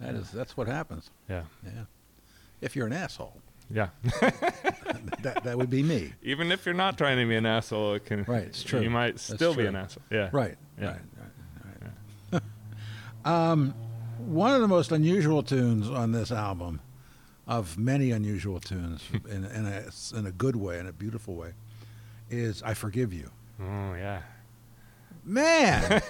That 0.00 0.14
is 0.14 0.30
that's 0.30 0.56
what 0.56 0.66
happens. 0.68 1.10
Yeah, 1.28 1.42
Yeah. 1.64 1.84
If 2.60 2.74
you're 2.74 2.86
an 2.86 2.92
asshole, 2.92 3.40
yeah. 3.70 3.88
that 5.22 5.40
that 5.44 5.58
would 5.58 5.70
be 5.70 5.82
me. 5.82 6.12
Even 6.22 6.50
if 6.50 6.64
you're 6.64 6.74
not 6.74 6.96
trying 6.96 7.18
to 7.18 7.26
be 7.26 7.36
an 7.36 7.46
asshole, 7.46 7.94
it 7.94 8.06
can. 8.06 8.24
Right, 8.24 8.44
it's 8.44 8.62
true. 8.62 8.80
You 8.80 8.90
might 8.90 9.14
That's 9.14 9.34
still 9.34 9.54
be 9.54 9.66
an 9.66 9.76
asshole. 9.76 10.02
Yeah. 10.10 10.30
Right. 10.32 10.56
Yeah. 10.80 10.86
Right. 10.86 11.00
Right. 11.82 11.92
Right. 12.32 12.42
um, 13.24 13.74
one 14.18 14.54
of 14.54 14.60
the 14.60 14.68
most 14.68 14.90
unusual 14.90 15.42
tunes 15.42 15.88
on 15.88 16.12
this 16.12 16.32
album, 16.32 16.80
of 17.46 17.78
many 17.78 18.10
unusual 18.10 18.60
tunes, 18.60 19.02
in, 19.30 19.44
in 19.44 19.66
a 19.66 19.84
in 20.16 20.26
a 20.26 20.32
good 20.32 20.56
way, 20.56 20.78
in 20.78 20.86
a 20.86 20.92
beautiful 20.92 21.34
way, 21.34 21.52
is 22.30 22.62
"I 22.62 22.74
Forgive 22.74 23.12
You." 23.12 23.30
Oh 23.60 23.94
yeah. 23.94 24.22
Man, 25.24 26.00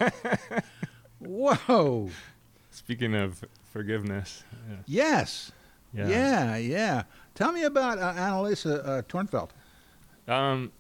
whoa! 1.19 2.11
Speaking 2.71 3.17
of 3.17 3.43
forgiveness. 3.71 4.45
Yes, 4.87 5.53
Yeah. 5.93 6.09
yeah, 6.09 6.57
yeah. 6.57 7.03
Tell 7.35 7.53
me 7.53 7.63
about 7.65 7.99
uh, 7.99 8.13
Annalisa 8.15 8.87
uh, 8.87 9.03
Tornfelt. 9.03 9.51
Um, 10.27 10.73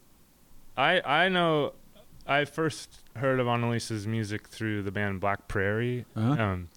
I 0.77 1.01
I 1.25 1.29
know. 1.29 1.73
I 2.27 2.45
first 2.45 3.01
heard 3.17 3.41
of 3.41 3.47
Annalisa's 3.47 4.07
music 4.07 4.49
through 4.49 4.83
the 4.83 4.91
band 4.91 5.21
Black 5.21 5.49
Prairie, 5.49 6.05
Uh-huh. 6.15 6.43
um, 6.43 6.69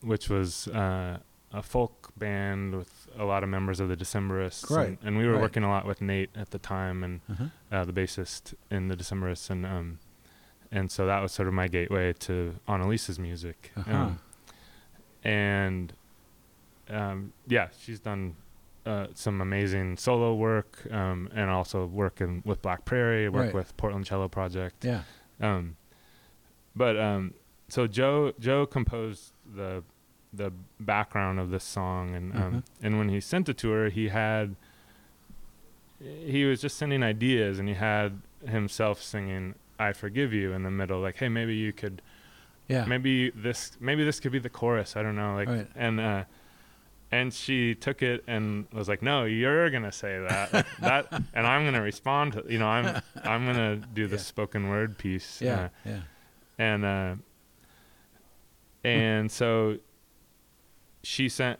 which 0.00 0.28
was 0.28 0.68
uh, 0.68 1.18
a 1.52 1.62
folk 1.62 2.12
band 2.16 2.76
with 2.76 3.08
a 3.18 3.24
lot 3.24 3.42
of 3.42 3.48
members 3.48 3.80
of 3.80 3.88
the 3.88 3.96
Decemberists, 3.96 4.70
Right, 4.70 4.90
and, 4.90 4.98
and 5.02 5.16
we 5.18 5.26
were 5.26 5.32
right. 5.32 5.40
working 5.42 5.64
a 5.64 5.68
lot 5.68 5.86
with 5.86 6.00
Nate 6.00 6.30
at 6.36 6.50
the 6.50 6.58
time, 6.60 7.02
and 7.02 7.20
Uh-huh. 7.28 7.44
uh, 7.72 7.84
the 7.84 7.92
bassist 7.92 8.54
in 8.70 8.86
the 8.88 8.96
Decemberists, 8.96 9.50
and 9.50 9.66
um, 9.66 9.98
and 10.70 10.88
so 10.92 11.04
that 11.06 11.20
was 11.20 11.32
sort 11.32 11.48
of 11.48 11.54
my 11.54 11.66
gateway 11.66 12.12
to 12.12 12.54
Annalisa's 12.68 13.18
music, 13.18 13.72
Uh-huh. 13.76 13.92
um, 13.96 14.20
and 15.24 15.92
um, 16.88 17.32
yeah, 17.46 17.68
she's 17.78 18.00
done 18.00 18.34
uh, 18.86 19.06
some 19.14 19.40
amazing 19.40 19.96
solo 19.96 20.34
work, 20.34 20.86
um, 20.90 21.28
and 21.34 21.50
also 21.50 21.86
work 21.86 22.20
in, 22.20 22.42
with 22.44 22.60
Black 22.62 22.84
Prairie, 22.84 23.28
work 23.28 23.46
Right. 23.46 23.54
with 23.54 23.76
Portland 23.76 24.06
Cello 24.06 24.26
Project. 24.28 24.84
Yeah. 24.84 25.02
Um, 25.40 25.76
but 26.74 26.98
um, 26.98 27.34
so 27.68 27.86
Joe 27.86 28.32
Joe 28.40 28.66
composed 28.66 29.32
the 29.54 29.82
the 30.32 30.52
background 30.78 31.38
of 31.40 31.50
this 31.50 31.64
song, 31.64 32.14
and 32.14 32.32
um, 32.34 32.52
Mhm. 32.52 32.62
and 32.82 32.98
when 32.98 33.08
he 33.08 33.20
sent 33.20 33.48
it 33.48 33.58
to 33.58 33.70
her, 33.70 33.88
he 33.90 34.08
had 34.08 34.56
he 36.00 36.44
was 36.44 36.60
just 36.60 36.78
sending 36.78 37.02
ideas, 37.02 37.58
and 37.58 37.68
he 37.68 37.74
had 37.74 38.20
himself 38.46 39.02
singing 39.02 39.54
"I 39.78 39.92
Forgive 39.92 40.32
You" 40.32 40.52
in 40.52 40.62
the 40.62 40.70
middle, 40.70 41.00
like, 41.00 41.16
hey, 41.16 41.28
maybe 41.28 41.54
you 41.54 41.72
could 41.72 42.00
Yeah. 42.70 42.84
maybe 42.86 43.30
this 43.30 43.72
maybe 43.80 44.04
this 44.04 44.20
could 44.20 44.32
be 44.32 44.38
the 44.38 44.48
chorus 44.60 44.96
i 44.96 45.02
don't 45.02 45.16
know 45.16 45.34
like 45.34 45.48
Right. 45.48 45.68
and 45.74 45.98
uh 46.00 46.24
and 47.12 47.34
she 47.34 47.74
took 47.74 48.02
it 48.02 48.22
and 48.28 48.66
was 48.72 48.88
like 48.88 49.02
no 49.02 49.24
you're 49.24 49.68
gonna 49.70 49.90
say 49.90 50.18
that 50.28 50.52
like, 50.52 50.66
that 50.80 51.06
and 51.34 51.46
i'm 51.46 51.64
gonna 51.64 51.82
respond 51.82 52.32
to 52.34 52.44
you 52.48 52.58
know 52.60 52.68
i'm 52.68 53.02
i'm 53.24 53.44
gonna 53.46 53.76
do 53.76 54.06
the 54.06 54.16
Yeah. 54.16 54.22
spoken 54.22 54.68
word 54.68 54.96
piece 54.98 55.42
yeah. 55.42 55.60
uh, 55.60 55.68
yeah. 55.84 56.00
and 56.58 56.84
uh 56.84 57.14
and 58.84 59.30
so 59.30 59.76
she 61.02 61.28
sent 61.28 61.58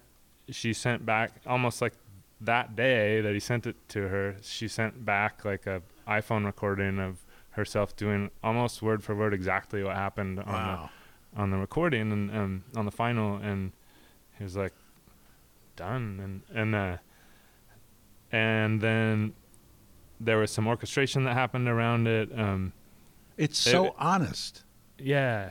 she 0.51 0.73
sent 0.73 1.05
back 1.05 1.33
almost 1.47 1.81
like 1.83 1.95
that 2.41 2.75
day 2.77 3.21
that 3.21 3.35
he 3.35 3.41
sent 3.41 3.67
it 3.67 3.77
to 3.89 4.09
her 4.09 4.37
she 4.43 4.67
sent 4.69 5.05
back 5.05 5.45
like 5.45 5.67
a 5.67 5.83
iphone 6.09 6.45
recording 6.45 6.99
of 6.99 7.19
herself 7.51 7.95
doing 7.97 8.31
almost 8.43 8.81
word 8.81 9.03
for 9.03 9.15
word 9.15 9.35
exactly 9.35 9.83
what 9.83 9.97
happened 9.97 10.39
on 10.39 10.47
the 10.47 10.53
Wow. 10.53 10.91
On 11.37 11.51
the 11.51 11.57
recording 11.59 12.13
and 12.13 12.31
um, 12.37 12.65
on 12.77 12.85
the 12.85 12.91
final, 12.91 13.37
and 13.37 13.73
he 14.39 14.45
was 14.45 14.57
like, 14.57 14.73
"Done." 15.77 16.21
And 16.51 16.59
and 16.59 16.75
uh, 16.75 16.97
and 18.33 18.81
then 18.81 19.33
there 20.19 20.39
was 20.39 20.51
some 20.51 20.67
orchestration 20.67 21.25
that 21.25 21.35
happened 21.35 21.69
around 21.69 22.07
it. 22.07 22.31
Um, 22.39 22.73
It's 23.37 23.59
so 23.59 23.87
It- 23.87 23.93
honest. 23.99 24.65
yeah, 24.99 25.51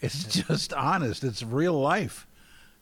It's 0.00 0.24
just 0.46 0.72
honest. 0.74 1.24
It's 1.24 1.42
real 1.42 1.80
life. 1.80 2.26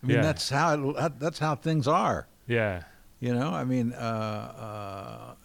I 0.03 0.07
mean, 0.07 0.17
Yeah. 0.17 0.23
that's 0.23 0.51
how 0.51 0.91
it, 0.91 1.19
that's 1.19 1.39
how 1.39 1.55
things 1.55 1.89
are. 1.89 2.27
yeah, 2.47 2.83
You 3.21 3.33
know, 3.35 3.55
I 3.55 3.65
mean, 3.65 3.93
uh, 3.95 3.97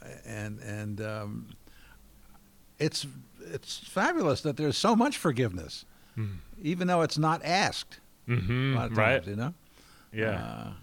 uh, 0.03 0.05
and 0.25 0.59
and 0.59 0.99
um, 0.99 1.47
it's 2.77 3.07
it's 3.39 3.77
fabulous 3.77 4.41
that 4.41 4.57
there's 4.57 4.77
so 4.77 4.95
much 4.97 5.17
forgiveness, 5.17 5.85
mm. 6.19 6.27
even 6.61 6.87
though 6.87 7.01
it's 7.01 7.17
not 7.17 7.41
asked. 7.43 7.99
A 8.27 8.31
lot 8.33 8.41
hmm 8.43 8.73
of 8.75 8.79
times, 8.89 8.97
right, 8.97 9.27
You 9.27 9.35
know. 9.35 9.53
yeah. 10.13 10.73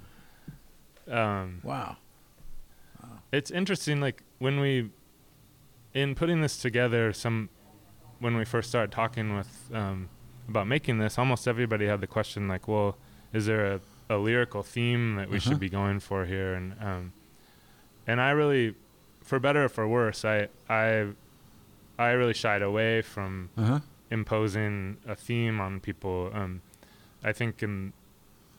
Uh, 1.11 1.15
um, 1.17 1.61
wow. 1.63 1.97
it's 3.33 3.51
interesting, 3.51 4.01
like 4.01 4.23
when 4.39 4.59
we, 4.61 4.91
in 5.95 6.15
putting 6.15 6.41
this 6.41 6.57
together, 6.59 7.13
some 7.13 7.49
when 8.19 8.37
we 8.37 8.45
first 8.45 8.69
started 8.69 8.91
talking 8.91 9.37
with 9.37 9.71
um, 9.73 10.09
about 10.49 10.67
making 10.67 10.99
this, 10.99 11.19
almost 11.19 11.47
everybody 11.47 11.87
had 11.87 12.01
the 12.01 12.07
question 12.07 12.49
like, 12.49 12.67
well, 12.67 12.97
is 13.33 13.47
there 13.47 13.75
a, 13.75 13.81
a 14.09 14.17
lyrical 14.17 14.63
theme 14.63 15.17
that 15.17 15.29
we 15.29 15.37
Uh-huh. 15.37 15.51
should 15.51 15.61
be 15.61 15.69
going 15.69 16.01
for 16.01 16.25
here? 16.25 16.55
And 16.55 16.75
um, 16.81 17.13
and 18.07 18.21
I 18.21 18.31
really, 18.31 18.75
for 19.23 19.39
better 19.39 19.65
or 19.65 19.69
for 19.69 19.87
worse, 19.87 20.25
I 20.25 20.49
I 20.69 21.09
I 21.99 22.11
really 22.11 22.35
shied 22.35 22.63
away 22.63 23.03
from 23.03 23.51
Uh 23.57 23.63
huh. 23.65 23.81
Imposing 24.11 24.97
a 25.07 25.15
theme 25.15 25.61
on 25.61 25.81
people. 25.81 26.31
Um, 26.33 26.63
I 27.25 27.33
think 27.33 27.63
in 27.63 27.93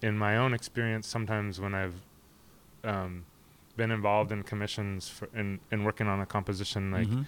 in 0.01 0.17
my 0.17 0.37
own 0.37 0.53
experience, 0.53 1.07
sometimes 1.07 1.59
when 1.59 1.73
I've 1.73 1.95
um, 2.83 3.25
been 3.75 3.89
involved 3.91 4.31
in 4.31 4.43
commissions 4.43 5.09
for 5.09 5.27
in, 5.33 5.59
in 5.71 5.83
working 5.83 6.07
on 6.07 6.19
a 6.21 6.25
composition, 6.25 6.91
like 6.91 7.07
Mhm. 7.07 7.25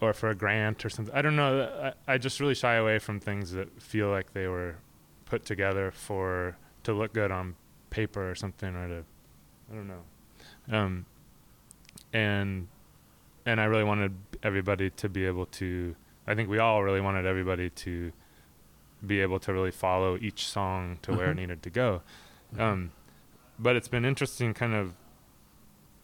or 0.00 0.12
for 0.12 0.28
a 0.30 0.34
grant 0.34 0.84
or 0.84 0.88
something, 0.90 1.14
I 1.14 1.22
don't 1.22 1.36
know. 1.36 1.92
I, 2.06 2.14
I 2.14 2.18
just 2.18 2.40
really 2.40 2.54
shy 2.54 2.74
away 2.74 2.98
from 2.98 3.20
things 3.20 3.52
that 3.52 3.80
feel 3.82 4.08
like 4.08 4.32
they 4.32 4.46
were 4.48 4.76
put 5.26 5.44
together 5.44 5.90
for 5.90 6.56
to 6.84 6.92
look 6.92 7.12
good 7.12 7.30
on 7.30 7.54
paper 7.90 8.30
or 8.30 8.34
something, 8.34 8.74
or 8.74 8.88
to 8.88 9.04
I 9.70 9.74
don't 9.74 9.88
know. 9.88 10.02
Um, 10.70 11.06
and 12.12 12.68
and 13.44 13.60
I 13.60 13.64
really 13.64 13.84
wanted 13.84 14.14
everybody 14.42 14.90
to 14.90 15.08
be 15.08 15.26
able 15.26 15.46
to. 15.46 15.94
I 16.28 16.34
think 16.34 16.48
we 16.50 16.58
all 16.58 16.82
really 16.84 17.00
wanted 17.00 17.24
everybody 17.26 17.70
to 17.70 18.12
be 19.04 19.20
able 19.20 19.40
to 19.40 19.52
really 19.52 19.70
follow 19.70 20.18
each 20.20 20.46
song 20.46 20.98
to 21.02 21.12
where 21.16 21.30
it 21.30 21.34
needed 21.36 21.62
to 21.62 21.70
go. 21.70 22.02
Um, 22.58 22.92
but 23.58 23.76
it's 23.76 23.88
been 23.88 24.04
interesting, 24.04 24.52
kind 24.54 24.74
of 24.74 24.94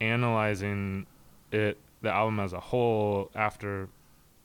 analyzing 0.01 1.07
it, 1.53 1.79
the 2.03 2.11
album 2.11 2.41
as 2.41 2.53
a 2.53 2.61
whole, 2.61 3.31
after 3.35 3.89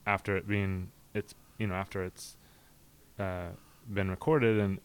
after 0.06 0.36
it 0.36 0.48
being 0.48 0.90
it's 1.14 1.34
you 1.58 1.66
know 1.66 1.74
after 1.74 2.04
it's 2.04 2.36
uh, 3.18 3.48
been 3.92 4.10
recorded, 4.10 4.58
and 4.58 4.80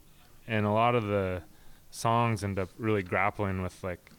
and 0.47 0.65
a 0.65 0.71
lot 0.71 0.95
of 0.95 1.03
the 1.03 1.41
songs 1.89 2.43
end 2.43 2.57
up 2.59 2.69
really 2.77 3.03
grappling 3.03 3.61
with 3.61 3.83
like 3.83 4.11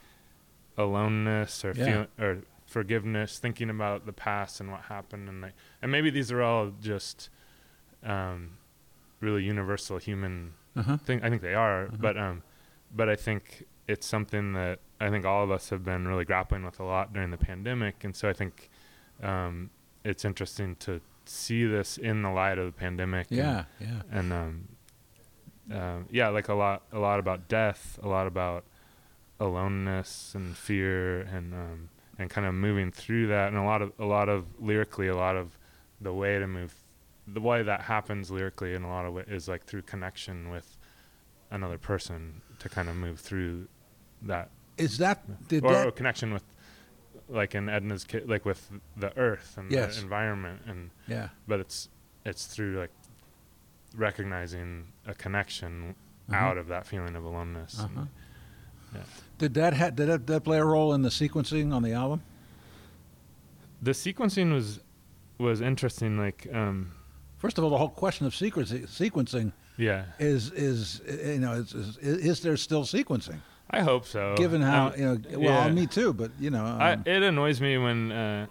aloneness 0.79 1.65
or 1.65 1.73
Yeah. 1.77 1.85
feel, 1.85 2.07
or 2.25 2.39
forgiveness, 2.67 3.39
thinking 3.39 3.71
about 3.71 4.07
the 4.07 4.13
past 4.13 4.61
and 4.61 4.71
what 4.71 4.83
happened, 4.83 5.29
and 5.29 5.41
like, 5.41 5.55
and 5.81 5.91
maybe 5.93 6.11
these 6.11 6.31
are 6.33 6.43
all 6.43 6.73
just 6.81 7.29
um, 8.03 8.59
really 9.21 9.43
universal 9.45 9.99
human 9.99 10.53
Uh-huh. 10.77 10.97
thing. 10.99 11.23
I 11.23 11.31
think 11.31 11.43
they 11.43 11.55
are, 11.55 11.87
Mhm. 11.87 12.01
but 12.01 12.17
um, 12.19 12.43
but 12.95 13.09
I 13.09 13.17
think 13.17 13.65
it's 13.89 14.07
something 14.07 14.53
that 14.55 14.81
I 15.01 15.11
think 15.11 15.25
all 15.25 15.43
of 15.45 15.51
us 15.51 15.71
have 15.71 15.85
been 15.85 16.07
really 16.09 16.25
grappling 16.25 16.65
with 16.65 16.79
a 16.81 16.85
lot 16.85 17.13
during 17.13 17.31
the 17.31 17.39
pandemic, 17.39 18.05
and 18.05 18.15
so 18.15 18.29
I 18.29 18.33
think 18.33 18.69
um, 19.23 19.71
it's 20.05 20.25
interesting 20.25 20.77
to 20.77 21.01
see 21.25 21.65
this 21.67 21.97
in 21.99 22.23
the 22.23 22.31
light 22.31 22.59
of 22.59 22.67
the 22.67 22.73
pandemic. 22.73 23.29
and- 23.31 23.39
Yeah, 23.39 23.65
yeah. 23.81 24.03
and 24.11 24.33
um, 24.33 24.69
uh, 25.73 26.01
yeah, 26.11 26.29
like 26.29 26.49
a 26.49 26.55
lot, 26.55 26.83
a 26.93 26.99
lot 26.99 27.19
about 27.19 27.49
death, 27.49 27.99
a 28.03 28.09
lot 28.09 28.27
about 28.27 28.65
aloneness 29.41 30.35
and 30.35 30.57
fear, 30.57 31.21
and 31.21 31.53
um, 31.55 31.89
and 32.19 32.31
kind 32.31 32.47
of 32.47 32.55
moving 32.55 32.91
through 32.93 33.27
that, 33.29 33.49
and 33.49 33.57
a 33.57 33.63
lot 33.63 33.83
of 33.83 33.93
a 33.99 34.05
lot 34.05 34.29
of 34.29 34.47
lyrically, 34.61 35.09
a 35.09 35.17
lot 35.17 35.37
of 35.37 35.57
the 36.01 36.13
way 36.13 36.39
to 36.39 36.47
move, 36.47 36.75
the 37.27 37.41
way 37.41 37.63
that 37.63 37.81
happens 37.83 38.31
lyrically, 38.31 38.75
in 38.75 38.83
a 38.85 38.89
lot 38.89 39.05
of 39.07 39.15
ways, 39.15 39.27
is 39.29 39.49
like 39.49 39.65
through 39.65 39.83
connection 39.83 40.49
with 40.51 40.77
another 41.51 41.79
person 41.79 42.41
to 42.59 42.69
kind 42.69 42.89
of 42.89 42.97
move 42.97 43.21
through 43.21 43.69
that, 44.23 44.51
Is 44.79 44.99
that 44.99 45.23
did 45.49 45.65
or, 45.65 45.73
that 45.73 45.87
or 45.87 45.91
connection 45.91 46.33
with. 46.33 46.43
Like 47.29 47.57
in 47.57 47.69
Edna's, 47.69 48.05
ki- 48.05 48.21
like 48.21 48.45
with 48.45 48.71
the 48.97 49.17
earth 49.19 49.55
and 49.59 49.69
Yes. 49.73 49.97
the 49.97 50.03
environment, 50.03 50.63
and 50.67 50.91
yeah 51.09 51.31
but 51.49 51.59
it's 51.59 51.89
it's 52.25 52.47
through 52.47 52.79
like 52.79 52.93
recognizing 53.97 54.93
a 55.07 55.15
connection 55.15 55.95
Uh-huh. 56.29 56.37
out 56.37 56.59
of 56.59 56.69
that 56.69 56.87
feeling 56.87 57.15
of 57.17 57.25
aloneness. 57.25 57.79
Uh-huh. 57.81 58.01
And 58.95 59.03
did 59.39 59.55
that 59.55 59.75
ha- 59.75 59.91
did 59.91 60.09
that, 60.09 60.27
that 60.27 60.45
play 60.45 60.59
a 60.59 60.65
role 60.65 60.95
in 60.95 61.03
the 61.03 61.09
sequencing 61.11 61.73
on 61.73 61.83
the 61.83 61.93
album? 61.93 62.23
The 63.83 63.93
sequencing 63.93 64.53
was 64.53 64.81
was 65.39 65.61
interesting. 65.61 66.19
Like, 66.19 66.47
um, 66.53 66.93
First 67.39 67.59
of 67.59 67.65
all, 67.65 67.71
the 67.71 67.77
whole 67.79 67.91
question 67.91 68.27
of 68.27 68.33
sequencing 68.33 68.87
sequencing 68.89 69.53
yeah, 69.77 70.05
is 70.19 70.51
is 70.53 71.03
you 71.07 71.39
know 71.39 71.53
is, 71.53 71.75
is, 71.75 71.97
is 71.99 72.41
there 72.41 72.57
still 72.57 72.83
sequencing? 72.85 73.39
I 73.71 73.83
hope 73.83 74.07
so. 74.07 74.35
Given 74.37 74.63
how 74.63 74.87
Um, 74.89 74.93
you 74.97 75.05
know, 75.05 75.39
well, 75.41 75.67
yeah. 75.67 75.73
me 75.73 75.87
too, 75.87 76.13
but 76.15 76.31
you 76.41 76.51
know, 76.51 76.65
um, 76.65 76.81
I, 76.81 76.93
it 77.05 77.23
annoys 77.23 77.61
me 77.61 77.77
when 77.77 78.13
uh, 78.13 78.47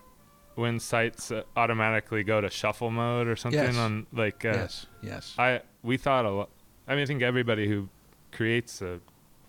when 0.55 0.79
sites 0.79 1.31
uh, 1.31 1.43
automatically 1.55 2.23
go 2.23 2.41
to 2.41 2.49
shuffle 2.49 2.91
mode 2.91 3.27
or 3.27 3.35
something 3.35 3.59
Yes. 3.63 3.77
on 3.77 4.05
like. 4.13 4.45
Uh, 4.45 4.49
yes, 4.49 4.85
yes, 5.01 5.33
I 5.39 5.61
we 5.83 5.97
thought 5.97 6.25
a 6.25 6.29
lot. 6.31 6.49
I 6.87 6.93
mean, 6.93 7.03
I 7.03 7.05
think 7.07 7.21
everybody 7.23 7.67
who 7.67 7.89
creates 8.31 8.81
a 8.81 8.99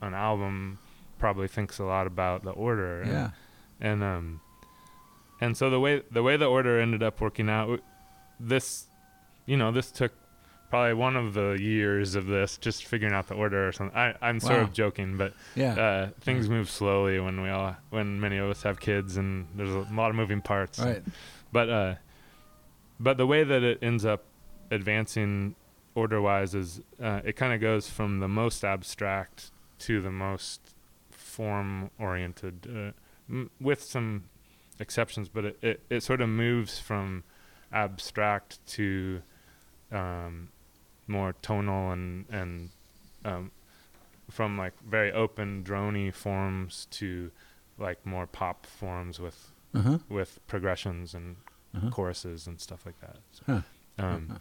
an 0.00 0.14
album 0.14 0.78
probably 1.18 1.48
thinks 1.48 1.78
a 1.78 1.84
lot 1.84 2.06
about 2.06 2.42
the 2.44 2.50
order. 2.50 3.02
and- 3.02 3.10
yeah, 3.10 3.30
and 3.80 4.02
um 4.02 4.40
and 5.40 5.56
so 5.56 5.68
the 5.70 5.80
way 5.80 6.02
the 6.10 6.22
way 6.22 6.36
the 6.36 6.46
order 6.46 6.80
ended 6.80 7.02
up 7.02 7.20
working 7.20 7.48
out 7.50 7.80
this 8.40 8.86
you 9.46 9.56
know 9.56 9.70
this 9.72 9.90
took 9.90 10.12
probably 10.70 10.94
one 10.94 11.14
of 11.14 11.32
the 11.34 11.56
years 11.60 12.14
of 12.16 12.26
this 12.26 12.56
just 12.58 12.84
figuring 12.86 13.14
out 13.14 13.28
the 13.28 13.34
order 13.34 13.68
or 13.68 13.72
something. 13.72 13.96
I, 13.96 14.14
i'm 14.20 14.40
sort 14.40 14.54
Wow. 14.58 14.62
of 14.64 14.72
joking 14.72 15.16
but 15.16 15.32
yeah, 15.54 15.74
uh 15.74 16.10
things 16.20 16.48
move 16.48 16.68
slowly 16.70 17.20
when 17.20 17.40
we 17.42 17.48
all 17.50 17.76
when 17.90 18.18
many 18.20 18.38
of 18.38 18.48
us 18.50 18.62
have 18.62 18.80
kids 18.80 19.16
and 19.16 19.46
there's 19.54 19.70
a 19.74 19.86
lot 19.92 20.10
of 20.10 20.16
moving 20.16 20.40
parts. 20.42 20.78
Right, 20.78 21.02
but 21.52 21.68
uh 21.68 21.94
but 22.98 23.16
the 23.18 23.26
way 23.26 23.44
that 23.44 23.62
it 23.62 23.78
ends 23.82 24.04
up 24.06 24.24
advancing 24.70 25.54
order 25.94 26.20
wise 26.20 26.54
is 26.54 26.80
uh, 27.00 27.20
it 27.24 27.36
kind 27.36 27.52
of 27.54 27.60
goes 27.60 27.88
from 27.88 28.20
the 28.20 28.28
most 28.28 28.64
abstract 28.64 29.50
to 29.78 30.00
the 30.00 30.10
most 30.10 30.60
form 31.36 31.90
oriented 31.98 32.56
uh, 32.80 32.92
m- 33.34 33.50
with 33.68 33.82
some 33.82 34.24
exceptions 34.84 35.28
but 35.28 35.44
it, 35.44 35.56
it, 35.62 35.78
it 35.90 36.02
sort 36.02 36.20
of 36.20 36.28
moves 36.28 36.78
from 36.78 37.22
abstract 37.72 38.50
to 38.66 39.20
um, 39.92 40.48
more 41.06 41.34
tonal 41.42 41.90
and 41.92 42.24
and 42.30 42.70
um, 43.24 43.50
from 44.30 44.56
like 44.58 44.72
very 44.96 45.12
open 45.12 45.62
drony 45.64 46.12
forms 46.12 46.86
to 46.90 47.30
like 47.78 48.04
more 48.06 48.26
pop 48.26 48.66
forms 48.66 49.18
with 49.20 49.38
uh-huh. 49.74 49.98
with 50.08 50.30
progressions 50.46 51.14
and 51.14 51.36
Uh-huh. 51.76 51.90
choruses 51.90 52.46
and 52.48 52.56
stuff 52.66 52.86
like 52.88 52.98
that. 53.06 53.18
So, 53.36 53.42
Huh. 53.46 53.62
um, 54.04 54.26
Uh-huh. 54.30 54.38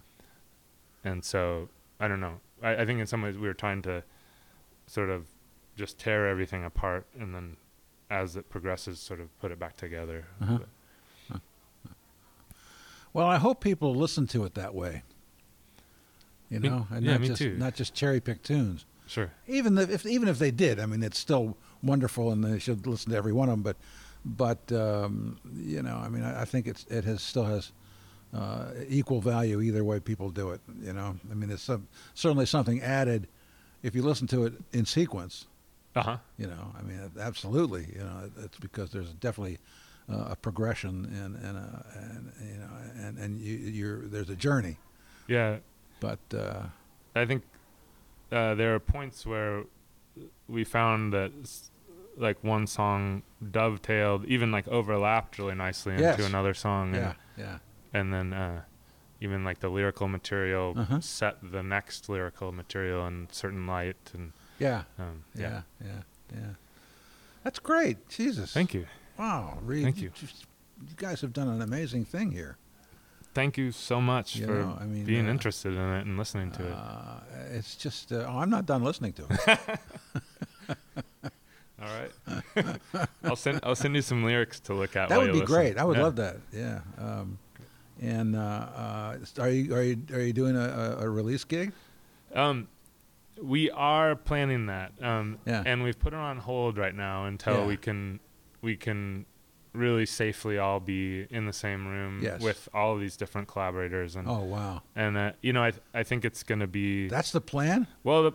And 1.10 1.20
so 1.32 1.68
I 2.00 2.08
don't 2.08 2.20
know. 2.26 2.36
I, 2.62 2.70
I 2.82 2.84
think 2.86 2.98
in 3.00 3.06
some 3.06 3.22
ways 3.24 3.36
we 3.36 3.46
were 3.50 3.60
trying 3.64 3.82
to 3.82 4.02
sort 4.86 5.10
of 5.16 5.26
just 5.76 5.98
tear 5.98 6.28
everything 6.28 6.64
apart 6.64 7.06
and 7.18 7.34
then 7.34 7.56
as 8.10 8.36
it 8.36 8.48
progresses, 8.48 8.98
sort 9.00 9.20
of 9.20 9.36
put 9.40 9.50
it 9.50 9.58
back 9.58 9.76
together. 9.76 10.26
Uh-huh. 10.40 10.58
Well, 13.12 13.26
I 13.26 13.38
hope 13.38 13.60
people 13.62 13.94
listen 13.94 14.26
to 14.28 14.44
it 14.44 14.54
that 14.54 14.74
way. 14.74 15.02
You 16.50 16.60
Me- 16.60 16.68
know, 16.68 16.86
and 16.90 17.04
yeah, 17.04 17.12
not 17.12 17.20
me 17.22 17.26
just 17.28 17.38
too. 17.40 17.56
not 17.56 17.74
just 17.74 17.94
cherry 17.94 18.20
pick 18.20 18.42
tunes. 18.42 18.84
Sure. 19.06 19.30
Even 19.46 19.78
if, 19.78 19.88
if 19.90 20.06
even 20.06 20.28
if 20.28 20.38
they 20.38 20.50
did, 20.50 20.78
I 20.78 20.86
mean, 20.86 21.02
it's 21.02 21.18
still 21.18 21.56
wonderful, 21.82 22.30
and 22.30 22.44
they 22.44 22.58
should 22.58 22.86
listen 22.86 23.12
to 23.12 23.16
every 23.16 23.32
one 23.32 23.48
of 23.48 23.54
them. 23.54 23.62
But 23.62 23.76
but 24.24 24.70
um, 24.70 25.38
you 25.56 25.82
know, 25.82 25.96
I 25.96 26.08
mean, 26.08 26.22
I, 26.22 26.42
I 26.42 26.44
think 26.44 26.66
it's 26.66 26.84
it 26.90 27.04
has 27.04 27.22
still 27.22 27.44
has 27.44 27.72
uh, 28.34 28.66
equal 28.86 29.20
value 29.20 29.60
either 29.62 29.82
way 29.82 29.98
people 29.98 30.30
do 30.30 30.50
it. 30.50 30.60
You 30.82 30.92
know, 30.92 31.16
I 31.30 31.34
mean, 31.34 31.50
it's 31.50 31.62
some, 31.62 31.88
certainly 32.14 32.44
something 32.46 32.82
added 32.82 33.28
if 33.82 33.94
you 33.94 34.02
listen 34.02 34.26
to 34.28 34.44
it 34.44 34.54
in 34.72 34.84
sequence. 34.84 35.46
Uh 35.96 36.02
huh. 36.02 36.16
You 36.38 36.46
know, 36.46 36.74
I 36.78 36.82
mean, 36.82 37.00
absolutely. 37.18 37.86
You 37.94 38.00
know, 38.04 38.30
it's 38.44 38.58
because 38.58 38.90
there's 38.90 39.12
definitely 39.14 39.58
uh, 40.12 40.28
a 40.32 40.36
progression 40.36 41.06
and 41.06 41.34
and, 41.36 41.56
uh, 41.56 41.82
and 41.94 42.32
you 42.52 42.58
know 42.58 42.70
and 43.04 43.18
and 43.18 43.40
you, 43.40 43.54
you're 43.56 44.00
there's 44.06 44.30
a 44.30 44.36
journey. 44.36 44.76
Yeah. 45.26 45.56
But 46.00 46.18
uh, 46.34 46.64
I 47.14 47.24
think 47.24 47.42
uh, 48.30 48.54
there 48.54 48.74
are 48.74 48.78
points 48.80 49.24
where 49.24 49.64
we 50.46 50.62
found 50.64 51.12
that 51.14 51.32
like 52.18 52.42
one 52.44 52.66
song 52.66 53.22
dovetailed, 53.50 54.26
even 54.26 54.50
like 54.52 54.68
overlapped 54.68 55.38
really 55.38 55.54
nicely 55.54 55.94
into 55.94 56.24
another 56.26 56.54
song. 56.54 56.94
yeah, 56.94 57.00
And, 57.08 57.14
yeah, 57.36 57.58
and 57.92 58.12
then 58.12 58.32
uh, 58.34 58.62
even 59.20 59.44
like 59.44 59.60
the 59.60 59.68
lyrical 59.70 60.08
material 60.08 60.74
Uh-huh. 60.76 61.00
set 61.00 61.36
the 61.42 61.62
next 61.62 62.08
lyrical 62.08 62.52
material 62.52 63.06
in 63.06 63.28
certain 63.32 63.66
light 63.66 64.10
and 64.14 64.32
yeah, 64.58 64.82
um, 64.98 65.22
yeah, 65.34 65.62
yeah, 65.84 65.90
yeah. 66.34 66.40
That's 67.44 67.58
great. 67.58 68.08
Jesus. 68.08 68.52
Thank 68.52 68.74
you, 68.74 68.86
Wow, 69.18 69.58
Reed. 69.62 69.82
Thank 69.84 70.00
you. 70.02 70.10
just- 70.14 70.46
you 70.80 70.94
guys 70.96 71.20
have 71.22 71.32
done 71.32 71.48
an 71.48 71.62
amazing 71.62 72.04
thing 72.04 72.32
here. 72.32 72.56
thank 73.32 73.56
you 73.58 73.70
so 73.72 74.00
much 74.00 74.36
You 74.36 74.46
for 74.46 74.52
know, 74.60 74.78
I 74.80 74.84
mean, 74.84 75.04
being 75.04 75.26
uh, 75.26 75.30
interested 75.30 75.72
in 75.72 75.78
it 75.78 76.04
and 76.06 76.16
listening 76.18 76.50
to 76.52 76.66
it. 76.66 76.72
Uh, 76.72 77.20
it's 77.52 77.76
just. 77.76 78.12
Uh, 78.12 78.24
oh, 78.28 78.38
I'm 78.38 78.50
not 78.50 78.66
done 78.66 78.82
listening 78.84 79.12
to 79.14 79.24
it. 79.30 79.68
All 81.78 81.88
right, 82.00 82.78
I'll 83.24 83.36
send 83.36 83.60
I'll 83.62 83.76
send 83.76 83.94
you 83.94 84.00
some 84.02 84.24
lyrics 84.24 84.60
to 84.60 84.72
look 84.74 84.96
at. 84.96 85.10
that 85.10 85.18
would 85.18 85.26
you 85.28 85.32
be 85.34 85.40
listen. 85.40 85.54
great. 85.54 85.78
I 85.78 85.84
would 85.84 85.98
Yeah. 85.98 86.02
love 86.02 86.16
that. 86.16 86.36
Yeah. 86.50 86.80
Um, 86.98 87.38
and 88.00 88.34
uh, 88.34 88.38
uh, 88.38 89.16
are 89.38 89.50
you 89.50 89.74
are 89.74 89.82
you 89.82 89.98
are 90.12 90.20
you 90.20 90.32
doing 90.32 90.56
a, 90.56 90.96
a, 91.00 91.04
a 91.04 91.08
release 91.08 91.44
gig? 91.44 91.72
Um, 92.34 92.68
we 93.40 93.70
are 93.70 94.16
planning 94.16 94.66
that. 94.66 94.92
Um, 95.02 95.38
Yeah. 95.46 95.62
and 95.66 95.82
we've 95.82 95.98
put 95.98 96.12
it 96.12 96.18
on 96.18 96.38
hold 96.38 96.78
right 96.78 96.94
now 96.94 97.26
until 97.26 97.58
Yeah. 97.60 97.66
we 97.66 97.76
can 97.76 98.20
we 98.62 98.76
can 98.76 99.26
really 99.72 100.06
safely 100.06 100.56
all 100.58 100.80
be 100.80 101.26
in 101.30 101.44
the 101.46 101.52
same 101.52 101.86
room 101.86 102.20
Yes. 102.22 102.40
with 102.40 102.68
all 102.72 102.94
of 102.94 103.00
these 103.00 103.16
different 103.16 103.46
collaborators 103.46 104.16
and 104.16 104.26
Oh 104.26 104.42
wow, 104.44 104.82
and 104.96 105.16
uh, 105.18 105.32
you 105.42 105.52
know 105.52 105.62
I 105.62 105.70
th- 105.72 105.82
I 105.92 106.02
think 106.02 106.24
it's 106.24 106.42
going 106.42 106.60
to 106.60 106.66
be 106.66 107.08
that's 107.08 107.30
the 107.32 107.42
plan, 107.42 107.86
well 108.02 108.22
the, 108.22 108.32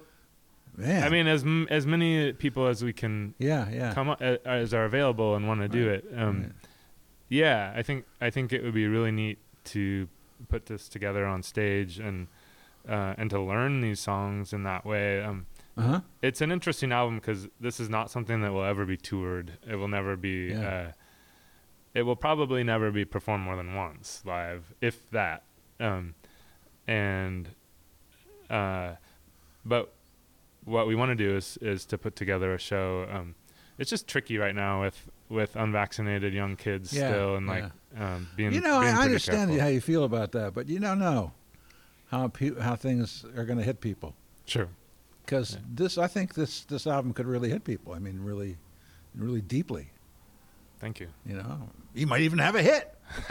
man. 0.77 1.03
I 1.03 1.09
mean 1.09 1.25
as 1.27 1.43
m- 1.43 1.67
as 1.71 1.87
many 1.87 2.31
people 2.33 2.67
as 2.67 2.83
we 2.83 2.93
can 2.93 3.33
yeah, 3.39 3.67
yeah. 3.71 3.93
come 3.93 4.09
up, 4.09 4.21
uh, 4.21 4.37
as 4.45 4.71
are 4.73 4.85
available 4.85 5.35
and 5.35 5.47
want 5.47 5.61
to 5.61 5.67
do 5.67 5.89
it. 5.89 6.05
Um, 6.15 6.41
Right. 6.43 6.51
yeah, 7.29 7.73
I 7.75 7.81
think 7.81 8.05
I 8.21 8.29
think 8.29 8.53
it 8.53 8.63
would 8.63 8.75
be 8.75 8.87
really 8.87 9.11
neat 9.11 9.39
to 9.65 10.07
put 10.47 10.67
this 10.67 10.87
together 10.87 11.25
on 11.25 11.41
stage 11.43 11.97
and 11.99 12.27
uh, 12.87 13.13
and 13.17 13.29
to 13.29 13.39
learn 13.39 13.81
these 13.81 13.99
songs 13.99 14.53
in 14.53 14.63
that 14.63 14.85
way. 14.85 15.21
Um, 15.21 15.45
Uh 15.77 15.81
huh. 15.81 16.01
it's 16.21 16.41
an 16.41 16.51
interesting 16.51 16.91
album 16.91 17.15
because 17.19 17.47
this 17.59 17.79
is 17.79 17.89
not 17.89 18.11
something 18.11 18.41
that 18.41 18.51
will 18.51 18.63
ever 18.65 18.85
be 18.85 18.97
toured. 18.97 19.53
It 19.67 19.75
will 19.75 19.87
never 19.87 20.15
be. 20.15 20.49
Yeah. 20.51 20.67
Uh, 20.67 20.91
it 21.93 22.03
will 22.03 22.15
probably 22.15 22.63
never 22.63 22.89
be 22.91 23.03
performed 23.05 23.43
more 23.43 23.55
than 23.57 23.75
once 23.75 24.21
live, 24.25 24.73
if 24.81 25.09
that. 25.11 25.43
Um, 25.79 26.13
and 26.87 27.49
uh, 28.49 28.95
but 29.65 29.93
what 30.65 30.87
we 30.87 30.95
want 30.95 31.09
to 31.09 31.15
do 31.15 31.35
is 31.35 31.57
is 31.61 31.85
to 31.87 31.97
put 31.97 32.15
together 32.15 32.53
a 32.53 32.59
show. 32.59 33.07
Um, 33.11 33.35
it's 33.77 33.89
just 33.89 34.07
tricky 34.07 34.37
right 34.37 34.55
now 34.55 34.81
with 34.81 35.09
with 35.29 35.55
unvaccinated 35.55 36.33
young 36.33 36.55
kids 36.55 36.93
Yeah, 36.93 37.07
still 37.09 37.35
and 37.35 37.47
like 37.47 37.65
um, 37.97 38.27
being. 38.35 38.53
You 38.53 38.61
know, 38.61 38.77
I 38.77 38.81
being 38.81 38.95
I 38.95 39.03
understand 39.03 39.49
careful. 39.49 39.61
how 39.63 39.67
you 39.69 39.81
feel 39.81 40.03
about 40.03 40.31
that, 40.33 40.53
but 40.53 40.67
you 40.69 40.79
don't 40.79 40.99
know 40.99 41.31
how 42.11 42.27
pe- 42.27 42.59
how 42.59 42.75
things 42.75 43.25
are 43.35 43.45
going 43.45 43.57
to 43.57 43.63
hit 43.65 43.79
people. 43.81 44.13
Sure. 44.45 44.67
Because 45.25 45.53
Yeah. 45.53 45.59
this, 45.73 45.97
I 45.97 46.07
think 46.07 46.33
this 46.35 46.65
this 46.65 46.85
album 46.85 47.13
could 47.13 47.25
really 47.25 47.49
hit 47.49 47.63
people. 47.63 47.93
I 47.93 47.99
mean, 47.99 48.19
really, 48.23 48.57
really 49.15 49.41
deeply. 49.41 49.89
Thank 50.79 50.99
you. 50.99 51.07
You 51.25 51.35
know, 51.37 51.69
you 51.93 52.07
might 52.07 52.21
even 52.21 52.39
have 52.39 52.55
a 52.55 52.61
hit. 52.61 52.93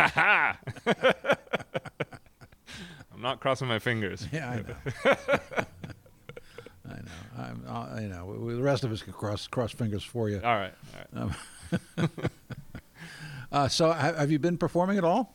I'm 3.12 3.20
not 3.22 3.40
crossing 3.40 3.68
my 3.68 3.78
fingers. 3.78 4.26
Yeah, 4.32 4.48
I 4.50 4.56
know. 4.56 4.76
I 6.88 6.94
know. 6.94 7.10
I'm, 7.38 7.64
I 7.68 8.00
know. 8.02 8.24
We- 8.26 8.54
The 8.54 8.62
rest 8.62 8.84
of 8.84 8.92
us 8.92 9.02
can 9.02 9.12
cross 9.12 9.46
cross 9.46 9.72
fingers 9.72 10.02
for 10.04 10.28
you. 10.30 10.40
All 10.42 10.54
right. 10.56 10.74
All 11.16 11.30
right. 11.98 12.10
Uh, 13.52 13.66
so, 13.66 13.90
ha- 13.90 14.12
have 14.12 14.30
you 14.30 14.38
been 14.38 14.56
performing 14.56 14.96
at 14.96 15.02
all? 15.02 15.34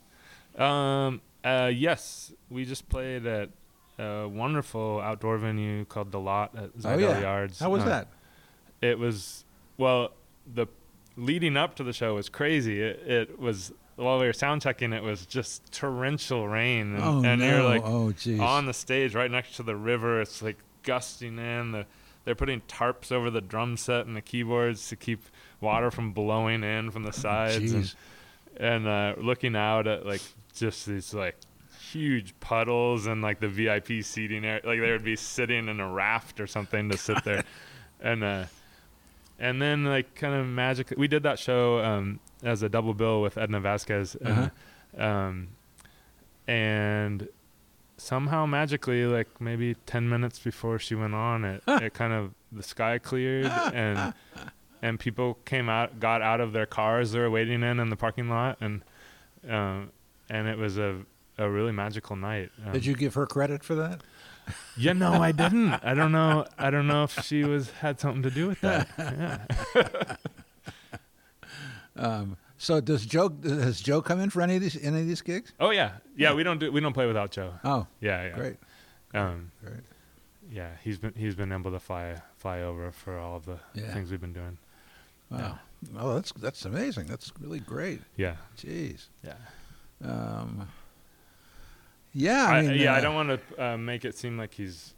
Um. 0.57 1.19
Uh. 1.43 1.69
Yes, 1.73 2.31
we 2.55 2.65
just 2.65 2.87
played 2.89 3.25
at 3.25 3.49
a 3.99 4.27
wonderful 4.27 4.99
outdoor 5.01 5.37
venue 5.37 5.85
called 5.85 6.11
the 6.11 6.19
Lot 6.19 6.55
at 6.57 6.75
Zidell 6.77 6.95
oh 6.95 6.97
yeah. 6.97 7.19
Yards. 7.19 7.59
How 7.59 7.69
was 7.69 7.83
Uh, 7.83 7.89
that? 7.89 8.07
It 8.81 8.97
was 8.97 9.45
well. 9.77 10.11
The 10.53 10.67
leading 11.17 11.57
up 11.57 11.75
to 11.75 11.83
the 11.83 11.93
show 11.93 12.15
was 12.15 12.29
crazy. 12.29 12.81
It, 12.81 12.99
it 13.07 13.39
was 13.39 13.73
while 13.95 14.19
we 14.19 14.25
were 14.25 14.33
sound 14.33 14.61
checking. 14.61 14.93
It 14.93 15.03
was 15.03 15.25
just 15.25 15.71
torrential 15.71 16.47
rain, 16.47 16.95
and, 16.95 17.03
oh 17.03 17.23
and 17.23 17.41
no. 17.41 17.47
you're 17.49 17.63
like 17.63 17.83
oh 17.83 18.11
jeez. 18.13 18.39
on 18.39 18.65
the 18.65 18.73
stage 18.73 19.15
right 19.15 19.31
next 19.31 19.55
to 19.57 19.63
the 19.63 19.75
river. 19.75 20.21
It's 20.21 20.41
like 20.41 20.57
gusting 20.83 21.37
in. 21.39 21.71
The, 21.71 21.85
they're 22.25 22.35
putting 22.35 22.61
tarps 22.61 23.11
over 23.11 23.29
the 23.29 23.41
drum 23.41 23.77
set 23.77 24.05
and 24.07 24.15
the 24.15 24.21
keyboards 24.21 24.89
to 24.89 24.95
keep 24.95 25.21
water 25.61 25.91
from 25.91 26.11
blowing 26.11 26.63
in 26.63 26.91
from 26.91 27.03
the 27.03 27.13
sides. 27.13 27.71
And, 27.71 27.93
and 28.57 28.87
uh, 28.87 29.13
looking 29.17 29.55
out 29.55 29.87
at 29.87 30.05
like 30.05 30.21
just 30.53 30.85
these 30.85 31.13
like 31.13 31.35
huge 31.95 32.37
puddles 32.41 33.07
and 33.07 33.21
like 33.21 33.39
the 33.39 33.47
VIP 33.47 34.03
seating 34.03 34.43
area. 34.43 34.61
Like 34.63 34.79
they 34.81 34.91
would 34.91 35.03
be 35.03 35.15
sitting 35.15 35.69
in 35.69 35.79
a 35.79 35.89
raft 35.89 36.39
or 36.39 36.47
something 36.47 36.89
to 36.89 36.97
sit 36.97 37.23
there, 37.23 37.43
and 38.01 38.23
uh, 38.23 38.45
and 39.39 39.61
then 39.61 39.85
like 39.85 40.13
kind 40.15 40.35
of 40.35 40.45
magically, 40.45 40.97
we 40.97 41.07
did 41.07 41.23
that 41.23 41.39
show 41.39 41.79
um, 41.79 42.19
as 42.43 42.63
a 42.63 42.69
double 42.69 42.93
bill 42.93 43.21
with 43.21 43.37
Edna 43.37 43.61
Vazquez, 43.61 44.15
and, 44.21 44.51
um, 45.01 45.47
and 46.47 47.29
somehow 47.97 48.45
magically, 48.45 49.05
like 49.05 49.39
maybe 49.39 49.75
ten 49.85 50.09
minutes 50.09 50.37
before 50.39 50.77
she 50.77 50.95
went 50.95 51.15
on, 51.15 51.45
it 51.45 51.63
it 51.67 51.93
kind 51.93 52.13
of 52.13 52.33
the 52.51 52.63
sky 52.63 52.97
cleared 52.97 53.45
and 53.73 54.13
and 54.81 54.99
people 54.99 55.37
came 55.45 55.69
out, 55.69 55.99
got 55.99 56.21
out 56.21 56.41
of 56.41 56.51
their 56.53 56.65
cars 56.65 57.13
they 57.13 57.19
were 57.19 57.31
waiting 57.31 57.63
in 57.63 57.79
in 57.79 57.89
the 57.89 57.95
parking 57.95 58.29
lot, 58.29 58.57
and 58.59 58.81
um, 59.49 59.91
and 60.29 60.47
it 60.47 60.57
was 60.57 60.77
a 60.77 61.05
a 61.37 61.49
really 61.49 61.71
magical 61.71 62.15
night. 62.15 62.51
Um, 62.65 62.71
Did 62.73 62.85
you 62.85 62.95
give 62.95 63.13
her 63.15 63.25
credit 63.25 63.63
for 63.63 63.75
that? 63.75 64.01
Yeah, 64.77 64.93
no, 64.93 65.13
I 65.13 65.31
didn't. 65.43 65.73
I 65.83 65.93
don't 65.93 66.11
know. 66.11 66.45
I 66.57 66.69
don't 66.69 66.87
know 66.87 67.03
if 67.03 67.23
she 67.23 67.43
was 67.43 67.71
had 67.71 67.99
something 67.99 68.23
to 68.23 68.31
do 68.31 68.47
with 68.47 68.61
that. 68.61 68.87
Yeah. 68.97 70.15
Um, 71.97 72.35
so 72.57 72.81
does 72.81 73.05
Joe 73.05 73.33
has 73.43 73.79
Joe 73.79 74.01
come 74.01 74.19
in 74.19 74.29
for 74.29 74.41
any 74.41 74.55
of 74.57 74.61
these 74.61 74.75
any 74.83 74.99
of 75.01 75.07
these 75.07 75.21
gigs? 75.21 75.53
Oh 75.61 75.69
yeah, 75.69 75.91
yeah. 76.17 76.33
We 76.33 76.43
don't 76.43 76.59
do 76.59 76.71
we 76.71 76.81
don't 76.81 76.91
play 76.93 77.07
without 77.07 77.31
Joe. 77.31 77.53
Oh, 77.63 77.87
Yeah, 78.01 78.23
yeah. 78.27 78.35
great, 78.35 78.55
Um, 79.13 79.51
great. 79.63 79.79
yeah, 80.51 80.71
he's 80.83 80.97
been 80.97 81.13
he's 81.15 81.35
been 81.35 81.51
able 81.53 81.71
to 81.71 81.79
fly 81.79 82.21
fly 82.37 82.61
over 82.61 82.91
for 82.91 83.17
all 83.17 83.37
of 83.37 83.45
the 83.45 83.59
Yeah. 83.73 83.93
things 83.93 84.11
we've 84.11 84.19
been 84.21 84.33
doing. 84.33 84.57
Wow. 85.29 85.59
Oh, 85.97 86.15
that's 86.15 86.33
that's 86.33 86.65
amazing. 86.65 87.05
That's 87.07 87.31
really 87.39 87.59
great. 87.61 88.01
Yeah, 88.17 88.35
Jeez. 88.57 89.07
yeah. 89.23 89.35
Um, 90.03 90.67
yeah, 92.15 92.47
I, 92.47 92.57
I 92.57 92.61
mean, 92.63 92.79
yeah, 92.79 92.93
I 92.95 92.97
uh, 92.97 93.01
don't 93.01 93.15
want 93.15 93.29
to 93.57 93.63
uh, 93.63 93.77
make 93.77 94.05
it 94.05 94.15
seem 94.17 94.37
like 94.37 94.53
he's 94.55 94.95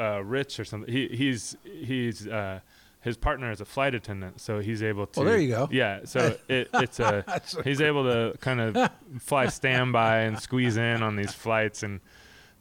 uh, 0.00 0.24
rich 0.24 0.58
or 0.58 0.64
something. 0.64 0.90
He 0.92 1.06
he's 1.08 1.56
he's 1.62 2.26
uh, 2.26 2.58
his 3.02 3.16
partner 3.16 3.52
is 3.52 3.60
a 3.60 3.64
flight 3.64 3.94
attendant, 3.94 4.40
so 4.40 4.58
he's 4.58 4.82
able 4.82 5.06
to. 5.06 5.20
Well, 5.20 5.28
there 5.28 5.38
you 5.38 5.48
go. 5.48 5.68
Yeah, 5.70 6.00
so 6.04 6.36
it, 6.48 6.68
it's 6.74 6.98
a 6.98 7.22
That's 7.28 7.56
he's 7.62 7.80
able 7.80 8.02
to 8.04 8.36
kind 8.40 8.60
of 8.60 8.90
fly 9.20 9.46
standby 9.46 10.20
and 10.22 10.40
squeeze 10.40 10.76
in 10.76 11.02
on 11.04 11.14
these 11.14 11.32
flights 11.32 11.84
and 11.84 12.00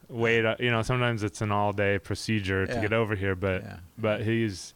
wait. 0.08 0.46
uh, 0.46 0.56
You 0.60 0.70
know, 0.70 0.84
sometimes 0.84 1.24
it's 1.24 1.42
an 1.42 1.52
all 1.52 1.74
day 1.74 1.98
procedure 1.98 2.68
to 2.68 2.80
get 2.80 2.94
over 2.94 3.16
here, 3.16 3.36
but 3.36 3.64
Yeah. 3.64 3.78
but 3.98 4.22
he's 4.22 4.75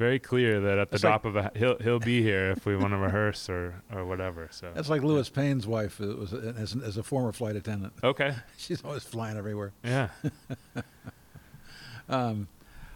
very 0.00 0.18
clear 0.18 0.60
that 0.60 0.78
at 0.78 0.88
the 0.90 0.94
It's 0.96 1.04
like- 1.04 1.10
drop 1.22 1.24
of 1.26 1.36
a 1.36 1.52
he'll 1.54 1.78
he'll 1.78 1.98
be 2.00 2.22
here 2.22 2.50
if 2.56 2.64
we 2.64 2.74
want 2.74 2.92
to 2.92 2.96
rehearse 2.96 3.48
or 3.50 3.82
or 3.94 4.04
whatever. 4.06 4.48
So 4.50 4.70
That's 4.74 4.88
like 4.88 5.02
Louis 5.02 5.28
Pain's 5.28 5.66
wife 5.66 6.00
uh, 6.00 6.06
was 6.16 6.32
uh, 6.32 6.54
as, 6.56 6.74
as 6.82 6.96
a 6.96 7.02
former 7.02 7.32
flight 7.32 7.54
attendant. 7.56 7.92
okay, 8.02 8.34
She's 8.56 8.82
always 8.82 9.04
flying 9.04 9.36
everywhere. 9.36 9.72
yeah, 9.84 10.08
Um, 12.08 12.48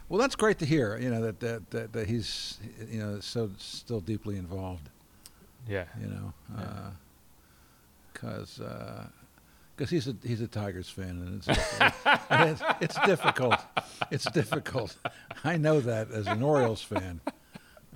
well, 0.09 0.19
that's 0.19 0.35
great 0.35 0.59
to 0.59 0.65
hear. 0.65 0.97
You 0.99 1.09
know 1.09 1.21
that 1.21 1.39
that 1.39 1.69
that, 1.71 1.93
that 1.93 2.07
he's 2.07 2.59
you 2.91 2.99
know 2.99 3.19
so 3.21 3.49
still 3.57 4.01
deeply 4.01 4.35
involved. 4.37 4.89
yeah. 5.69 5.85
You 6.01 6.07
know, 6.07 6.33
because 8.13 8.59
because 9.75 9.89
he's 9.89 10.07
a 10.07 10.15
he's 10.23 10.41
a 10.41 10.47
Tigers 10.47 10.89
fan 10.89 11.09
and 11.09 11.43
it's 11.43 11.47
and 12.29 12.49
it's, 12.51 12.61
it's 12.81 12.99
difficult. 13.05 13.59
It's 14.11 14.25
difficult. 14.31 14.95
I 15.43 15.57
know 15.57 15.79
that 15.81 16.11
as 16.11 16.27
an 16.27 16.41
Orioles 16.43 16.81
fan. 16.81 17.21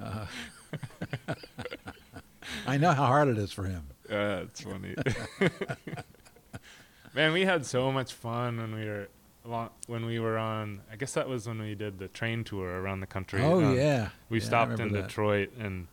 Uh, 0.01 0.25
I 2.67 2.77
know 2.77 2.91
how 2.91 3.05
hard 3.05 3.27
it 3.27 3.37
is 3.37 3.51
for 3.51 3.63
him. 3.65 3.83
Uh, 4.09 4.41
that's 4.45 4.61
funny. 4.61 4.95
Man, 7.15 7.33
we 7.33 7.41
had 7.41 7.65
so 7.65 7.91
much 7.91 8.13
fun 8.13 8.57
when 8.57 8.73
we 8.75 8.85
were 8.85 9.07
when 9.87 10.05
we 10.05 10.19
were 10.19 10.37
on. 10.37 10.81
I 10.91 10.95
guess 10.95 11.13
that 11.13 11.27
was 11.27 11.47
when 11.47 11.59
we 11.59 11.75
did 11.75 11.97
the 11.99 12.07
train 12.07 12.43
tour 12.43 12.81
around 12.81 12.99
the 12.99 13.07
country. 13.07 13.41
Oh 13.41 13.63
Um, 13.63 13.75
yeah, 13.75 14.09
we 14.29 14.39
Yeah, 14.39 14.45
stopped 14.45 14.79
in 14.79 14.91
that. 14.93 15.03
Detroit 15.07 15.51
and 15.59 15.87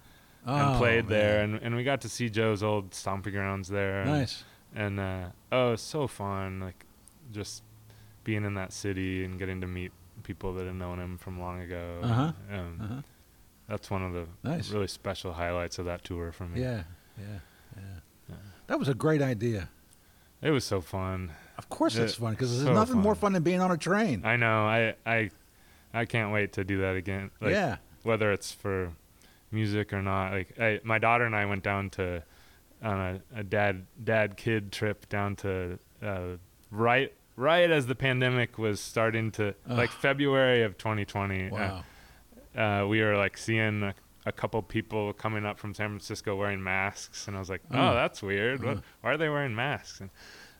Oh, 0.48 0.54
and 0.54 0.76
played 0.78 1.08
there, 1.08 1.42
and 1.42 1.56
and 1.56 1.74
we 1.74 1.82
got 1.82 2.02
to 2.02 2.08
see 2.08 2.30
Joe's 2.30 2.62
old 2.62 2.94
stomping 2.94 3.32
grounds 3.32 3.66
there. 3.68 4.04
nice. 4.04 4.42
And 4.42 4.46
uh, 5.00 5.28
oh, 5.52 5.72
it 5.72 5.78
so 5.80 6.06
fun, 6.06 6.60
like 6.60 6.84
just 7.32 7.62
being 8.24 8.44
in 8.44 8.54
that 8.54 8.72
city 8.72 9.24
and 9.24 9.38
getting 9.38 9.60
to 9.62 9.66
meet 9.66 9.92
people 10.22 10.52
that 10.54 10.66
had 10.66 10.74
known 10.74 10.98
him 10.98 11.16
from 11.18 11.40
long 11.40 11.60
ago. 11.60 12.00
Uh-huh. 12.02 12.32
Um, 12.52 12.80
Uh-huh. 12.82 13.02
That's 13.68 13.90
one 13.90 14.02
of 14.02 14.12
the 14.12 14.26
Nice. 14.44 14.70
really 14.70 14.86
special 14.86 15.32
highlights 15.32 15.78
of 15.80 15.86
that 15.86 16.04
tour 16.04 16.30
for 16.30 16.44
me. 16.44 16.60
Yeah, 16.60 16.84
yeah, 17.18 17.38
yeah. 17.76 17.82
Yeah. 18.28 18.34
That 18.68 18.78
was 18.78 18.88
a 18.88 18.94
great 18.94 19.20
idea. 19.22 19.68
It 20.40 20.50
was 20.50 20.64
so 20.64 20.80
fun. 20.80 21.32
Of 21.58 21.68
course, 21.68 21.96
it's 21.96 22.16
Uh, 22.16 22.20
fun 22.20 22.32
because 22.34 22.52
there's 22.52 22.64
so 22.68 22.72
nothing 22.74 22.96
more 22.98 23.14
fun. 23.16 23.20
fun 23.20 23.32
than 23.32 23.42
being 23.42 23.60
on 23.60 23.70
a 23.72 23.76
train. 23.76 24.24
I 24.24 24.36
know. 24.36 24.66
I 24.66 24.94
I 25.04 25.30
I 25.94 26.04
can't 26.04 26.32
wait 26.32 26.52
to 26.52 26.64
do 26.64 26.80
that 26.82 26.94
again. 26.94 27.30
Like, 27.40 27.52
yeah, 27.52 27.78
Whether 28.04 28.30
it's 28.30 28.52
for 28.52 28.92
music 29.50 29.92
or 29.92 30.02
not. 30.02 30.32
Like 30.32 30.60
I, 30.60 30.80
my 30.84 30.98
daughter 30.98 31.24
and 31.24 31.34
I 31.34 31.46
went 31.46 31.64
down 31.64 31.90
to 31.90 32.22
on 32.82 32.98
a, 33.34 33.40
a 33.40 33.44
dad 33.44 33.86
dad 34.02 34.36
kid 34.36 34.70
trip 34.72 35.08
down 35.08 35.36
to 35.36 35.78
uh, 36.02 36.36
right 36.70 37.12
right 37.36 37.70
as 37.70 37.86
the 37.86 37.94
pandemic 37.94 38.58
was 38.58 38.80
starting 38.80 39.30
to 39.32 39.54
like 39.68 39.90
February 39.90 40.62
of 40.62 40.76
2020. 40.78 41.50
uh, 41.50 41.54
wow. 42.56 42.82
uh, 42.82 42.86
we 42.86 43.00
were 43.02 43.16
like 43.16 43.36
seeing 43.38 43.82
a, 43.82 43.94
a 44.24 44.32
couple 44.32 44.60
people 44.62 45.12
coming 45.12 45.44
up 45.46 45.58
from 45.58 45.74
San 45.74 45.88
Francisco 45.90 46.34
wearing 46.36 46.62
masks, 46.62 47.28
and 47.28 47.36
I 47.36 47.38
was 47.38 47.48
like, 47.50 47.62
"Oh, 47.70 47.90
Oh. 47.90 47.94
that's 47.94 48.22
weird. 48.22 48.64
What, 48.64 48.78
Uh. 48.78 48.80
why 49.02 49.12
are 49.12 49.16
they 49.16 49.28
wearing 49.28 49.54
masks?" 49.54 50.00
And, 50.00 50.10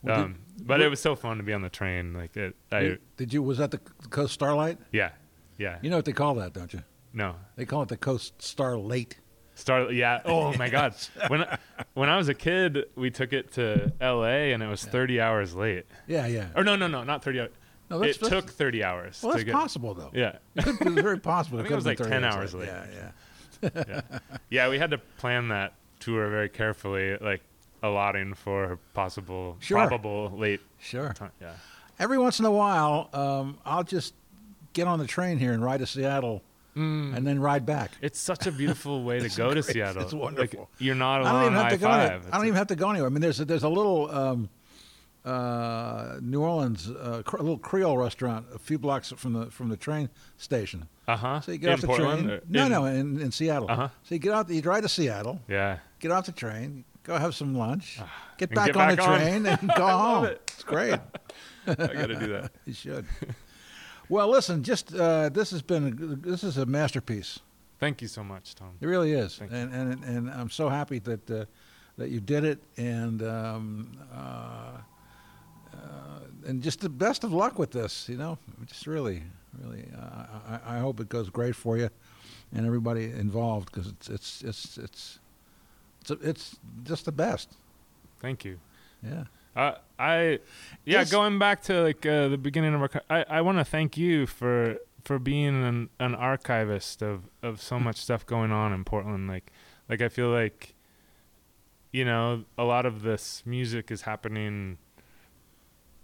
Well, 0.03 0.17
did- 0.17 0.25
um, 0.25 0.39
but 0.61 0.81
it 0.81 0.89
was 0.89 1.01
so 1.01 1.17
fun 1.17 1.39
to 1.39 1.43
be 1.43 1.53
on 1.53 1.62
the 1.62 1.71
train. 1.71 2.12
Like 2.14 2.37
it, 2.37 2.55
I, 2.71 2.81
Did, 2.81 3.01
did 3.17 3.33
you? 3.35 3.43
Was 3.43 3.59
that 3.59 3.71
the 3.71 3.79
Coast 4.11 4.35
Starlight? 4.35 4.79
yeah, 4.93 5.11
yeah. 5.59 5.79
You 5.83 5.91
know 5.91 5.97
what 5.97 6.05
they 6.05 6.12
call 6.12 6.35
that, 6.37 6.53
don't 6.53 6.73
you? 6.73 6.83
No, 7.12 7.37
They 7.57 7.64
call 7.64 7.83
it 7.83 7.89
the 7.89 7.97
Coast 7.97 8.43
Starlight. 8.43 9.17
Star. 9.57 9.91
Yeah. 9.91 10.21
Oh 10.27 10.55
my 10.57 10.69
God. 10.69 10.95
When 11.29 11.43
I, 11.43 11.59
when 11.95 12.09
I 12.09 12.17
was 12.17 12.29
a 12.29 12.35
kid, 12.35 12.85
we 12.95 13.11
took 13.11 13.33
it 13.33 13.53
to 13.55 13.93
L.A. 14.01 14.53
and 14.53 14.63
it 14.63 14.67
was 14.69 14.85
30 14.85 15.21
hours 15.21 15.55
late. 15.55 15.87
Yeah, 16.07 16.27
yeah. 16.27 16.49
Or 16.55 16.63
no, 16.63 16.77
no, 16.77 16.87
no, 16.87 17.03
not 17.03 17.25
30 17.25 17.41
hours. 17.41 17.51
No, 17.91 17.99
that's- 17.99 18.17
it 18.17 18.21
that's- 18.23 18.43
took 18.45 18.53
30 18.53 18.85
hours. 18.85 19.21
Well, 19.23 19.33
that's 19.33 19.45
get, 19.45 19.53
possible 19.55 19.95
though. 19.95 20.11
Yeah. 20.15 20.37
It 20.55 20.65
could 20.65 20.95
be 20.95 21.03
very 21.03 21.19
possible. 21.19 21.59
I 21.61 21.63
think 21.63 21.69
could 21.69 21.73
it 21.73 21.77
was 21.77 21.87
like 21.87 21.99
10 21.99 22.09
30 22.23 22.25
hours 22.25 22.55
late. 22.55 22.69
Yeah, 22.69 22.87
yeah. 22.95 23.71
yeah. 23.87 24.01
Yeah. 24.51 24.69
We 24.69 24.79
had 24.79 24.91
to 24.93 24.99
plan 25.19 25.49
that 25.49 25.73
tour 26.01 26.29
very 26.29 26.49
carefully, 26.49 27.17
like 27.19 27.41
allotting 27.83 28.35
for 28.35 28.79
possible, 28.95 29.57
Sure. 29.61 29.79
probable 29.79 30.31
late 30.37 30.61
Sure. 30.79 31.13
time. 31.15 31.33
Yeah. 31.41 31.53
Every 31.99 32.19
once 32.19 32.39
in 32.39 32.45
a 32.45 32.51
while, 32.51 33.09
um, 33.15 33.59
I'll 33.65 33.85
just 33.85 34.13
get 34.75 34.87
on 34.87 34.99
the 34.99 35.07
train 35.07 35.39
here 35.39 35.53
and 35.55 35.65
ride 35.65 35.79
to 35.81 35.87
Seattle, 35.87 36.43
and 36.77 37.27
then 37.27 37.41
ride 37.41 37.64
back. 37.64 37.91
It's 38.03 38.20
such 38.20 38.47
a 38.47 38.53
beautiful 38.53 39.03
way 39.09 39.18
to 39.20 39.29
go 39.37 39.49
to 39.49 39.62
great. 39.62 39.64
Seattle. 39.64 40.03
It's 40.03 40.12
Like, 40.12 40.22
wonderful. 40.22 40.68
you're 40.79 40.95
not 40.95 41.22
I 41.24 41.33
don't 41.33 41.43
even 41.53 41.55
have 41.55 41.72
to 41.72 41.79
go. 41.79 41.89
I-5. 41.89 42.01
Anywhere. 42.11 42.20
I 42.33 42.37
don't 42.37 42.47
even 42.47 42.57
have 42.57 42.66
to 42.68 42.77
go 42.77 42.91
anywhere. 42.91 43.07
I 43.09 43.11
mean, 43.12 43.20
there's 43.22 43.41
a, 43.41 43.45
there's 43.45 43.62
a 43.64 43.68
little 43.68 44.11
um, 44.11 44.49
uh, 45.24 46.18
New 46.20 46.41
Orleans, 46.43 46.89
uh, 46.91 47.22
cr- 47.24 47.37
a 47.39 47.43
little 47.43 47.59
Creole 47.59 47.99
restaurant 47.99 48.47
a 48.55 48.59
few 48.59 48.79
blocks 48.79 49.11
from 49.16 49.33
the 49.33 49.47
from 49.51 49.68
the 49.68 49.77
train 49.77 50.09
station. 50.37 50.89
Uh-huh. 51.09 51.41
So 51.41 51.53
you 51.53 51.59
get 51.59 51.68
in 51.68 51.74
off 51.74 51.81
the 51.81 51.87
Portland? 51.87 52.27
train. 52.29 52.31
or 52.39 52.41
No, 52.49 52.64
in- 52.66 52.70
no, 52.72 52.85
in, 52.85 53.20
in 53.20 53.31
Seattle. 53.33 53.70
Uh-huh. 53.70 53.89
So 54.05 54.14
you 54.14 54.18
get 54.18 54.33
out. 54.33 54.49
You 54.51 54.61
drive 54.62 54.83
to 54.83 54.89
Seattle. 54.89 55.41
Yeah. 55.49 55.79
Get 56.01 56.11
off 56.11 56.27
the 56.27 56.33
train. 56.33 56.85
Go 57.05 57.16
have 57.16 57.35
some 57.35 57.55
lunch. 57.57 58.01
Get 58.37 58.51
back 58.51 58.66
get 58.66 58.77
on 58.77 58.89
back 58.89 58.97
the 58.97 59.03
on. 59.05 59.18
train 59.20 59.47
and 59.47 59.70
go 59.77 59.87
home. 59.99 60.24
it. 60.27 60.43
It's 60.53 60.64
great. 60.64 60.99
I 61.68 61.74
got 61.74 62.07
to 62.07 62.16
do 62.16 62.27
that. 62.33 62.51
You 62.64 62.72
should. 62.72 63.07
Well, 64.09 64.29
listen. 64.29 64.63
Just 64.63 64.95
uh, 64.95 65.29
this 65.29 65.51
has 65.51 65.63
been 65.63 66.21
this 66.23 66.45
is 66.45 66.57
a 66.57 66.67
masterpiece. 66.67 67.41
Thank 67.79 68.01
you 68.01 68.09
so 68.09 68.25
much, 68.25 68.55
Tom. 68.55 68.71
It 68.81 68.87
really 68.87 69.13
is, 69.13 69.37
Thank 69.37 69.51
you. 69.53 69.59
and, 69.59 69.73
and 69.75 70.05
and 70.05 70.31
I'm 70.31 70.51
so 70.51 70.69
happy 70.69 70.99
that 71.01 71.31
uh, 71.31 71.45
that 71.99 72.11
you 72.11 72.21
did 72.21 72.45
it, 72.45 72.59
and 72.77 73.23
um, 73.23 73.99
uh, 74.15 74.79
uh, 75.75 75.79
and 76.47 76.63
just 76.63 76.81
the 76.81 76.89
best 76.89 77.25
of 77.25 77.33
luck 77.33 77.59
with 77.59 77.71
this. 77.73 78.09
You 78.09 78.17
know, 78.17 78.39
just 78.67 78.87
really, 78.87 79.23
really, 79.63 79.85
uh, 79.97 80.59
I, 80.65 80.77
I 80.77 80.79
hope 80.79 81.01
it 81.01 81.09
goes 81.09 81.29
great 81.29 81.55
for 81.55 81.77
you 81.77 81.91
and 82.53 82.67
everybody 82.67 83.05
involved 83.05 83.71
because 83.73 83.89
it's 83.89 84.09
it's 84.09 84.43
it's 84.43 84.79
it's 84.79 85.19
it's, 86.01 86.11
it's 86.23 86.57
just 86.85 87.05
the 87.05 87.13
best. 87.13 87.53
Thank 88.21 88.45
you. 88.45 88.59
Yeah. 89.03 89.25
Uh, 89.57 89.73
I, 89.99 90.39
yeah, 90.85 91.05
going 91.05 91.39
back 91.39 91.63
to 91.63 91.83
like 91.83 92.05
uh, 92.05 92.29
the 92.29 92.37
beginning 92.37 92.75
of 92.75 92.83
our, 92.83 92.91
I, 93.09 93.25
I 93.29 93.41
want 93.41 93.57
to 93.59 93.65
thank 93.65 93.97
you 93.97 94.27
for 94.27 94.77
for 95.05 95.19
being 95.19 95.65
an, 95.65 95.89
an 95.99 96.15
archivist 96.15 97.01
of 97.03 97.23
of 97.43 97.63
so 97.63 97.81
much 97.81 97.97
stuff 97.97 98.27
going 98.27 98.53
on 98.53 98.73
in 98.73 98.85
Portland. 98.85 99.29
Like, 99.29 99.51
like 99.89 100.03
I 100.03 100.09
feel 100.11 100.29
like, 100.29 100.75
you 101.93 102.05
know, 102.05 102.45
a 102.59 102.65
lot 102.65 102.85
of 102.85 103.01
this 103.03 103.43
music 103.47 103.91
is 103.91 104.03
happening. 104.03 104.77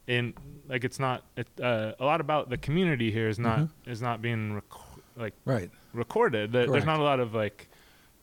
In 0.08 0.34
like 0.68 0.82
it's 0.82 0.98
not 0.98 1.22
it, 1.36 1.46
uh, 1.62 1.92
a 2.00 2.04
lot 2.04 2.20
about 2.20 2.48
the 2.50 2.56
community 2.56 3.12
here 3.12 3.28
is 3.28 3.38
not 3.38 3.58
Mhm. 3.60 3.70
is 3.86 4.02
not 4.02 4.20
being 4.22 4.54
rec- 4.54 4.64
like 5.16 5.34
Right. 5.44 5.70
recorded. 5.92 6.52
There- 6.52 6.66
There's 6.66 6.84
not 6.86 6.98
a 6.98 7.02
lot 7.04 7.20
of 7.20 7.34
like 7.34 7.68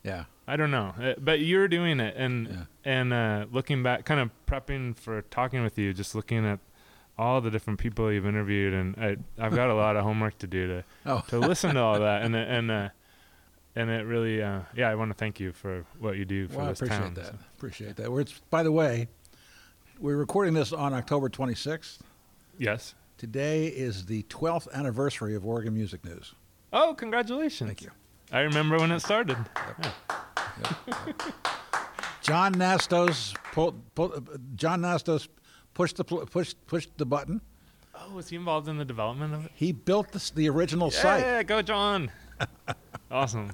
Yeah. 0.03 0.25
I 0.47 0.55
don't 0.55 0.71
know, 0.71 0.93
uh, 0.99 1.13
but 1.19 1.41
you're 1.41 1.67
doing 1.67 1.99
it, 1.99 2.15
and 2.17 2.47
Yeah. 2.47 2.55
and 2.83 3.13
uh, 3.13 3.45
looking 3.51 3.83
back, 3.83 4.05
kind 4.05 4.19
of 4.19 4.31
prepping 4.47 4.95
for 4.97 5.21
talking 5.23 5.61
with 5.61 5.77
you, 5.77 5.93
just 5.93 6.15
looking 6.15 6.43
at 6.45 6.59
all 7.19 7.39
the 7.41 7.51
different 7.51 7.77
people 7.79 8.11
you've 8.11 8.25
interviewed, 8.25 8.73
and 8.73 8.95
I, 8.97 9.17
I've 9.37 9.53
got 9.53 9.69
a 9.69 9.75
lot 9.75 9.95
of 9.95 10.03
homework 10.03 10.37
to 10.39 10.47
do 10.47 10.67
to 10.67 10.83
Oh. 11.05 11.23
to 11.27 11.37
listen 11.37 11.75
to 11.75 11.81
all 11.81 11.99
that, 11.99 12.23
and 12.23 12.35
it- 12.35 12.47
and 12.49 12.71
uh, 12.71 12.89
and 13.75 13.91
it 13.91 14.05
really, 14.07 14.41
uh, 14.41 14.61
yeah, 14.75 14.89
I 14.89 14.95
want 14.95 15.11
to 15.11 15.13
thank 15.15 15.39
you 15.39 15.51
for 15.53 15.85
what 15.99 16.17
you 16.17 16.25
do 16.25 16.47
for 16.47 16.57
Well, 16.57 16.67
I 16.67 16.71
appreciate 16.71 16.97
town. 16.97 17.13
that. 17.13 17.25
so. 17.27 17.35
Appreciate 17.57 17.95
that. 17.97 18.11
We're, 18.11 18.21
it's, 18.21 18.39
by 18.49 18.63
the 18.63 18.71
way, 18.71 19.07
we're 19.99 20.17
recording 20.17 20.55
this 20.55 20.73
on 20.73 20.93
October 20.93 21.29
26th. 21.29 21.99
Yes. 22.57 22.95
Today 23.19 23.67
is 23.67 24.05
the 24.07 24.23
12th 24.23 24.71
anniversary 24.73 25.35
of 25.35 25.45
Oregon 25.45 25.75
Music 25.75 26.03
News. 26.03 26.33
Oh, 26.73 26.95
congratulations! 26.95 27.67
Thank 27.69 27.83
you. 27.83 27.91
I 28.31 28.41
remember 28.41 28.77
when 28.77 28.91
it 28.91 28.99
started. 28.99 29.37
Yeah. 29.57 30.71
John 32.21 32.53
Nastos 32.55 33.33
pulled, 33.53 33.95
pulled, 33.95 34.39
John 34.55 34.81
Nastos 34.81 35.27
pushed 35.73 35.97
the 35.97 36.03
pushed 36.03 36.65
pushed 36.67 36.97
the 36.97 37.05
button. 37.05 37.41
Oh, 37.95 38.13
was 38.13 38.29
he 38.29 38.35
involved 38.35 38.67
in 38.67 38.77
the 38.77 38.85
development 38.85 39.33
of 39.33 39.45
it? 39.45 39.51
He 39.55 39.71
built 39.71 40.11
the, 40.11 40.31
the 40.35 40.47
original 40.49 40.91
site, 40.91 41.21
Yeah, 41.21 41.43
go 41.43 41.61
John! 41.61 42.11
awesome. 43.11 43.51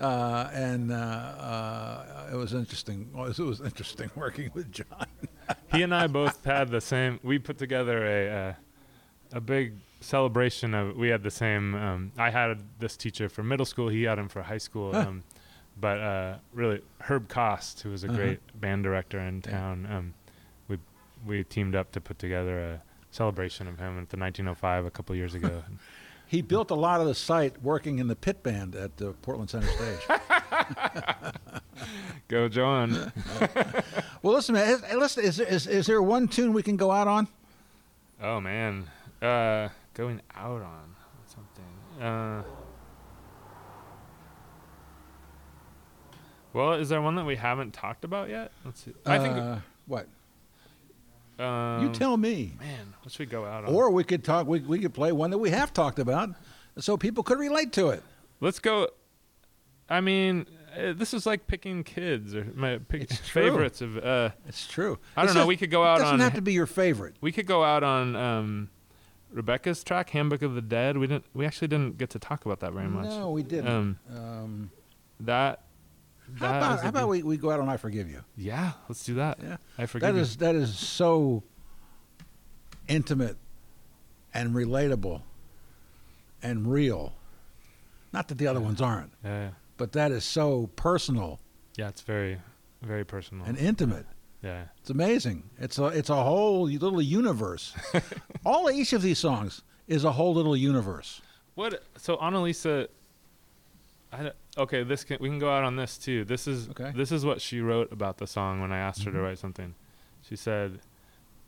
uh, 0.00 0.50
and 0.52 0.90
uh, 0.92 0.94
uh, 0.96 2.28
it 2.32 2.36
was 2.36 2.52
interesting. 2.54 3.08
It 3.14 3.18
was, 3.18 3.38
it 3.38 3.44
was 3.44 3.60
interesting 3.60 4.10
working 4.16 4.50
with 4.52 4.72
John. 4.72 5.06
he 5.70 5.82
and 5.82 5.94
I 5.94 6.06
both 6.06 6.44
had 6.44 6.70
the 6.70 6.80
same. 6.80 7.20
We 7.22 7.38
put 7.38 7.56
together 7.58 8.04
a 8.06 8.30
uh, 8.30 8.54
a 9.34 9.40
big 9.40 9.74
celebration 10.02 10.74
of. 10.74 10.96
We 10.96 11.08
had 11.08 11.22
the 11.22 11.30
same. 11.30 11.74
Um, 11.74 12.12
I 12.18 12.30
had 12.30 12.60
this 12.78 12.96
teacher 12.96 13.28
for 13.28 13.42
middle 13.42 13.66
school. 13.66 13.88
He 13.88 14.02
had 14.04 14.18
him 14.18 14.28
for 14.28 14.42
high 14.42 14.58
school. 14.58 14.92
Huh. 14.92 15.00
Um, 15.08 15.22
but 15.80 15.98
uh, 15.98 16.36
really, 16.52 16.80
Herb 17.00 17.28
Cost, 17.28 17.80
who 17.80 17.90
was 17.90 18.04
a 18.04 18.08
Uh-huh. 18.08 18.16
great 18.16 18.60
band 18.60 18.82
director 18.84 19.18
in 19.18 19.42
Yeah. 19.44 19.50
town, 19.52 19.86
um, 19.90 20.14
we 20.68 20.78
we 21.26 21.44
teamed 21.44 21.74
up 21.74 21.90
to 21.92 22.00
put 22.00 22.18
together 22.18 22.58
a 22.58 22.82
celebration 23.10 23.66
of 23.68 23.78
him 23.78 23.98
at 24.00 24.10
the 24.10 24.16
1905 24.18 24.84
a 24.86 24.90
couple 24.90 25.14
years 25.16 25.34
ago. 25.34 25.62
He 26.26 26.40
built 26.40 26.70
a 26.70 26.74
lot 26.74 26.98
of 27.02 27.06
the 27.06 27.14
site 27.14 27.62
working 27.62 27.98
in 27.98 28.08
the 28.08 28.16
pit 28.16 28.42
band 28.42 28.74
at 28.74 28.96
the 28.96 29.12
Portland 29.20 29.50
Center 29.50 29.66
Stage. 29.66 30.00
Go 32.28 32.48
John! 32.48 33.12
well, 34.22 34.34
listen, 34.34 34.54
man. 34.54 34.66
Is, 34.70 34.82
listen, 34.94 35.24
is, 35.24 35.38
is 35.40 35.66
is 35.66 35.86
there 35.86 36.00
one 36.00 36.28
tune 36.28 36.54
we 36.54 36.62
can 36.62 36.76
go 36.78 36.90
out 36.90 37.06
on? 37.06 37.28
oh 38.22 38.40
man, 38.40 38.86
uh, 39.20 39.68
going 39.94 40.20
out 40.34 40.62
on 40.62 40.94
something. 41.26 42.02
Uh, 42.02 42.42
well, 46.52 46.74
is 46.74 46.88
there 46.90 47.00
one 47.00 47.14
that 47.16 47.24
we 47.24 47.36
haven't 47.36 47.72
talked 47.72 48.04
about 48.04 48.28
yet? 48.28 48.52
Let's 48.64 48.84
see. 48.84 48.92
I 49.06 49.18
think. 49.18 49.36
Uh, 49.36 49.56
what 49.86 50.06
Um, 51.38 51.82
you 51.82 51.92
tell 51.92 52.16
me. 52.16 52.54
Man, 52.60 52.94
what 53.02 53.10
should 53.12 53.20
we 53.20 53.26
go 53.26 53.44
out 53.44 53.64
on? 53.64 53.74
Or 53.74 53.90
we 53.90 54.04
could 54.04 54.22
talk. 54.22 54.46
We 54.46 54.60
we 54.60 54.78
could 54.78 54.92
play 54.94 55.12
one 55.12 55.30
that 55.30 55.38
we 55.38 55.50
have 55.50 55.72
talked 55.72 55.98
about, 55.98 56.30
so 56.78 56.96
people 56.96 57.22
could 57.24 57.38
relate 57.38 57.72
to 57.74 57.88
it. 57.88 58.02
let's 58.40 58.58
go. 58.58 58.88
I 59.88 60.00
mean, 60.00 60.46
uh, 60.76 60.92
this 60.92 61.12
is 61.14 61.26
like 61.26 61.46
picking 61.46 61.84
kids 61.84 62.34
or 62.34 62.44
my 62.54 62.78
pick 62.78 63.02
It's 63.02 63.26
true. 63.28 63.42
favorites 63.42 63.80
of. 63.80 63.96
Uh, 63.98 64.30
It's 64.46 64.66
true. 64.66 64.98
I 65.16 65.24
don't 65.26 65.34
know. 65.34 65.46
We 65.46 65.56
could 65.56 65.70
go 65.70 65.84
out 65.84 65.96
It 65.98 66.02
doesn't 66.04 66.14
on. 66.14 66.20
have 66.20 66.34
to 66.34 66.42
be 66.42 66.52
your 66.52 66.66
favorite. 66.66 67.16
we 67.20 67.32
could 67.32 67.46
go 67.46 67.64
out 67.64 67.82
on 67.82 68.14
um, 68.14 68.70
Rebecca's 69.32 69.82
track, 69.82 70.10
"Handbook 70.10 70.42
of 70.42 70.54
the 70.54 70.62
Dead." 70.62 70.96
We 70.98 71.06
didn't. 71.06 71.24
We 71.34 71.46
actually 71.46 71.68
didn't 71.68 71.98
get 71.98 72.10
to 72.10 72.18
talk 72.18 72.44
about 72.44 72.60
that 72.60 72.72
very 72.72 72.88
much. 72.88 73.06
No, 73.06 73.30
we 73.30 73.42
didn't. 73.42 73.68
Um, 73.68 73.98
Um, 74.14 74.70
that. 75.20 75.64
how 76.38 76.46
that 76.48 76.56
about 76.58 76.82
how 76.82 76.88
about 76.88 77.08
we, 77.08 77.22
we 77.22 77.36
go 77.36 77.50
out 77.50 77.60
on 77.60 77.68
"I 77.68 77.76
Forgive 77.76 78.08
You"? 78.10 78.24
Yeah, 78.36 78.72
let's 78.88 79.04
do 79.04 79.14
that. 79.14 79.38
Yeah. 79.42 79.56
I 79.78 79.86
forget. 79.86 80.12
That 80.14 80.20
is 80.20 80.36
that 80.38 80.54
is 80.54 80.76
so 80.78 81.42
intimate 82.88 83.36
and 84.34 84.54
relatable 84.54 85.22
and 86.42 86.70
real. 86.70 87.14
Not 88.12 88.28
that 88.28 88.38
the 88.38 88.46
other 88.46 88.60
ones 88.60 88.80
aren't, 88.82 89.12
Yeah, 89.24 89.50
but 89.78 89.92
that 89.92 90.10
is 90.12 90.24
so 90.24 90.68
personal 90.76 91.40
yeah. 91.78 91.88
It's 91.88 92.02
very, 92.02 92.38
very 92.82 93.04
personal. 93.04 93.46
and 93.46 93.56
intimate. 93.56 94.04
Yeah. 94.42 94.64
It's 94.80 94.90
amazing. 94.90 95.44
It's 95.58 95.78
a 95.78 95.86
it's 95.86 96.10
a 96.10 96.22
whole 96.22 96.64
little 96.64 97.00
universe. 97.02 97.74
All 98.46 98.70
each 98.70 98.92
of 98.92 99.02
these 99.02 99.18
songs 99.18 99.62
is 99.86 100.04
a 100.04 100.12
whole 100.12 100.34
little 100.34 100.56
universe. 100.56 101.20
What? 101.54 101.82
So 101.96 102.16
Annalisa. 102.16 102.88
I, 104.12 104.32
okay, 104.58 104.82
this 104.82 105.04
can 105.04 105.18
we 105.20 105.28
can 105.28 105.38
go 105.38 105.50
out 105.50 105.64
on 105.64 105.76
this 105.76 105.96
too. 105.96 106.24
This 106.24 106.46
is 106.46 106.68
Okay. 106.70 106.92
this 106.94 107.10
is 107.12 107.24
what 107.24 107.40
she 107.40 107.60
wrote 107.60 107.90
about 107.92 108.18
the 108.18 108.26
song 108.26 108.60
when 108.60 108.72
I 108.72 108.78
asked 108.78 109.04
her 109.04 109.10
to 109.12 109.18
Mhm. 109.18 109.22
write 109.22 109.38
something. 109.38 109.74
She 110.22 110.36
said, 110.36 110.80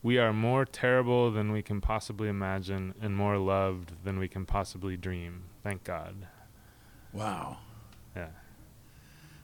"We 0.03 0.19
are 0.19 0.33
more 0.33 0.65
terrible 0.65 1.31
than 1.31 1.53
we 1.53 1.63
can 1.63 1.81
possibly 1.81 2.29
imagine, 2.29 2.95
and 3.01 3.15
more 3.17 3.37
loved 3.39 3.93
than 4.05 4.19
we 4.19 4.29
can 4.29 4.47
possibly 4.47 4.97
dream. 4.97 5.43
Thank 5.63 5.85
God." 5.85 6.27
Wow. 7.13 7.59
Yeah. 8.17 8.31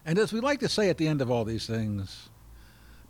And 0.04 0.18
as 0.18 0.32
we 0.32 0.40
like 0.40 0.60
to 0.60 0.68
say 0.68 0.88
at 0.88 0.96
the 0.96 1.06
end 1.06 1.20
of 1.20 1.30
all 1.30 1.44
these 1.44 1.66
things, 1.66 2.30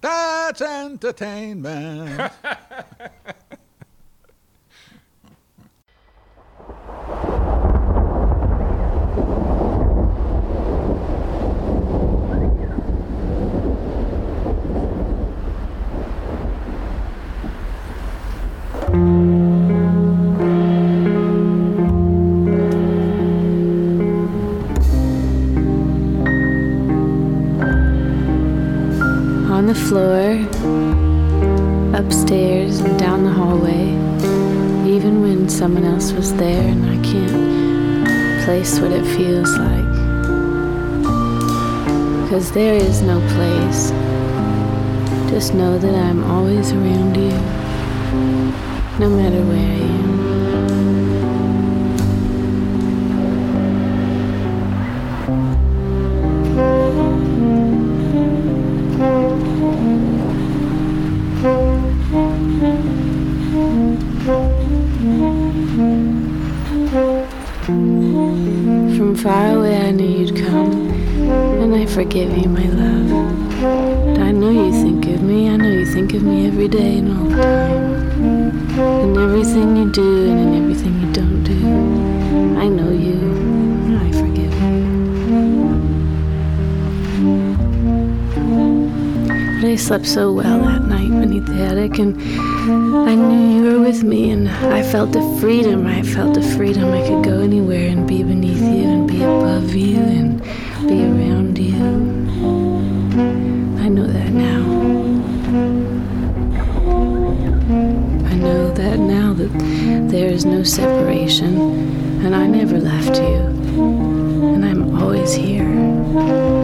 that's 0.00 0.60
entertainment. 0.62 2.32
feels 39.20 39.54
like. 39.58 39.94
Cause 42.30 42.52
there 42.52 42.74
is 42.74 43.02
no 43.02 43.20
place. 43.34 43.90
Just 45.30 45.52
know 45.52 45.76
that 45.78 45.94
I'm 45.94 46.24
always 46.24 46.72
around 46.72 47.14
you, 47.16 47.36
no 48.98 49.10
matter 49.10 49.42
where 49.44 49.58
I 49.58 49.82
am. 49.98 50.19
Slept 90.00 90.14
so 90.14 90.32
well 90.32 90.60
that 90.60 90.82
night 90.84 91.10
beneath 91.10 91.46
the 91.46 91.62
attic, 91.62 91.98
and 91.98 92.16
I 93.08 93.14
knew 93.14 93.56
you 93.56 93.72
were 93.72 93.80
with 93.80 94.02
me, 94.02 94.30
and 94.30 94.48
I 94.48 94.82
felt 94.82 95.12
the 95.12 95.22
freedom. 95.40 95.86
I 95.86 96.02
felt 96.02 96.34
the 96.34 96.42
freedom. 96.42 96.90
I 96.90 97.06
could 97.06 97.24
go 97.24 97.40
anywhere 97.40 97.88
and 97.88 98.06
be 98.08 98.22
beneath 98.22 98.60
you, 98.60 98.88
and 98.88 99.06
be 99.06 99.22
above 99.22 99.74
you, 99.74 99.98
and 99.98 100.40
be 100.88 101.04
around 101.04 101.58
you. 101.58 101.74
I 103.84 103.88
know 103.88 104.06
that 104.06 104.30
now. 104.30 104.60
I 108.30 108.34
know 108.34 108.72
that 108.72 108.98
now 108.98 109.34
that 109.34 109.52
there 110.10 110.30
is 110.30 110.44
no 110.46 110.62
separation, 110.62 112.24
and 112.24 112.34
I 112.34 112.46
never 112.46 112.78
left 112.78 113.16
you, 113.18 113.36
and 114.54 114.64
I'm 114.64 114.96
always 114.98 115.34
here. 115.34 116.59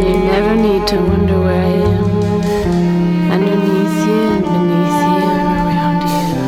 And 0.00 0.08
you 0.08 0.18
never 0.32 0.54
need 0.56 0.86
to 0.88 0.96
wonder 0.96 1.38
where 1.40 1.60
I 1.60 1.72
am. 1.92 2.04
Underneath 3.34 3.98
you 4.08 4.20
and 4.32 4.44
beneath 4.50 5.00
you 5.12 5.28
and 5.28 5.52
around 5.60 6.00
you. 6.16 6.40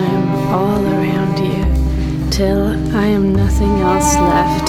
I 0.00 0.06
am 0.16 0.26
all 0.58 0.82
around 0.96 1.36
you 1.38 2.30
till 2.30 2.62
I 2.96 3.06
am 3.06 3.34
nothing 3.34 3.80
else 3.80 4.14
left. 4.14 4.68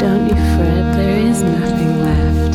Don't 0.00 0.28
you 0.30 0.38
fret, 0.56 0.86
there 0.96 1.18
is 1.18 1.42
nothing 1.42 1.92
left. 2.08 2.54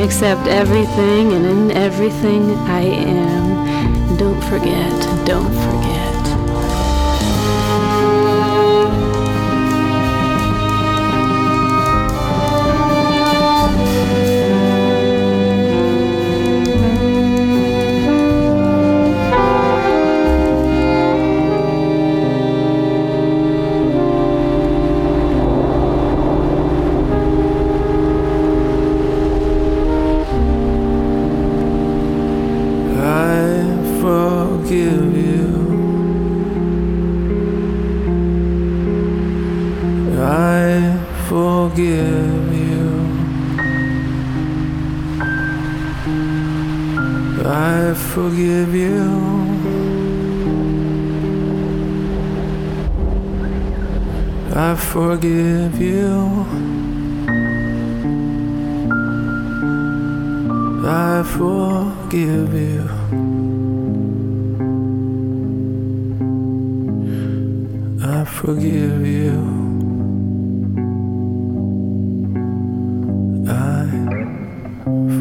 Except 0.00 0.46
everything 0.46 1.32
and 1.32 1.44
in 1.46 1.70
everything 1.72 2.54
I 2.68 2.82
am. 2.82 4.16
Don't 4.18 4.42
forget, 4.44 5.26
don't 5.26 5.52
forget. 5.52 5.83
Forgive 55.24 55.80
you. 55.80 56.46
I 60.86 61.22
forgive 61.22 62.52
you. 62.52 62.84
I 68.02 68.24
forgive 68.26 69.06
you. 69.06 69.40
I 73.48 73.88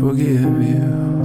forgive 0.02 0.62
you. 0.68 1.23